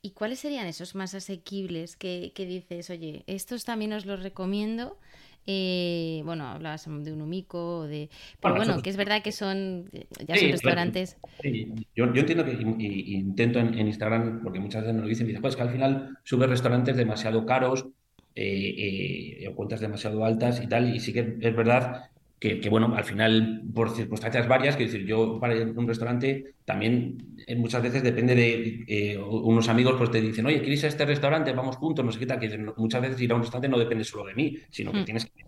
¿Y 0.00 0.10
cuáles 0.10 0.38
serían 0.38 0.66
esos 0.66 0.94
más 0.94 1.12
asequibles 1.14 1.96
que, 1.96 2.32
dices, 2.36 2.88
oye, 2.90 3.24
estos 3.26 3.64
también 3.64 3.92
os 3.94 4.06
los 4.06 4.22
recomiendo? 4.22 4.96
Eh, 5.44 6.20
bueno, 6.24 6.46
hablabas 6.46 6.84
de 6.84 7.12
un 7.12 7.22
humico, 7.22 7.88
de... 7.88 8.10
pero 8.40 8.54
bueno, 8.54 8.80
que 8.80 8.90
es 8.90 8.96
verdad 8.96 9.22
que 9.22 9.32
son, 9.32 9.90
ya 10.24 10.36
son 10.36 10.50
restaurantes. 10.50 11.16
Yo, 11.96 12.04
entiendo 12.04 12.44
que 12.44 12.52
intento 12.52 13.58
en, 13.58 13.88
Instagram, 13.88 14.42
porque 14.42 14.60
muchas 14.60 14.82
veces 14.82 14.94
me 14.94 15.02
lo 15.02 15.08
dicen, 15.08 15.26
me 15.26 15.30
dicen, 15.30 15.42
pues 15.42 15.56
que 15.56 15.62
al 15.62 15.70
final 15.70 16.18
subes 16.22 16.50
restaurantes 16.50 16.96
demasiado 16.96 17.44
caros 17.44 17.88
eh, 18.40 19.48
o 19.48 19.54
cuentas 19.54 19.80
demasiado 19.80 20.24
altas 20.24 20.62
y 20.62 20.66
tal. 20.66 20.94
Y 20.94 21.00
sí 21.00 21.12
que 21.12 21.36
es 21.40 21.56
verdad 21.56 22.10
que, 22.38 22.68
bueno, 22.70 22.94
al 22.96 23.04
final, 23.04 23.62
por 23.74 23.90
circunstancias 23.90 24.46
varias, 24.46 24.76
que 24.76 24.84
decir, 24.84 25.04
yo 25.04 25.40
para 25.40 25.56
ir 25.56 25.62
a 25.62 25.80
un 25.80 25.88
restaurante 25.88 26.54
también 26.64 27.18
muchas 27.56 27.82
veces 27.82 28.02
depende 28.02 28.34
de 28.36 29.18
unos 29.18 29.68
amigos, 29.68 29.94
pues 29.98 30.10
te 30.10 30.20
dicen, 30.20 30.46
oye, 30.46 30.60
¿quieres 30.60 30.80
ir 30.80 30.86
a 30.86 30.88
este 30.88 31.04
restaurante? 31.04 31.52
Vamos 31.52 31.76
juntos, 31.76 32.04
no 32.04 32.12
sé 32.12 32.18
qué 32.20 32.26
tal. 32.26 32.38
Que 32.38 32.56
muchas 32.76 33.02
veces 33.02 33.20
ir 33.20 33.32
a 33.32 33.34
un 33.34 33.40
restaurante 33.40 33.68
no 33.68 33.78
depende 33.78 34.04
solo 34.04 34.24
de 34.26 34.34
mí, 34.34 34.56
sino 34.70 34.92
que 34.92 35.00
mm. 35.00 35.04
tienes 35.04 35.24
que 35.26 35.40
ir 35.40 35.46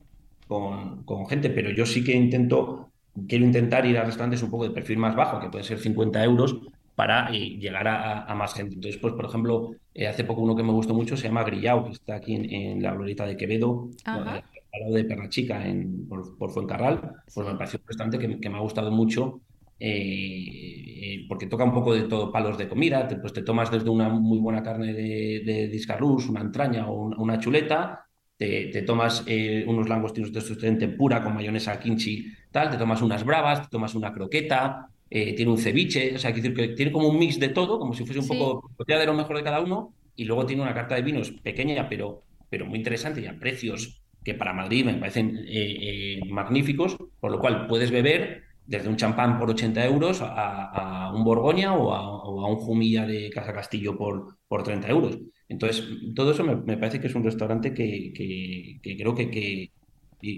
con, 0.48 1.04
con 1.04 1.26
gente. 1.28 1.50
Pero 1.50 1.70
yo 1.70 1.86
sí 1.86 2.02
que 2.02 2.12
intento 2.12 2.90
quiero 3.28 3.44
intentar 3.44 3.86
ir 3.86 3.98
a 3.98 4.04
restaurantes 4.04 4.42
un 4.42 4.50
poco 4.50 4.64
de 4.64 4.70
perfil 4.70 4.98
más 4.98 5.14
bajo, 5.14 5.40
que 5.40 5.48
puede 5.48 5.64
ser 5.64 5.78
50 5.78 6.22
euros, 6.24 6.56
para 7.00 7.30
eh, 7.32 7.56
llegar 7.58 7.88
a, 7.88 8.34
más 8.34 8.52
gente. 8.52 8.74
Entonces, 8.74 9.00
pues, 9.00 9.14
por 9.14 9.24
ejemplo, 9.24 9.70
eh, 9.94 10.06
hace 10.06 10.22
poco 10.22 10.42
uno 10.42 10.54
que 10.54 10.62
me 10.62 10.70
gustó 10.70 10.92
mucho 10.92 11.16
se 11.16 11.28
llama 11.28 11.44
Grillao, 11.44 11.86
que 11.86 11.92
está 11.92 12.16
aquí 12.16 12.34
en, 12.34 12.82
la 12.82 12.92
glorieta 12.92 13.24
de 13.24 13.38
Quevedo, 13.38 13.88
al 14.04 14.42
lado 14.82 14.94
de 14.94 15.04
Perra 15.04 15.30
Chica, 15.30 15.66
en, 15.66 16.06
por, 16.06 16.50
Fuencarral. 16.50 17.22
Pues 17.34 17.46
me 17.46 17.54
pareció 17.54 17.78
un 17.78 17.86
restaurante 17.88 18.18
que, 18.38 18.50
me 18.50 18.58
ha 18.58 18.60
gustado 18.60 18.90
mucho. 18.90 19.40
Eh, 19.78 21.24
porque 21.26 21.46
toca 21.46 21.64
un 21.64 21.72
poco 21.72 21.94
de 21.94 22.02
todo, 22.02 22.30
palos 22.30 22.58
de 22.58 22.68
comida, 22.68 23.08
te, 23.08 23.16
pues 23.16 23.32
te 23.32 23.40
tomas 23.40 23.70
desde 23.70 23.88
una 23.88 24.10
muy 24.10 24.38
buena 24.38 24.62
carne 24.62 24.92
de, 24.92 25.40
de 25.42 25.68
discarrús, 25.68 26.28
una 26.28 26.42
entraña 26.42 26.86
o 26.90 27.06
una 27.16 27.38
chuleta, 27.38 28.04
te, 28.36 28.82
tomas 28.82 29.24
unos 29.66 29.88
langostinos 29.88 30.34
de 30.34 30.72
tempura 30.72 31.22
con 31.22 31.32
mayonesa 31.32 31.80
kimchi, 31.80 32.26
tal, 32.50 32.70
te 32.70 32.76
tomas 32.76 33.00
unas 33.00 33.24
bravas, 33.24 33.62
te 33.62 33.68
tomas 33.68 33.94
una 33.94 34.12
croqueta, 34.12 34.90
eh, 35.12 35.34
tiene 35.34 35.50
un 35.50 35.58
ceviche, 35.58 36.14
o 36.14 36.18
sea, 36.18 36.32
que 36.32 36.40
tiene 36.40 36.92
como 36.92 37.08
un 37.08 37.18
mix 37.18 37.40
de 37.40 37.48
todo, 37.48 37.80
como 37.80 37.92
si 37.94 38.04
fuese 38.04 38.20
un 38.20 38.28
poco 38.28 38.70
de 38.86 39.06
lo 39.06 39.14
mejor 39.14 39.36
de 39.36 39.42
cada 39.42 39.60
uno, 39.60 39.92
y 40.14 40.24
luego 40.24 40.46
tiene 40.46 40.62
una 40.62 40.72
carta 40.72 40.94
de 40.94 41.02
vinos 41.02 41.32
pequeña, 41.32 41.88
pero, 41.88 42.22
pero 42.48 42.64
muy 42.64 42.78
interesante 42.78 43.20
y 43.20 43.26
a 43.26 43.36
precios 43.36 44.02
que 44.22 44.34
para 44.34 44.52
Madrid 44.52 44.84
me 44.84 44.94
parecen 44.94 45.36
eh, 45.48 46.18
eh, 46.18 46.20
magníficos, 46.28 46.96
por 47.18 47.32
lo 47.32 47.40
cual 47.40 47.66
puedes 47.66 47.90
beber 47.90 48.44
desde 48.66 48.88
un 48.88 48.96
champán 48.96 49.36
por 49.36 49.50
80 49.50 49.84
euros 49.84 50.20
a, 50.22 51.10
un 51.12 51.24
Borgoña 51.24 51.74
o 51.74 51.92
a, 51.92 52.48
un 52.48 52.56
Jumilla 52.56 53.04
de 53.04 53.30
Casa 53.30 53.52
Castillo 53.52 53.96
por, 53.96 54.36
por 54.46 54.62
30 54.62 54.88
euros. 54.88 55.18
Entonces, 55.48 55.84
todo 56.14 56.30
eso 56.30 56.44
me, 56.44 56.76
parece 56.76 57.00
que 57.00 57.08
es 57.08 57.14
un 57.16 57.24
restaurante 57.24 57.74
que, 57.74 58.12
que, 58.14 58.96
creo 58.96 59.14
que, 59.14 59.70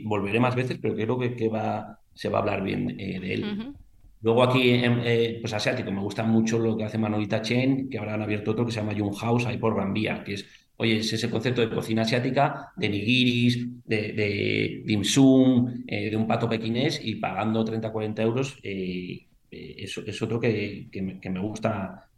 volveré 0.04 0.40
más 0.40 0.54
veces, 0.54 0.78
pero 0.80 0.94
creo 0.94 1.18
que, 1.18 1.48
va, 1.48 1.98
se 2.14 2.30
va 2.30 2.38
a 2.38 2.40
hablar 2.40 2.62
bien 2.62 2.96
de 2.96 3.34
él. 3.34 3.74
Luego 4.22 4.44
aquí, 4.44 4.70
eh, 4.72 5.38
pues 5.40 5.52
asiático, 5.52 5.90
me 5.90 6.00
gusta 6.00 6.22
mucho 6.22 6.58
lo 6.58 6.76
que 6.76 6.84
hace 6.84 6.96
Manolita 6.96 7.42
Chen, 7.42 7.90
que 7.90 7.98
ahora 7.98 8.14
han 8.14 8.22
abierto 8.22 8.52
otro 8.52 8.64
que 8.64 8.70
se 8.70 8.78
llama 8.78 8.92
Young 8.92 9.14
House, 9.16 9.46
ahí 9.46 9.58
por 9.58 9.74
Gran 9.74 9.92
que 10.24 10.34
es, 10.34 10.46
oye, 10.76 10.98
es 10.98 11.12
ese 11.12 11.28
concepto 11.28 11.60
de 11.60 11.68
cocina 11.68 12.02
asiática, 12.02 12.72
de 12.76 12.88
nigiris, 12.88 13.66
de, 13.84 14.12
de 14.12 14.82
dim 14.86 15.02
sum, 15.02 15.82
eh, 15.88 16.08
de 16.08 16.16
un 16.16 16.28
pato 16.28 16.48
pequinés 16.48 17.00
y 17.02 17.16
pagando 17.16 17.64
30, 17.64 17.90
40 17.90 18.22
euros, 18.22 18.58
eh, 18.62 19.26
es, 19.50 20.22
otro 20.22 20.38
que, 20.38 20.88
me, 20.92 21.40
gusta, 21.40 22.08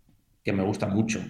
que 0.42 0.52
me 0.52 0.62
gusta 0.62 0.86
mucho. 0.86 1.20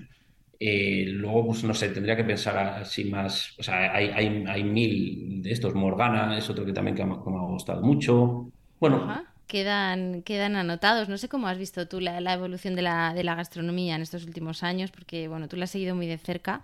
luego, 0.60 1.46
pues 1.46 1.62
no 1.62 1.72
sé, 1.72 1.90
tendría 1.90 2.16
que 2.16 2.24
pensar 2.24 2.58
así 2.58 3.04
más, 3.04 3.54
o 3.60 3.62
sea, 3.62 3.94
hay, 3.94 4.08
hay, 4.08 4.64
mil 4.64 5.40
de 5.40 5.52
estos, 5.52 5.72
Morgana 5.74 6.36
es 6.36 6.50
otro 6.50 6.64
que 6.64 6.72
también 6.72 6.96
que 6.96 7.04
me, 7.04 7.14
ha 7.14 7.46
gustado 7.46 7.80
mucho. 7.80 8.50
Bueno, 8.80 9.06
quedan, 9.46 10.22
quedan 10.22 10.56
anotados. 10.56 11.08
No 11.08 11.18
sé 11.18 11.28
cómo 11.28 11.48
has 11.48 11.58
visto 11.58 11.86
tú 11.86 12.00
la, 12.00 12.32
evolución 12.32 12.74
de 12.74 12.82
la, 12.82 13.14
de 13.14 13.24
la, 13.24 13.34
gastronomía 13.34 13.96
en 13.96 14.02
estos 14.02 14.24
últimos 14.24 14.62
años, 14.62 14.90
porque 14.90 15.28
bueno, 15.28 15.48
tú 15.48 15.56
la 15.56 15.64
has 15.64 15.70
seguido 15.70 15.94
muy 15.94 16.06
de 16.06 16.18
cerca. 16.18 16.62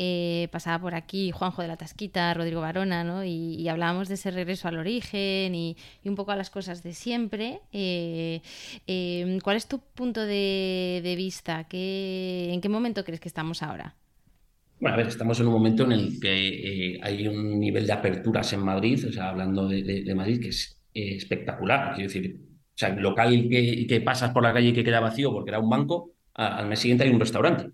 Eh, 0.00 0.46
pasaba 0.52 0.80
por 0.80 0.94
aquí 0.94 1.32
Juanjo 1.32 1.60
de 1.60 1.68
la 1.68 1.76
Tasquita, 1.76 2.32
Rodrigo 2.32 2.60
Barona, 2.60 3.02
¿no? 3.02 3.24
Y, 3.24 3.68
hablábamos 3.68 4.08
de 4.08 4.14
ese 4.14 4.30
regreso 4.30 4.68
al 4.68 4.78
origen 4.78 5.54
y, 5.54 5.76
un 6.04 6.14
poco 6.14 6.30
a 6.30 6.36
las 6.36 6.50
cosas 6.50 6.82
de 6.82 6.94
siempre. 6.94 7.60
Eh, 7.72 8.40
eh, 8.86 9.38
¿Cuál 9.42 9.56
es 9.56 9.66
tu 9.66 9.80
punto 9.80 10.24
de, 10.24 11.14
vista? 11.16 11.64
¿Qué, 11.64 12.50
¿En 12.52 12.60
qué 12.60 12.68
momento 12.68 13.04
crees 13.04 13.20
que 13.20 13.28
estamos 13.28 13.62
ahora? 13.62 13.96
Bueno, 14.80 14.94
a 14.94 14.98
ver, 14.98 15.08
estamos 15.08 15.40
en 15.40 15.48
un 15.48 15.52
momento 15.54 15.82
en 15.82 15.92
el 15.92 16.20
que 16.20 17.00
hay 17.02 17.26
un 17.26 17.58
nivel 17.58 17.84
de 17.84 17.92
aperturas 17.92 18.52
en 18.52 18.60
Madrid, 18.60 19.04
o 19.08 19.12
sea, 19.12 19.30
hablando 19.30 19.66
de, 19.66 19.82
de 19.82 20.14
Madrid, 20.14 20.40
que 20.40 20.50
es 20.50 20.77
eh, 20.98 21.16
espectacular. 21.16 21.94
Quiero 21.94 22.08
decir, 22.12 22.40
o 22.40 22.72
sea, 22.74 22.88
el 22.88 23.00
local 23.00 23.48
que, 23.48 23.86
que, 23.86 24.00
pasas 24.00 24.32
por 24.32 24.42
la 24.42 24.52
calle 24.52 24.68
y 24.68 24.72
que 24.72 24.82
queda 24.82 25.00
vacío 25.00 25.32
porque 25.32 25.50
era 25.50 25.60
un 25.60 25.70
banco, 25.70 26.12
al 26.34 26.66
mes 26.68 26.80
siguiente 26.80 27.04
hay 27.04 27.10
un 27.10 27.20
restaurante. 27.20 27.66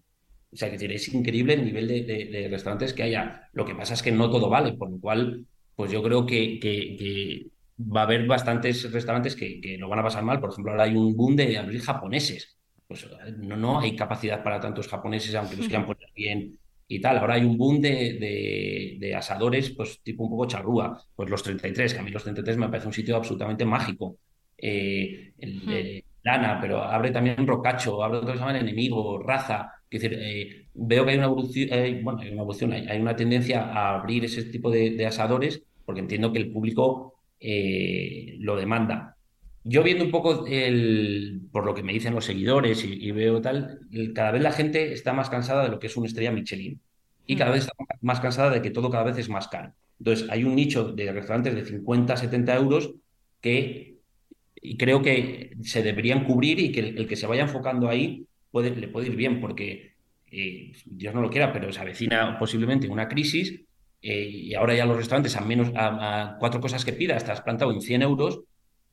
O 0.52 0.56
sea, 0.56 0.70
que 0.70 0.94
es 0.94 1.14
increíble 1.14 1.54
el 1.54 1.64
nivel 1.64 1.88
de, 1.88 2.48
restaurantes 2.50 2.92
que 2.92 3.02
haya. 3.02 3.48
Lo 3.52 3.64
que 3.64 3.74
pasa 3.74 3.94
es 3.94 4.02
que 4.02 4.12
no 4.12 4.30
todo 4.30 4.48
vale, 4.50 4.74
por 4.74 4.90
lo 4.90 5.00
cual, 5.00 5.46
pues 5.74 5.90
yo 5.90 6.02
creo 6.02 6.26
que, 6.26 6.58
que, 6.60 7.46
va 7.78 8.02
a 8.02 8.04
haber 8.04 8.26
bastantes 8.26 8.90
restaurantes 8.92 9.34
que, 9.34 9.60
que, 9.60 9.78
lo 9.78 9.88
van 9.88 10.00
a 10.00 10.04
pasar 10.04 10.22
mal. 10.22 10.40
Por 10.40 10.50
ejemplo, 10.50 10.72
ahora 10.72 10.84
hay 10.84 10.96
un 10.96 11.16
boom 11.16 11.34
de 11.36 11.58
abrir 11.58 11.80
japoneses. 11.80 12.58
Pues 12.86 13.08
no, 13.38 13.56
no 13.56 13.80
hay 13.80 13.96
capacidad 13.96 14.44
para 14.44 14.60
tantos 14.60 14.86
japoneses, 14.88 15.34
aunque 15.34 15.56
los 15.56 15.66
quieran 15.68 15.86
poner 15.86 16.08
bien 16.14 16.58
y 16.88 17.00
tal. 17.00 17.18
Ahora 17.18 17.34
hay 17.34 17.44
un 17.44 17.56
boom 17.56 17.80
de, 17.80 18.96
de, 18.98 19.14
asadores, 19.14 19.70
pues 19.70 20.00
tipo 20.02 20.24
un 20.24 20.30
poco 20.30 20.46
charrúa. 20.46 21.00
Pues 21.14 21.30
los 21.30 21.42
33, 21.42 21.94
que 21.94 22.00
a 22.00 22.02
mí 22.02 22.10
los 22.10 22.22
33 22.22 22.56
me 22.56 22.68
parece 22.68 22.86
un 22.86 22.92
sitio 22.92 23.16
absolutamente 23.16 23.64
mágico. 23.64 24.16
Eh, 24.58 25.32
el, 25.38 26.04
lana, 26.24 26.58
pero 26.60 26.82
abre 26.82 27.10
también 27.10 27.46
Rocacho, 27.46 28.02
abre 28.02 28.18
otro 28.18 28.32
que 28.32 28.38
se 28.38 28.40
llaman 28.40 28.56
Enemigo, 28.56 29.22
Raza. 29.22 29.72
Es 29.90 30.02
decir, 30.02 30.18
eh, 30.20 30.66
veo 30.74 31.04
que 31.04 31.12
hay 31.12 31.18
una 31.18 31.26
evolución, 31.26 31.68
bueno, 32.02 32.20
hay 32.20 32.30
una 32.30 32.42
evolución, 32.42 32.72
hay, 32.72 32.98
una 32.98 33.14
tendencia 33.14 33.62
a 33.62 33.94
abrir 33.96 34.24
ese 34.24 34.42
tipo 34.44 34.70
de, 34.70 35.06
asadores, 35.06 35.62
porque 35.84 36.00
entiendo 36.00 36.32
que 36.32 36.38
el 36.38 36.50
público 36.50 37.14
eh, 37.38 38.36
lo 38.38 38.56
demanda. 38.56 39.13
Yo 39.64 39.82
viendo 39.82 40.04
un 40.04 40.10
poco 40.10 40.46
el, 40.46 41.40
por 41.50 41.64
lo 41.64 41.74
que 41.74 41.82
me 41.82 41.92
dicen 41.92 42.14
los 42.14 42.26
seguidores 42.26 42.84
y, 42.84 43.10
veo 43.12 43.40
tal, 43.40 43.80
cada 44.14 44.30
vez 44.30 44.42
la 44.42 44.52
gente 44.52 44.92
está 44.92 45.12
más 45.14 45.30
cansada 45.30 45.64
de 45.64 45.70
lo 45.70 45.78
que 45.78 45.86
es 45.86 45.96
una 45.96 46.06
estrella 46.06 46.32
Michelin 46.32 46.80
y 47.26 47.36
cada 47.36 47.50
vez 47.50 47.62
está 47.62 47.72
más 48.02 48.20
cansada 48.20 48.50
de 48.50 48.60
que 48.60 48.70
todo 48.70 48.90
cada 48.90 49.04
vez 49.04 49.16
es 49.16 49.30
más 49.30 49.48
caro. 49.48 49.72
Entonces, 49.98 50.28
hay 50.28 50.44
un 50.44 50.54
nicho 50.54 50.92
de 50.92 51.10
restaurantes 51.12 51.54
de 51.54 51.64
50, 51.64 52.16
70 52.16 52.56
euros 52.56 52.94
que 53.40 53.94
y 54.64 54.78
creo 54.78 55.02
que 55.02 55.56
se 55.62 55.82
deberían 55.82 56.24
cubrir 56.24 56.58
y 56.58 56.72
que 56.72 56.80
el, 56.80 57.06
que 57.06 57.16
se 57.16 57.26
vaya 57.26 57.42
enfocando 57.42 57.88
ahí 57.88 58.26
puede, 58.50 58.74
le 58.74 58.88
puede 58.88 59.08
ir 59.08 59.16
bien, 59.16 59.38
porque 59.38 59.92
eh, 60.30 60.72
Dios 60.86 61.14
no 61.14 61.20
lo 61.20 61.28
quiera, 61.28 61.52
pero 61.52 61.70
se 61.70 61.80
avecina 61.80 62.38
posiblemente 62.38 62.88
una 62.88 63.06
crisis 63.06 63.60
eh, 64.00 64.26
y 64.26 64.54
ahora 64.54 64.74
ya 64.74 64.86
los 64.86 64.96
restaurantes 64.96 65.36
a 65.36 65.42
menos 65.42 65.70
a, 65.76 66.36
cuatro 66.40 66.62
cosas 66.62 66.82
que 66.82 66.94
pida 66.94 67.14
estás 67.14 67.42
plantado 67.42 67.72
en 67.72 67.82
100 67.82 68.02
euros 68.02 68.40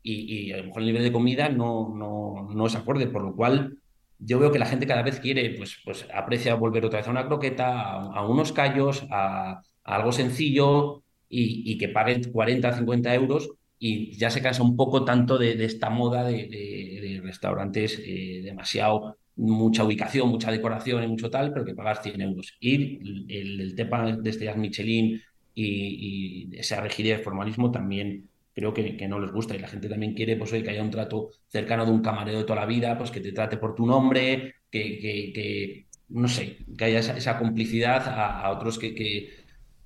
y, 0.03 0.51
a 0.51 0.57
lo 0.57 0.63
mejor 0.65 0.81
el 0.81 0.87
nivel 0.87 1.03
de 1.03 1.11
comida 1.11 1.49
no, 1.49 1.93
no, 1.95 2.49
no 2.53 2.65
es 2.65 2.75
acorde, 2.75 3.07
por 3.07 3.23
lo 3.23 3.35
cual 3.35 3.77
yo 4.19 4.39
veo 4.39 4.51
que 4.51 4.59
la 4.59 4.65
gente 4.65 4.87
cada 4.87 5.01
vez 5.01 5.19
quiere, 5.19 5.55
pues, 5.57 5.77
pues 5.83 6.07
aprecia 6.13 6.55
volver 6.55 6.85
otra 6.85 6.99
vez 6.99 7.07
a 7.07 7.11
una 7.11 7.25
croqueta, 7.25 7.93
a, 7.93 8.27
unos 8.27 8.51
callos, 8.51 9.05
a, 9.09 9.61
algo 9.83 10.11
sencillo 10.11 11.03
y, 11.27 11.77
que 11.77 11.89
paguen 11.89 12.23
40, 12.31 12.73
50 12.73 13.15
euros 13.15 13.49
y 13.79 14.11
ya 14.17 14.29
se 14.29 14.41
cansa 14.41 14.61
un 14.61 14.75
poco 14.75 15.03
tanto 15.05 15.37
de, 15.37 15.63
esta 15.65 15.89
moda 15.89 16.23
de, 16.23 17.19
restaurantes 17.23 17.99
eh, 18.05 18.41
demasiado, 18.43 19.17
mucha 19.35 19.83
ubicación, 19.83 20.29
mucha 20.29 20.51
decoración 20.51 21.03
y 21.03 21.07
mucho 21.07 21.31
tal, 21.31 21.51
pero 21.51 21.65
que 21.65 21.73
pagas 21.73 22.03
100 22.03 22.21
euros. 22.21 22.53
Y 22.59 22.99
el, 23.27 23.73
tema 23.75 24.11
de 24.15 24.29
este 24.29 24.53
Michelin 24.55 25.19
y, 25.55 26.49
y 26.51 26.57
esa 26.57 26.79
rigidez, 26.81 27.23
formalismo 27.23 27.71
también 27.71 28.29
creo 28.53 28.73
que, 28.73 28.97
que, 28.97 29.07
no 29.07 29.19
les 29.19 29.31
gusta 29.31 29.55
y 29.55 29.59
la 29.59 29.67
gente 29.67 29.89
también 29.89 30.13
quiere 30.13 30.35
pues, 30.35 30.51
que 30.51 30.69
haya 30.69 30.83
un 30.83 30.91
trato 30.91 31.29
cercano 31.47 31.85
de 31.85 31.91
un 31.91 32.01
camarero 32.01 32.39
de 32.39 32.43
toda 32.43 32.61
la 32.61 32.65
vida, 32.65 32.97
pues 32.97 33.11
que 33.11 33.21
te 33.21 33.31
trate 33.31 33.57
por 33.57 33.75
tu 33.75 33.85
nombre, 33.85 34.55
que, 34.69 34.99
que, 34.99 35.87
no 36.09 36.27
sé, 36.27 36.57
que 36.77 36.85
haya 36.85 36.99
esa, 36.99 37.37
complicidad 37.37 38.07
a, 38.07 38.49
otros 38.51 38.77
que, 38.77 38.93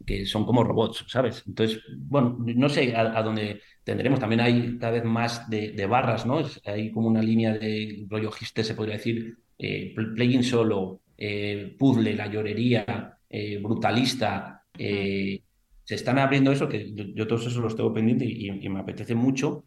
que, 0.06 0.26
son 0.26 0.46
como 0.46 0.64
robots, 0.64 1.06
¿sabes? 1.08 1.44
Entonces, 1.48 1.82
bueno, 1.98 2.38
no 2.40 2.70
sé 2.70 2.96
a, 2.96 3.22
dónde 3.24 3.62
tendremos. 3.84 4.20
También 4.20 4.42
hay 4.42 4.78
cada 4.78 4.94
vez 4.94 5.04
más 5.04 5.50
de, 5.50 5.86
barras, 5.88 6.26
¿no? 6.26 6.42
hay 6.66 6.92
como 6.92 7.08
una 7.08 7.22
línea 7.22 7.54
de 7.54 8.06
rollo 8.10 8.32
giste, 8.32 8.64
se 8.64 8.76
podría 8.76 8.98
decir, 8.98 9.38
eh, 9.58 9.94
playing 9.96 10.44
solo, 10.44 11.02
eh, 11.18 11.76
puzzle, 11.78 12.14
la 12.16 12.28
llorería, 12.28 13.18
eh, 13.30 13.58
brutalista, 13.58 14.64
eh, 14.78 15.42
se 15.86 15.96
están 15.96 16.18
abriendo 16.18 16.52
eso, 16.52 16.68
que 16.68 16.92
yo, 16.94 17.28
todos 17.28 17.46
esos 17.46 17.62
los 17.62 17.76
tengo 17.76 17.94
pendientes 17.94 18.28
y, 18.30 18.70
me 18.70 18.80
apetece 18.80 19.16
mucho. 19.16 19.64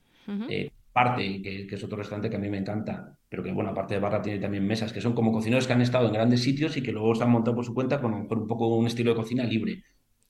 Eh, 0.50 0.70
parte, 0.92 1.40
que, 1.40 1.66
es 1.70 1.84
otro 1.84 1.96
restaurante 1.96 2.28
que 2.28 2.36
a 2.36 2.40
mí 2.40 2.50
me 2.50 2.58
encanta, 2.58 3.16
pero 3.28 3.42
que, 3.42 3.52
bueno, 3.52 3.70
aparte 3.70 3.94
de 3.94 4.00
barra 4.00 4.20
tiene 4.20 4.40
también 4.40 4.66
mesas, 4.66 4.92
que 4.92 5.00
son 5.00 5.14
como 5.14 5.32
cocineros 5.32 5.66
que 5.66 5.72
han 5.72 5.80
estado 5.80 6.08
en 6.08 6.12
grandes 6.12 6.42
sitios 6.42 6.76
y 6.76 6.82
que 6.82 6.90
luego 6.90 7.14
se 7.14 7.22
han 7.22 7.30
montado 7.30 7.54
por 7.54 7.64
su 7.64 7.72
cuenta 7.72 8.00
con, 8.00 8.12
un 8.12 8.26
poco 8.26 8.66
un 8.76 8.86
estilo 8.88 9.12
de 9.12 9.16
cocina 9.16 9.44
libre. 9.44 9.84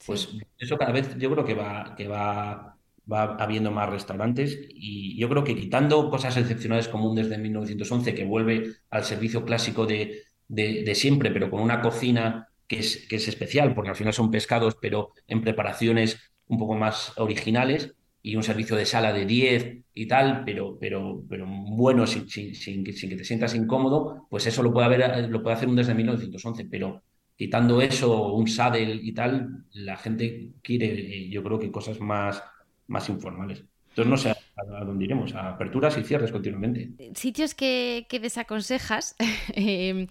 Pues 0.05 0.29
eso 0.57 0.77
cada 0.77 0.91
vez 0.91 1.17
yo 1.17 1.31
creo 1.31 1.43
que 1.43 1.55
va, 1.55 1.95
que 1.97 2.07
va, 2.07 2.77
va 3.11 3.35
habiendo 3.37 3.71
más 3.71 3.89
restaurantes 3.89 4.59
y 4.69 5.19
yo 5.19 5.27
creo 5.27 5.43
que 5.43 5.55
quitando 5.55 6.09
cosas 6.09 6.37
excepcionales 6.37 6.87
como 6.87 7.09
un 7.09 7.15
desde 7.15 7.37
1911 7.39 8.13
que 8.13 8.23
vuelve 8.23 8.75
al 8.91 9.03
servicio 9.03 9.43
clásico 9.43 9.87
de, 9.87 10.21
de, 10.47 10.83
de 10.83 10.95
siempre, 10.95 11.31
pero 11.31 11.49
con 11.49 11.61
una 11.61 11.81
cocina 11.81 12.48
que 12.69 12.79
es, 12.79 13.07
que 13.09 13.17
es 13.17 13.27
especial, 13.27 13.73
porque 13.75 13.89
al 13.89 13.95
final 13.95 14.13
son 14.13 14.31
pescados, 14.31 14.77
pero 14.79 15.13
en 15.27 15.41
preparaciones 15.41 16.17
un 16.47 16.59
poco 16.59 16.75
más 16.75 17.17
originales 17.17 17.95
y 18.21 18.35
un 18.35 18.43
servicio 18.43 18.75
de 18.75 18.85
sala 18.85 19.11
de 19.11 19.25
10 19.25 19.77
y 19.93 20.07
tal, 20.07 20.43
pero, 20.45 20.77
pero, 20.79 21.23
pero 21.27 21.45
bueno, 21.47 22.05
sin, 22.05 22.29
sin, 22.29 22.53
sin, 22.55 22.83
que, 22.83 22.93
te 22.93 23.23
sientas 23.25 23.55
incómodo, 23.55 24.27
pues 24.29 24.45
eso 24.45 24.61
lo 24.61 24.71
puede, 24.71 24.85
haber, 24.85 25.29
lo 25.29 25.41
puede 25.41 25.55
hacer 25.55 25.67
un 25.67 25.75
desde 25.75 25.95
1911, 25.95 26.65
pero 26.65 27.03
quitando 27.35 27.81
eso, 27.81 28.33
un 28.33 28.47
saddle 28.47 28.99
y 29.01 29.13
tal, 29.13 29.65
la 29.71 29.97
gente 29.97 30.51
quiere, 30.61 30.87
eh, 30.87 31.29
yo 31.29 31.43
creo 31.43 31.57
que 31.57 31.71
cosas 31.71 31.99
más, 31.99 32.43
más 32.87 33.09
informales. 33.09 33.65
Entonces 33.89 34.07
no 34.07 34.17
sé 34.17 34.29
a 34.67 34.83
dónde 34.83 35.05
iremos, 35.05 35.33
a 35.35 35.49
aperturas 35.49 35.97
y 35.97 36.03
cierres 36.03 36.31
continuamente. 36.31 36.89
Sitios 37.15 37.55
que, 37.55 38.05
desaconsejas, 38.21 39.15
em, 39.53 40.07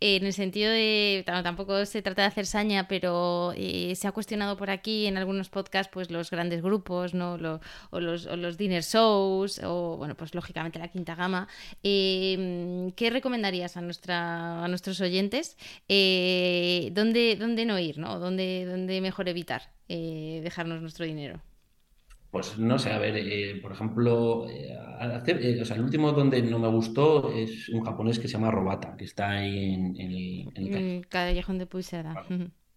en 0.00 0.26
el 0.26 0.32
sentido 0.32 0.70
de, 0.70 1.22
tampoco 1.26 1.84
se 1.86 2.02
trata 2.02 2.22
de 2.22 2.28
hacer 2.28 2.46
saña, 2.46 2.88
pero 2.88 3.52
eh, 3.56 3.94
se 3.96 4.08
ha 4.08 4.12
cuestionado 4.12 4.56
por 4.56 4.70
aquí 4.70 5.06
en 5.06 5.16
algunos 5.16 5.48
podcasts 5.48 5.90
pues 5.92 6.10
los 6.10 6.30
grandes 6.30 6.62
grupos, 6.62 7.14
¿no? 7.14 7.38
o, 7.90 8.00
los, 8.00 8.26
o 8.26 8.36
los 8.36 8.56
dinner 8.56 8.82
shows, 8.82 9.60
o 9.64 9.96
bueno, 9.96 10.14
pues 10.14 10.34
lógicamente 10.34 10.78
la 10.78 10.88
quinta 10.88 11.14
gama. 11.14 11.48
Em, 11.82 12.90
¿Qué 12.92 13.10
recomendarías 13.10 13.76
a, 13.76 13.80
nuestra, 13.80 14.64
a 14.64 14.68
nuestros 14.68 15.00
oyentes? 15.00 15.56
Eh, 15.88 16.90
¿dónde, 16.92 17.36
¿Dónde 17.36 17.64
no 17.64 17.78
ir, 17.78 17.98
¿no? 17.98 18.18
¿Dónde, 18.18 18.66
dónde 18.66 19.00
mejor 19.00 19.28
evitar 19.28 19.62
eh, 19.88 20.40
dejarnos 20.42 20.80
nuestro 20.82 21.04
dinero? 21.04 21.40
Pues 22.30 22.58
no 22.58 22.78
sé, 22.78 22.90
a 22.92 22.98
ver, 22.98 23.16
eh, 23.16 23.58
por 23.60 23.72
ejemplo, 23.72 24.48
eh, 24.48 24.72
hacer, 25.00 25.44
eh, 25.44 25.60
o 25.60 25.64
sea, 25.64 25.76
el 25.76 25.82
último 25.82 26.12
donde 26.12 26.40
no 26.42 26.60
me 26.60 26.68
gustó 26.68 27.32
es 27.32 27.68
un 27.70 27.84
japonés 27.84 28.20
que 28.20 28.28
se 28.28 28.34
llama 28.34 28.52
Robata, 28.52 28.94
que 28.96 29.04
está 29.04 29.30
ahí 29.30 29.74
en, 29.74 29.96
en, 30.00 30.52
en 30.54 30.98
mm, 30.98 31.02
Callejón 31.08 31.58
de 31.58 31.66
Puisera. 31.66 32.24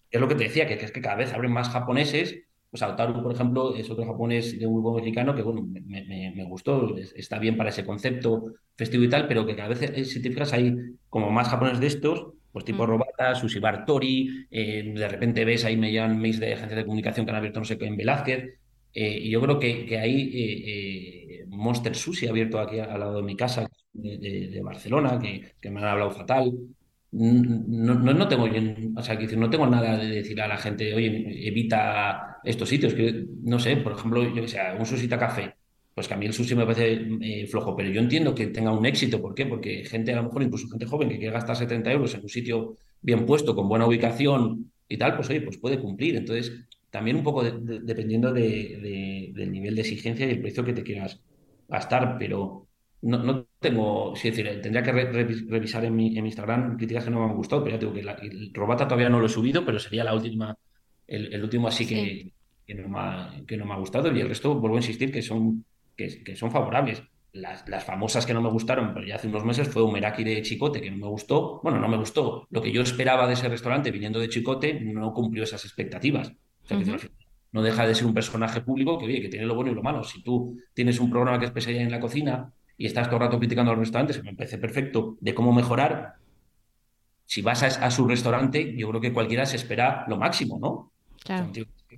Es 0.10 0.20
lo 0.20 0.28
que 0.28 0.36
te 0.36 0.45
decía, 0.45 0.68
que, 0.68 0.78
que, 0.80 0.86
es 0.86 0.91
que 0.91 1.01
cada 1.01 1.18
vez 1.18 1.34
abren 1.34 1.51
más 1.51 1.70
japoneses. 1.70 2.36
Pues 2.72 2.82
Otaru, 2.82 3.22
por 3.22 3.32
ejemplo, 3.32 3.76
es 3.76 3.88
otro 3.91 4.04
japonés 4.04 4.58
de 4.58 4.66
un 4.66 4.95
mexicano 4.95 5.36
que, 5.36 5.43
bueno, 5.43 5.62
me, 5.62 5.82
me, 5.82 6.34
me, 6.36 6.43
gustó, 6.45 6.95
está 7.16 7.38
bien 7.38 7.56
para 7.56 7.70
ese 7.70 7.86
concepto 7.86 8.56
festivo 8.76 9.04
y 9.04 9.10
tal, 9.10 9.28
pero 9.28 9.45
que 9.45 9.56
cada 9.56 9.70
vez, 9.70 10.10
si 10.10 10.20
te 10.20 10.32
fijas, 10.32 10.54
hay 10.54 10.76
como 11.08 11.30
más 11.30 11.49
japoneses 11.49 11.80
de 11.80 11.88
estos, 11.88 12.34
pues 12.51 12.66
tipo 12.66 12.84
mm. 12.84 12.88
Robata, 12.88 13.36
Sushi 13.36 13.60
Bartori, 13.60 14.47
de 14.49 15.08
repente 15.08 15.45
ves 15.45 15.66
ahí 15.66 15.78
me 15.78 15.93
llaman 15.93 16.20
mails 16.20 16.39
de 16.39 16.54
agencias 16.54 16.78
de 16.78 16.86
comunicación 16.86 17.28
que 17.28 17.32
han 17.32 17.38
abierto, 17.38 17.60
no 17.60 17.66
sé 17.66 17.78
qué, 17.78 17.86
en 17.86 17.97
Velázquez, 17.97 18.62
eh, 18.94 19.20
y 19.24 19.30
yo 19.32 19.41
creo 19.41 19.60
que, 19.60 19.86
que 19.86 19.98
ahí 19.98 20.32
eh, 20.34 21.41
eh, 21.41 21.46
Monster 21.48 21.96
Sushi 21.96 22.28
abierto 22.28 22.60
aquí 22.60 22.80
al 22.80 23.00
lado 23.00 23.18
de 23.18 23.24
mi 23.24 23.36
casa, 23.36 23.68
de, 23.91 24.18
de, 24.18 24.62
Barcelona, 24.62 25.20
que, 25.20 25.56
que, 25.60 25.70
me 25.72 25.80
han 25.80 25.88
hablado 25.88 26.12
fatal. 26.12 26.52
No, 27.12 27.96
no, 27.96 28.14
no 28.14 28.28
tengo, 28.28 28.46
o 28.96 29.02
sea, 29.04 29.18
que 29.18 29.36
no 29.36 29.50
tengo 29.50 29.68
nada 29.68 29.98
de 29.98 30.08
decir 30.08 30.41
a 30.41 30.48
la 30.48 30.58
gente, 30.58 30.94
oye, 30.94 31.48
evita 31.48 32.38
estos 32.44 32.70
sitios. 32.70 32.94
Que, 32.94 33.26
no 33.44 33.60
sé, 33.60 33.78
por 33.78 33.94
ejemplo, 33.94 34.24
yo 34.24 34.41
que 34.41 34.48
sé, 34.48 34.60
un 34.78 34.86
susita 34.86 35.18
café. 35.18 35.56
Pues 35.94 36.08
que 36.08 36.16
a 36.16 36.18
mí 36.18 36.26
el 36.26 36.34
sushi 36.34 36.56
me 36.56 36.66
parece 36.66 37.46
flojo, 37.48 37.76
pero 37.76 37.89
yo 37.89 38.02
entiendo 38.02 38.34
que 38.34 38.48
tenga 38.48 38.72
un 38.72 38.86
éxito. 38.86 39.22
¿Por 39.22 39.36
qué? 39.36 39.46
Porque 39.46 39.84
gente, 39.86 40.12
a 40.14 40.18
lo 40.18 40.24
mejor 40.24 40.41
incluso 40.44 40.68
gente 40.68 40.86
joven 40.88 41.10
que 41.10 41.18
quiere 41.20 41.34
gastar 41.34 41.56
70 41.56 41.91
euros 41.91 42.14
en 42.16 42.22
un 42.22 42.30
sitio 42.30 42.78
bien 43.02 43.26
puesto, 43.28 43.56
con 43.56 43.70
buena 43.70 43.86
ubicación 43.86 44.72
y 44.88 44.98
tal, 44.98 45.16
pues 45.16 45.30
oye, 45.30 45.41
pues 45.41 45.58
puede 45.58 45.80
cumplir. 45.80 46.16
Entonces, 46.16 46.52
también 46.94 47.18
un 47.18 47.24
poco 47.24 47.41
dependiendo 47.41 48.32
de, 48.32 49.32
del 49.34 49.52
nivel 49.52 49.74
de 49.74 49.82
exigencia 49.82 50.28
y 50.28 50.30
el 50.30 50.41
precio 50.41 50.64
que 50.64 50.74
te 50.74 50.84
quieras 50.84 51.20
gastar, 51.68 52.18
pero 52.20 52.68
no, 53.02 53.18
no 53.18 53.48
tengo, 53.58 54.14
es 54.14 54.22
decir, 54.22 54.62
tendría 54.62 54.84
que 54.84 54.91
revisar 54.91 55.84
en 55.86 55.96
mi, 55.96 56.16
en 56.16 56.22
mi, 56.22 56.30
Instagram 56.30 56.78
críticas 56.78 57.06
que 57.06 57.10
no 57.10 57.22
me 57.22 57.32
han 57.32 57.36
gustado, 57.36 57.64
pero 57.64 57.78
ya 57.78 57.80
tengo 57.80 57.94
que 57.94 58.04
la, 58.04 58.12
el 58.12 58.54
Robata 58.54 58.88
todavía 58.88 59.10
no 59.10 59.20
lo 59.20 59.26
he 59.26 59.30
subido, 59.30 59.66
pero 59.66 59.80
sería 59.80 60.04
la 60.04 60.14
última, 60.14 60.56
el, 61.08 61.34
el 61.34 61.44
último 61.44 61.68
así 61.68 61.88
que, 61.88 62.32
que, 62.68 62.76
no 62.76 62.88
me 62.88 63.00
ha, 63.00 63.41
que 63.48 63.58
no 63.58 63.66
me 63.66 63.74
ha 63.74 63.78
gustado 63.78 64.16
y 64.16 64.20
el 64.20 64.30
resto 64.30 64.54
vuelvo 64.54 64.76
a 64.76 64.82
insistir 64.82 65.12
que 65.12 65.24
son, 65.24 65.66
que, 65.98 66.24
que 66.24 66.36
son 66.36 66.52
favorables. 66.52 67.02
Las, 67.32 67.68
las, 67.68 67.84
famosas 67.84 68.28
que 68.28 68.36
no 68.36 68.41
me 68.44 68.52
gustaron, 68.52 68.94
pero 68.94 69.08
ya 69.08 69.16
hace 69.16 69.28
unos 69.28 69.44
meses, 69.44 69.68
fue 69.68 69.82
un 69.82 69.94
Meraki 69.94 70.24
de 70.24 70.44
Chicote, 70.44 70.80
que 70.80 70.91
no 70.91 70.98
me 70.98 71.08
gustó. 71.08 71.60
Bueno, 71.64 71.80
no 71.80 71.88
me 71.88 71.98
gustó. 71.98 72.46
Lo 72.52 72.62
que 72.62 72.72
yo 72.72 72.84
esperaba 72.84 73.26
de 73.26 73.34
ese 73.34 73.50
restaurante 73.50 73.89
viniendo 73.89 74.20
de 74.20 74.30
Chicote 74.30 74.80
no 74.80 75.12
cumplió 75.12 75.44
esas 75.44 75.66
expectativas. 75.66 76.32
O 76.64 76.68
sea, 76.68 76.78
que 76.78 77.09
no 77.53 77.61
deja 77.61 77.88
de 77.88 77.95
ser 77.95 78.07
un 78.07 78.14
personaje 78.14 78.61
público 78.61 78.97
que, 78.97 79.22
que 79.22 79.30
tiene 79.30 79.45
lo 79.45 79.55
bueno 79.55 79.72
y 79.72 79.76
lo 79.76 79.84
malo. 79.84 80.03
Si 80.03 80.22
tú 80.24 80.59
tienes 80.74 80.99
un 80.99 81.09
programa 81.09 81.38
que 81.39 81.45
es 81.45 81.49
especialidad 81.49 81.84
en 81.84 81.91
la 81.91 81.99
cocina 81.99 82.51
y 82.78 82.88
estás 82.88 83.07
todo 83.07 83.18
el 83.18 83.22
rato 83.24 83.38
criticando 83.38 83.72
a 83.72 83.76
los 83.76 83.82
restaurantes, 83.82 84.18
que 84.18 84.24
me 84.24 84.34
parece 84.34 84.57
perfecto, 84.57 85.18
de 85.22 85.36
cómo 85.36 85.53
mejorar, 85.53 86.16
si 87.26 87.41
vas 87.41 87.64
a, 87.64 87.91
su 87.91 88.07
restaurante, 88.07 88.76
yo 88.76 88.89
creo 88.89 89.01
que 89.01 89.14
cualquiera 89.14 89.45
se 89.45 89.55
espera 89.55 90.05
lo 90.07 90.18
máximo, 90.18 90.59
¿no? 90.59 90.91
Claro. 91.24 91.51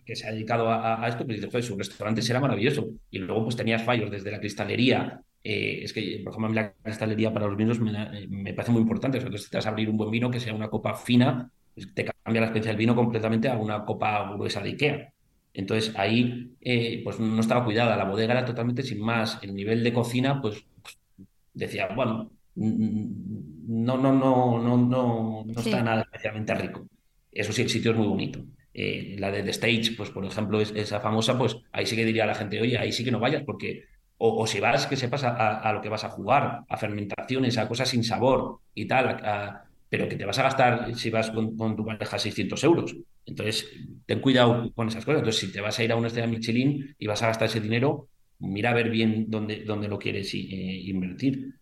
que, 0.05 0.15
se 0.15 0.27
ha 0.27 0.31
dedicado 0.31 0.69
a, 0.69 1.07
esto, 1.07 1.25
pues 1.25 1.41
dices, 1.41 1.65
su 1.65 1.77
restaurante 1.77 2.21
será 2.21 2.39
maravilloso. 2.39 2.89
Y 3.09 3.19
luego 3.19 3.45
pues 3.45 3.55
tenías 3.55 3.83
fallos 3.83 4.11
desde 4.11 4.31
la 4.31 4.39
cristalería. 4.39 5.21
Eh, 5.43 5.79
es 5.83 5.93
que, 5.93 6.21
por 6.23 6.31
ejemplo, 6.31 6.45
a 6.45 6.49
mí 6.49 6.55
la 6.55 6.73
cristalería 6.73 7.33
para 7.33 7.47
los 7.47 7.57
vinos 7.57 7.79
me, 7.79 8.27
me 8.27 8.53
parece 8.53 8.71
muy 8.71 8.81
importante. 8.81 9.17
O 9.17 9.21
sea, 9.21 9.27
entonces, 9.27 9.49
te 9.49 9.57
vas 9.57 9.65
a 9.65 9.69
abrir 9.69 9.89
un 9.89 9.97
buen 9.97 10.11
vino 10.11 10.29
que 10.29 10.39
sea 10.39 10.53
una 10.53 10.69
copa 10.69 10.95
fina, 10.95 11.49
te 11.93 12.05
cambia 12.05 12.41
la 12.41 12.47
experiencia 12.47 12.71
del 12.71 12.77
vino 12.77 12.95
completamente 12.95 13.49
a 13.49 13.57
una 13.57 13.83
copa 13.85 14.31
gruesa 14.33 14.61
de 14.61 14.69
Ikea. 14.69 15.13
Entonces 15.53 15.93
ahí 15.97 16.55
eh, 16.61 17.01
pues 17.03 17.19
no 17.19 17.39
estaba 17.39 17.63
cuidada, 17.63 17.95
la 17.95 18.03
bodega 18.03 18.33
era 18.33 18.45
totalmente 18.45 18.83
sin 18.83 19.01
más, 19.01 19.39
el 19.41 19.55
nivel 19.55 19.83
de 19.83 19.93
cocina 19.93 20.41
pues, 20.41 20.65
pues 20.81 20.97
decía, 21.53 21.87
bueno, 21.95 22.31
no, 22.55 23.97
no, 23.97 24.13
no, 24.13 24.61
no, 24.61 24.77
no, 24.77 25.43
no 25.45 25.61
está 25.61 25.81
nada 25.81 26.01
especialmente 26.01 26.53
rico. 26.55 26.87
Eso 27.31 27.51
sí, 27.51 27.63
el 27.63 27.69
sitio 27.69 27.91
es 27.91 27.97
muy 27.97 28.07
bonito. 28.07 28.39
Eh, 28.73 29.15
la 29.19 29.31
de 29.31 29.43
The 29.43 29.51
Stage, 29.51 29.93
pues 29.95 30.09
por 30.09 30.25
ejemplo, 30.25 30.59
es, 30.59 30.71
esa 30.75 30.99
famosa, 30.99 31.37
pues 31.37 31.57
ahí 31.71 31.85
sí 31.85 31.95
que 31.95 32.05
diría 32.05 32.23
a 32.23 32.27
la 32.27 32.35
gente, 32.35 32.61
oye, 32.61 32.77
ahí 32.77 32.91
sí 32.91 33.03
que 33.03 33.11
no 33.11 33.19
vayas, 33.19 33.43
porque 33.43 33.85
o, 34.17 34.47
si 34.47 34.59
vas, 34.59 34.87
que 34.87 34.95
sepas 34.95 35.23
a, 35.23 35.59
a, 35.59 35.73
lo 35.73 35.81
que 35.81 35.89
vas 35.89 36.03
a 36.05 36.09
jugar, 36.09 36.61
a 36.67 36.77
fermentaciones, 36.77 37.57
a 37.57 37.67
cosas 37.67 37.89
sin 37.89 38.03
sabor 38.03 38.59
y 38.73 38.85
tal, 38.87 39.07
a, 39.07 39.64
pero 39.89 40.09
que 40.09 40.15
te 40.15 40.25
vas 40.25 40.39
a 40.39 40.43
gastar 40.43 40.95
si 40.95 41.09
vas 41.09 41.31
con, 41.31 41.75
tu 41.75 41.85
pareja 41.85 42.17
600 42.17 42.63
euros. 42.63 42.95
Entonces, 43.25 43.67
ten 44.05 44.19
cuidado 44.19 44.71
con 44.73 44.87
esas 44.87 45.05
cosas. 45.05 45.19
Entonces, 45.19 45.41
si 45.41 45.51
te 45.51 45.61
vas 45.61 45.77
a 45.79 45.83
ir 45.83 45.91
a 45.91 45.95
una 45.95 46.07
estrella 46.07 46.27
Michelin 46.27 46.95
y 46.97 47.07
vas 47.07 47.21
a 47.23 47.27
gastar 47.27 47.47
ese 47.47 47.61
dinero, 47.61 48.07
mira 48.39 48.71
a 48.71 48.73
ver 48.73 48.89
bien 48.89 49.25
dónde, 49.27 49.63
dónde 49.63 49.87
lo 49.87 49.97
quieres 49.99 50.33
eh, 50.33 50.37
invertir. 50.37 51.55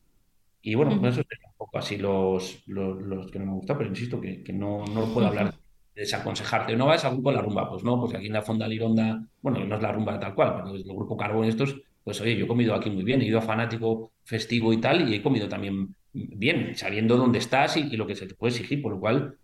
Y 0.61 0.75
bueno, 0.75 0.99
pues 0.99 1.13
eso 1.15 1.25
sería 1.27 1.47
un 1.47 1.57
poco 1.57 1.77
así 1.77 1.97
los, 1.97 2.63
los, 2.67 3.29
que 3.29 3.39
no 3.39 3.45
me 3.45 3.53
gustan, 3.53 3.77
pero 3.77 3.89
insisto 3.89 4.19
que, 4.19 4.41
que 4.41 4.53
no, 4.53 4.85
no 4.85 5.13
puedo 5.13 5.27
hablar 5.27 5.53
de 5.93 6.01
desaconsejarte. 6.01 6.75
¿No 6.75 6.87
vas 6.87 7.03
a 7.03 7.09
grupo 7.09 7.31
La 7.31 7.41
Rumba? 7.41 7.69
Pues 7.69 7.83
no, 7.83 7.99
porque 7.99 8.17
aquí 8.17 8.27
en 8.27 8.33
la 8.33 8.41
Fonda 8.41 8.67
Lironda, 8.67 9.21
bueno, 9.41 9.63
no 9.65 9.75
es 9.75 9.81
La 9.81 9.91
Rumba 9.91 10.19
tal 10.19 10.33
cual, 10.33 10.55
pero 10.55 10.75
el 10.75 10.83
grupo 10.83 11.17
Carbón 11.17 11.45
estos, 11.45 11.75
pues 12.03 12.19
oye, 12.21 12.37
yo 12.37 12.45
he 12.45 12.47
comido 12.47 12.73
aquí 12.73 12.89
muy 12.89 13.03
bien, 13.03 13.21
he 13.21 13.25
ido 13.25 13.39
a 13.39 13.41
fanático 13.41 14.13
festivo 14.23 14.71
y 14.71 14.77
tal, 14.77 15.09
y 15.09 15.15
he 15.15 15.21
comido 15.21 15.49
también 15.49 15.93
bien, 16.13 16.75
sabiendo 16.75 17.17
dónde 17.17 17.39
estás 17.39 17.77
y, 17.77 17.95
lo 17.97 18.07
que 18.07 18.15
se 18.15 18.27
te 18.27 18.35
puede 18.35 18.53
exigir, 18.53 18.81
por 18.81 18.93
lo 18.93 18.99
cual 18.99 19.37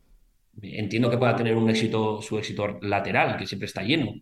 entiendo 0.62 1.10
que 1.10 1.18
pueda 1.18 1.36
tener 1.36 1.56
un 1.56 1.70
éxito, 1.70 2.22
su 2.22 2.38
éxito 2.38 2.80
lateral, 2.82 3.38
que 3.38 3.48
siempre 3.48 3.66
está 3.66 3.84
lleno. 3.84 4.14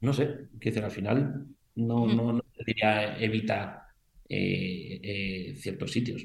No 0.00 0.12
sé, 0.12 0.48
qué 0.60 0.70
decir, 0.70 0.84
al 0.84 0.90
final 0.90 1.46
no, 1.76 2.06
no, 2.06 2.32
no 2.32 2.44
diría 2.66 3.16
evita 3.18 3.88
eh, 4.28 5.00
eh, 5.02 5.54
ciertos 5.56 5.92
sitios. 5.92 6.22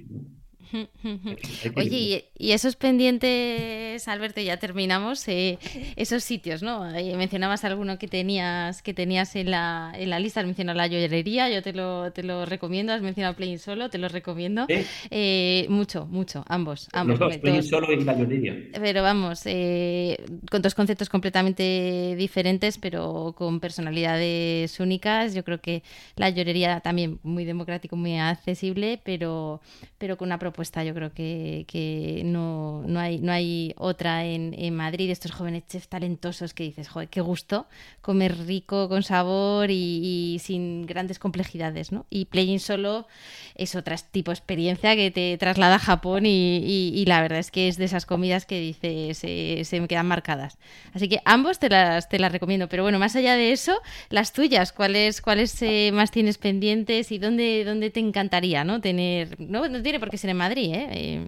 Oye, 1.76 2.26
y, 2.38 2.52
esos 2.52 2.76
pendientes, 2.76 4.08
Alberto, 4.08 4.42
ya 4.42 4.58
terminamos, 4.58 5.28
eh, 5.28 5.58
esos 5.96 6.24
sitios, 6.24 6.62
¿no? 6.62 6.86
mencionabas 7.18 7.64
alguno 7.64 7.98
que 7.98 8.08
tenías 8.08 8.82
que 8.82 8.94
tenías 8.94 9.36
en 9.36 9.52
la, 9.52 9.94
en 9.96 10.10
la 10.10 10.20
lista, 10.20 10.42
has 10.42 10.46
mencionado 10.46 10.78
la 10.78 10.88
joyería, 10.88 11.50
yo 11.50 11.62
te 11.62 11.74
lo, 11.74 12.12
te 12.12 12.24
lo 12.24 12.46
recomiendo, 12.46 12.94
has 12.94 13.02
mencionado 13.02 13.36
Playing 13.36 13.60
Solo, 13.60 13.90
te 13.90 13.98
lo 13.98 14.08
recomiendo. 14.08 14.66
Eh, 15.10 15.66
mucho, 15.70 16.06
mucho, 16.06 16.44
ambos. 16.48 16.90
ambos 16.94 17.20
Los 17.20 17.30
dos, 17.30 17.38
Playing 17.38 17.64
Solo 17.64 17.92
y 17.92 18.04
la 18.04 18.14
joyería. 18.14 18.56
Pero 18.74 19.02
vamos, 19.04 19.42
eh, 19.46 20.18
con 20.52 20.62
dos 20.62 20.76
conceptos 20.76 21.10
completamente 21.10 22.16
diferentes, 22.18 22.78
pero 22.78 23.34
con 23.38 23.60
personalidades 23.60 24.80
únicas. 24.80 25.34
Yo 25.34 25.44
creo 25.44 25.62
que 25.62 25.84
la 26.16 26.30
llorería 26.30 26.80
también 26.82 27.20
muy 27.24 27.46
democrático, 27.46 27.96
muy 27.96 28.18
accesible, 28.18 29.00
pero, 29.04 29.62
pero 29.98 30.18
con 30.18 30.28
una 30.28 30.40
propuesta 30.40 30.57
yo 30.58 30.94
creo 30.94 31.14
que, 31.14 32.22
no, 32.26 32.84
no, 32.88 33.00
hay, 33.00 33.20
no 33.20 33.32
hay 33.32 33.74
otra 33.78 34.26
en, 34.26 34.56
en, 34.58 34.76
Madrid, 34.76 35.10
estos 35.10 35.32
jóvenes 35.32 35.64
chefs 35.68 35.88
talentosos 35.88 36.54
que 36.54 36.64
dices, 36.64 36.88
joder, 36.88 37.10
qué 37.10 37.22
gusto 37.22 37.68
comer 38.02 38.38
rico, 38.48 38.90
con 38.90 39.04
sabor 39.04 39.70
y, 39.70 40.40
sin 40.42 40.86
grandes 40.86 41.20
complejidades, 41.20 41.92
¿no? 41.92 42.06
Y 42.10 42.26
Playing 42.26 42.60
Solo 42.60 43.06
es 43.56 43.76
otro 43.76 43.96
tipo 44.12 44.32
experiencia 44.32 44.96
que 44.96 45.12
te 45.12 45.38
traslada 45.38 45.76
a 45.76 45.80
Japón 45.80 46.24
y, 46.26 47.04
la 47.06 47.22
verdad 47.22 47.40
es 47.40 47.52
que 47.52 47.68
es 47.68 47.78
de 47.78 47.86
esas 47.86 48.06
comidas 48.06 48.46
que 48.46 48.60
dices, 48.60 49.18
se, 49.18 49.80
me 49.80 49.88
quedan 49.88 50.08
marcadas. 50.08 50.58
Así 50.94 51.08
que 51.08 51.20
ambos 51.26 51.60
te 51.60 51.70
las, 51.70 52.10
te 52.10 52.18
las 52.20 52.32
recomiendo, 52.32 52.68
pero 52.68 52.84
bueno, 52.84 52.98
más 53.00 53.16
allá 53.16 53.36
de 53.36 53.52
eso, 53.52 53.80
las 54.10 54.34
tuyas, 54.34 54.72
¿cuáles, 54.72 55.22
cuáles 55.22 55.62
eh, 55.62 55.92
más 55.94 56.12
tienes 56.12 56.38
pendientes 56.38 57.12
y 57.12 57.20
dónde, 57.20 57.64
dónde 57.66 57.90
te 57.90 58.00
encantaría, 58.00 58.64
¿no? 58.64 58.82
Tener, 58.82 59.40
no, 59.40 59.68
no 59.68 59.82
tiene 59.82 60.00
por 60.00 60.10
qué 60.10 60.18
ser 60.18 60.30
en 60.30 60.38
Madrid, 60.38 60.47
¿eh? 60.56 61.28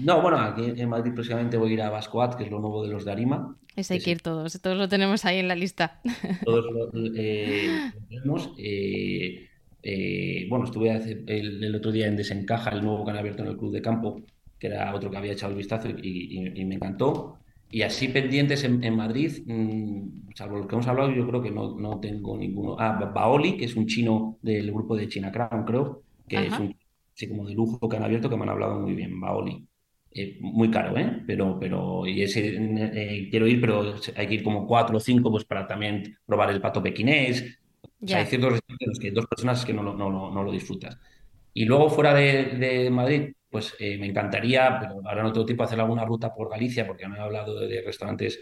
No, 0.00 0.22
bueno, 0.22 0.38
aquí 0.38 0.62
en 0.76 0.88
Madrid 0.88 1.12
próximamente 1.12 1.56
voy 1.56 1.70
a 1.70 1.74
ir 1.74 1.82
a 1.82 1.90
Bascoat, 1.90 2.36
que 2.36 2.44
es 2.44 2.50
lo 2.50 2.60
nuevo 2.60 2.82
de 2.84 2.90
los 2.92 3.04
de 3.04 3.12
Arima. 3.12 3.56
Ese 3.74 3.94
hay 3.94 4.00
que 4.00 4.10
ir 4.12 4.20
todos, 4.22 4.60
todos 4.60 4.76
lo 4.76 4.88
tenemos 4.88 5.24
ahí 5.24 5.38
en 5.38 5.48
la 5.48 5.54
lista. 5.54 6.00
Todos 6.44 6.64
lo, 6.72 6.90
eh, 7.16 7.66
lo 7.94 8.00
tenemos. 8.08 8.50
Eh, 8.58 9.48
eh, 9.82 10.46
bueno, 10.48 10.64
estuve 10.64 10.90
hace- 10.90 11.22
el, 11.26 11.62
el 11.62 11.74
otro 11.74 11.90
día 11.92 12.06
en 12.06 12.16
Desencaja, 12.16 12.70
el 12.70 12.82
nuevo 12.82 13.04
que 13.04 13.10
han 13.10 13.16
abierto 13.18 13.42
en 13.42 13.48
el 13.50 13.56
Club 13.56 13.72
de 13.72 13.82
Campo, 13.82 14.20
que 14.58 14.66
era 14.68 14.94
otro 14.94 15.10
que 15.10 15.16
había 15.16 15.32
echado 15.32 15.52
el 15.52 15.58
vistazo 15.58 15.88
y, 15.88 15.94
y- 16.02 16.60
y 16.60 16.64
me 16.64 16.74
encantó. 16.76 17.36
Y 17.70 17.82
así 17.82 18.08
pendientes 18.08 18.64
en, 18.64 18.82
en 18.82 18.96
Madrid, 18.96 19.42
mm, 19.46 20.30
salvo 20.34 20.58
los 20.58 20.66
que 20.66 20.74
hemos 20.74 20.86
hablado, 20.88 21.12
yo 21.12 21.26
creo 21.28 21.42
que 21.42 21.50
no, 21.50 21.76
no 21.78 22.00
tengo 22.00 22.36
ninguno. 22.36 22.76
Ah, 22.78 22.98
Ba- 23.00 23.10
Baoli, 23.12 23.56
que 23.56 23.66
es 23.66 23.76
un 23.76 23.86
chino 23.86 24.38
del 24.42 24.72
grupo 24.72 24.96
de 24.96 25.08
China 25.08 25.30
Crown, 25.30 25.64
creo, 25.64 26.02
que 26.26 26.46
es 26.46 26.58
un 26.58 26.74
sí, 27.18 27.28
como 27.28 27.46
de 27.46 27.54
lujo 27.54 27.88
que 27.88 27.96
han 27.96 28.04
abierto, 28.04 28.30
que 28.30 28.36
me 28.36 28.44
han 28.44 28.50
hablado 28.50 28.80
muy 28.80 28.94
bien, 28.94 29.20
Baoli. 29.20 29.66
Eh, 30.10 30.38
muy 30.40 30.70
caro, 30.70 30.96
¿eh? 30.98 31.22
Pero, 31.26 31.58
pero 31.60 32.06
y 32.06 32.22
ese, 32.22 32.56
eh, 32.56 33.28
quiero 33.30 33.46
ir, 33.46 33.60
pero 33.60 33.94
hay 34.16 34.26
que 34.28 34.34
ir 34.34 34.42
como 34.44 34.66
cuatro 34.66 34.96
o 34.96 35.00
cinco, 35.00 35.30
pues 35.30 35.44
para 35.44 35.66
también 35.66 36.18
probar 36.26 36.50
el 36.50 36.60
pato 36.60 36.82
pequinés. 36.82 37.58
O 37.82 38.08
sea, 38.10 38.20
hay 38.20 38.26
ciertos 38.26 38.52
restaurantes 38.52 38.86
en 38.86 38.88
los 38.90 38.98
que 39.00 39.10
dos 39.10 39.26
personas 39.26 39.64
que 39.64 39.72
no, 39.74 39.82
lo- 39.82 39.94
no, 39.94 40.10
lo- 40.10 40.30
no 40.32 40.42
lo 40.44 40.52
disfrutas. 40.52 40.98
Y 41.54 41.64
luego 41.64 41.90
fuera 41.90 42.14
de, 42.14 42.44
de 42.56 42.90
Madrid, 42.90 43.32
pues 43.50 43.74
eh, 43.78 43.98
me 43.98 44.06
encantaría, 44.06 44.78
pero 44.80 45.00
ahora 45.08 45.22
no 45.22 45.32
tengo 45.32 45.46
tiempo, 45.46 45.64
hacer 45.64 45.80
alguna 45.80 46.04
ruta 46.04 46.34
por 46.34 46.50
Galicia, 46.50 46.86
porque 46.86 47.08
me 47.08 47.16
he 47.18 47.20
hablado 47.20 47.58
de, 47.60 47.68
de 47.68 47.82
restaurantes 47.82 48.40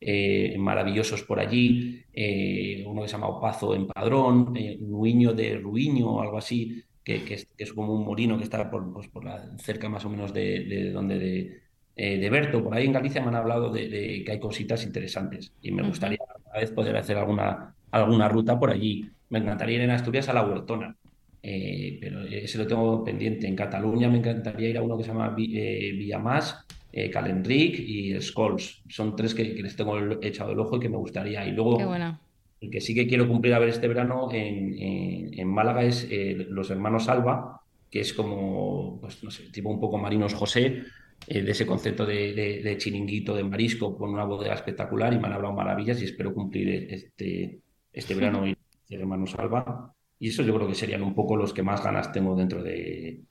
eh, 0.00 0.56
maravillosos 0.58 1.22
por 1.22 1.40
allí. 1.40 2.04
eh, 2.12 2.84
uno 2.86 3.02
que 3.02 3.08
se 3.08 3.12
llama 3.12 3.28
Opazo 3.28 3.74
en 3.74 3.86
Padrón, 3.86 4.54
Nuiño 4.80 5.32
de 5.32 5.56
Ruiño 5.58 6.08
o 6.16 6.20
algo 6.22 6.38
así, 6.38 6.82
que, 7.08 7.24
que 7.24 7.34
es, 7.34 7.46
que 7.56 7.64
es 7.64 7.72
como 7.72 7.94
un 7.94 8.04
molino 8.04 8.36
que 8.36 8.44
está 8.44 8.70
por, 8.70 8.92
pues, 8.92 9.08
por 9.08 9.24
la, 9.24 9.56
cerca 9.56 9.88
más 9.88 10.04
o 10.04 10.10
menos 10.10 10.34
de, 10.34 10.64
de 10.64 10.92
donde 10.92 11.18
de, 11.18 11.60
eh, 11.96 12.18
de 12.18 12.30
Berto. 12.30 12.62
Por 12.62 12.74
ahí 12.74 12.84
en 12.84 12.92
Galicia 12.92 13.22
me 13.22 13.28
han 13.28 13.36
hablado 13.36 13.72
de, 13.72 13.88
de 13.88 14.22
que 14.24 14.32
hay 14.32 14.38
cositas 14.38 14.84
interesantes 14.84 15.52
y 15.62 15.72
me 15.72 15.82
gustaría 15.82 16.18
a 16.52 16.58
vez 16.60 16.70
poder 16.70 16.94
hacer 16.96 17.16
alguna, 17.16 17.74
alguna 17.90 18.28
ruta 18.28 18.58
por 18.58 18.70
allí. 18.70 19.10
Me 19.30 19.38
encantaría 19.38 19.76
ir 19.76 19.82
en 19.82 19.90
Asturias 19.90 20.28
a 20.28 20.34
la 20.34 20.44
Huertona 20.44 20.94
eh, 21.42 21.98
pero 21.98 22.24
ese 22.24 22.58
lo 22.58 22.66
tengo 22.66 23.02
pendiente. 23.02 23.46
En 23.46 23.56
Cataluña 23.56 24.08
me 24.08 24.18
encantaría 24.18 24.68
ir 24.68 24.76
a 24.76 24.82
uno 24.82 24.98
que 24.98 25.04
se 25.04 25.08
llama 25.08 25.34
eh, 25.38 25.92
Villamás, 25.96 26.66
eh, 26.92 27.08
Calenric 27.08 27.78
y 27.78 28.20
Scholes. 28.20 28.82
Son 28.88 29.16
tres 29.16 29.34
que, 29.34 29.54
que 29.54 29.62
les 29.62 29.74
tengo 29.74 29.98
echado 30.20 30.52
el 30.52 30.58
ojo 30.58 30.76
y 30.76 30.80
que 30.80 30.88
me 30.88 30.98
gustaría. 30.98 31.46
Y 31.46 31.50
qué 31.50 31.56
luego, 31.56 31.86
bueno. 31.86 32.20
El 32.60 32.70
que 32.70 32.80
sí 32.80 32.94
que 32.94 33.06
quiero 33.06 33.28
cumplir 33.28 33.54
a 33.54 33.58
ver 33.58 33.68
este 33.70 33.88
verano 33.88 34.28
en, 34.32 34.74
en- 34.78 35.38
en 35.38 35.48
Málaga 35.48 35.84
es 35.84 36.06
eh, 36.10 36.46
Los 36.50 36.70
Hermanos 36.70 37.08
Alba, 37.08 37.60
que 37.90 38.00
es 38.00 38.12
como, 38.12 38.98
pues 39.00 39.22
no 39.24 39.30
sé, 39.30 39.50
tipo 39.50 39.70
un 39.70 39.80
poco 39.80 39.98
Marinos 39.98 40.34
José, 40.34 40.82
eh, 41.26 41.42
de 41.42 41.50
ese 41.52 41.66
concepto 41.66 42.04
de, 42.06 42.32
de- 42.34 42.62
de 42.62 42.76
chiringuito 42.78 43.34
de 43.34 43.44
marisco 43.44 43.96
con 43.96 44.10
una 44.10 44.24
bodega 44.24 44.54
espectacular 44.54 45.12
y 45.12 45.18
me 45.18 45.26
han 45.26 45.34
hablado 45.34 45.54
maravillas 45.54 46.00
y 46.00 46.04
espero 46.04 46.34
cumplir 46.34 46.68
este, 46.92 47.60
este 47.92 48.14
verano 48.14 48.46
ir 48.46 48.56
a 48.90 48.94
Hermanos 48.94 49.34
Alba. 49.38 49.94
Y 50.20 50.28
eso 50.30 50.42
yo 50.42 50.54
creo 50.54 50.66
que 50.68 50.74
serían 50.74 51.02
un 51.02 51.14
poco 51.14 51.36
los 51.36 51.52
que 51.54 51.62
más 51.62 51.82
ganas 51.82 52.10
tengo 52.12 52.34
dentro 52.36 52.62
de, 52.62 53.22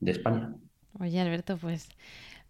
de 0.00 0.10
España. 0.10 0.54
Oye, 0.98 1.20
Alberto, 1.20 1.58
pues 1.58 1.88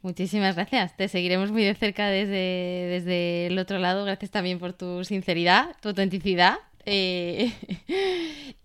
muchísimas 0.07 0.55
gracias. 0.55 0.97
Te 0.97 1.09
seguiremos 1.09 1.51
muy 1.51 1.65
de 1.65 1.75
cerca 1.75 2.07
desde, 2.07 2.87
desde 2.89 3.49
el 3.49 3.59
otro 3.59 3.79
lado. 3.79 4.05
Gracias 4.05 4.31
también 4.31 4.61
por 4.61 4.73
tu 4.73 5.03
sinceridad, 5.05 5.77
tu 5.83 5.89
autenticidad 5.89 6.59
eh, 6.87 7.53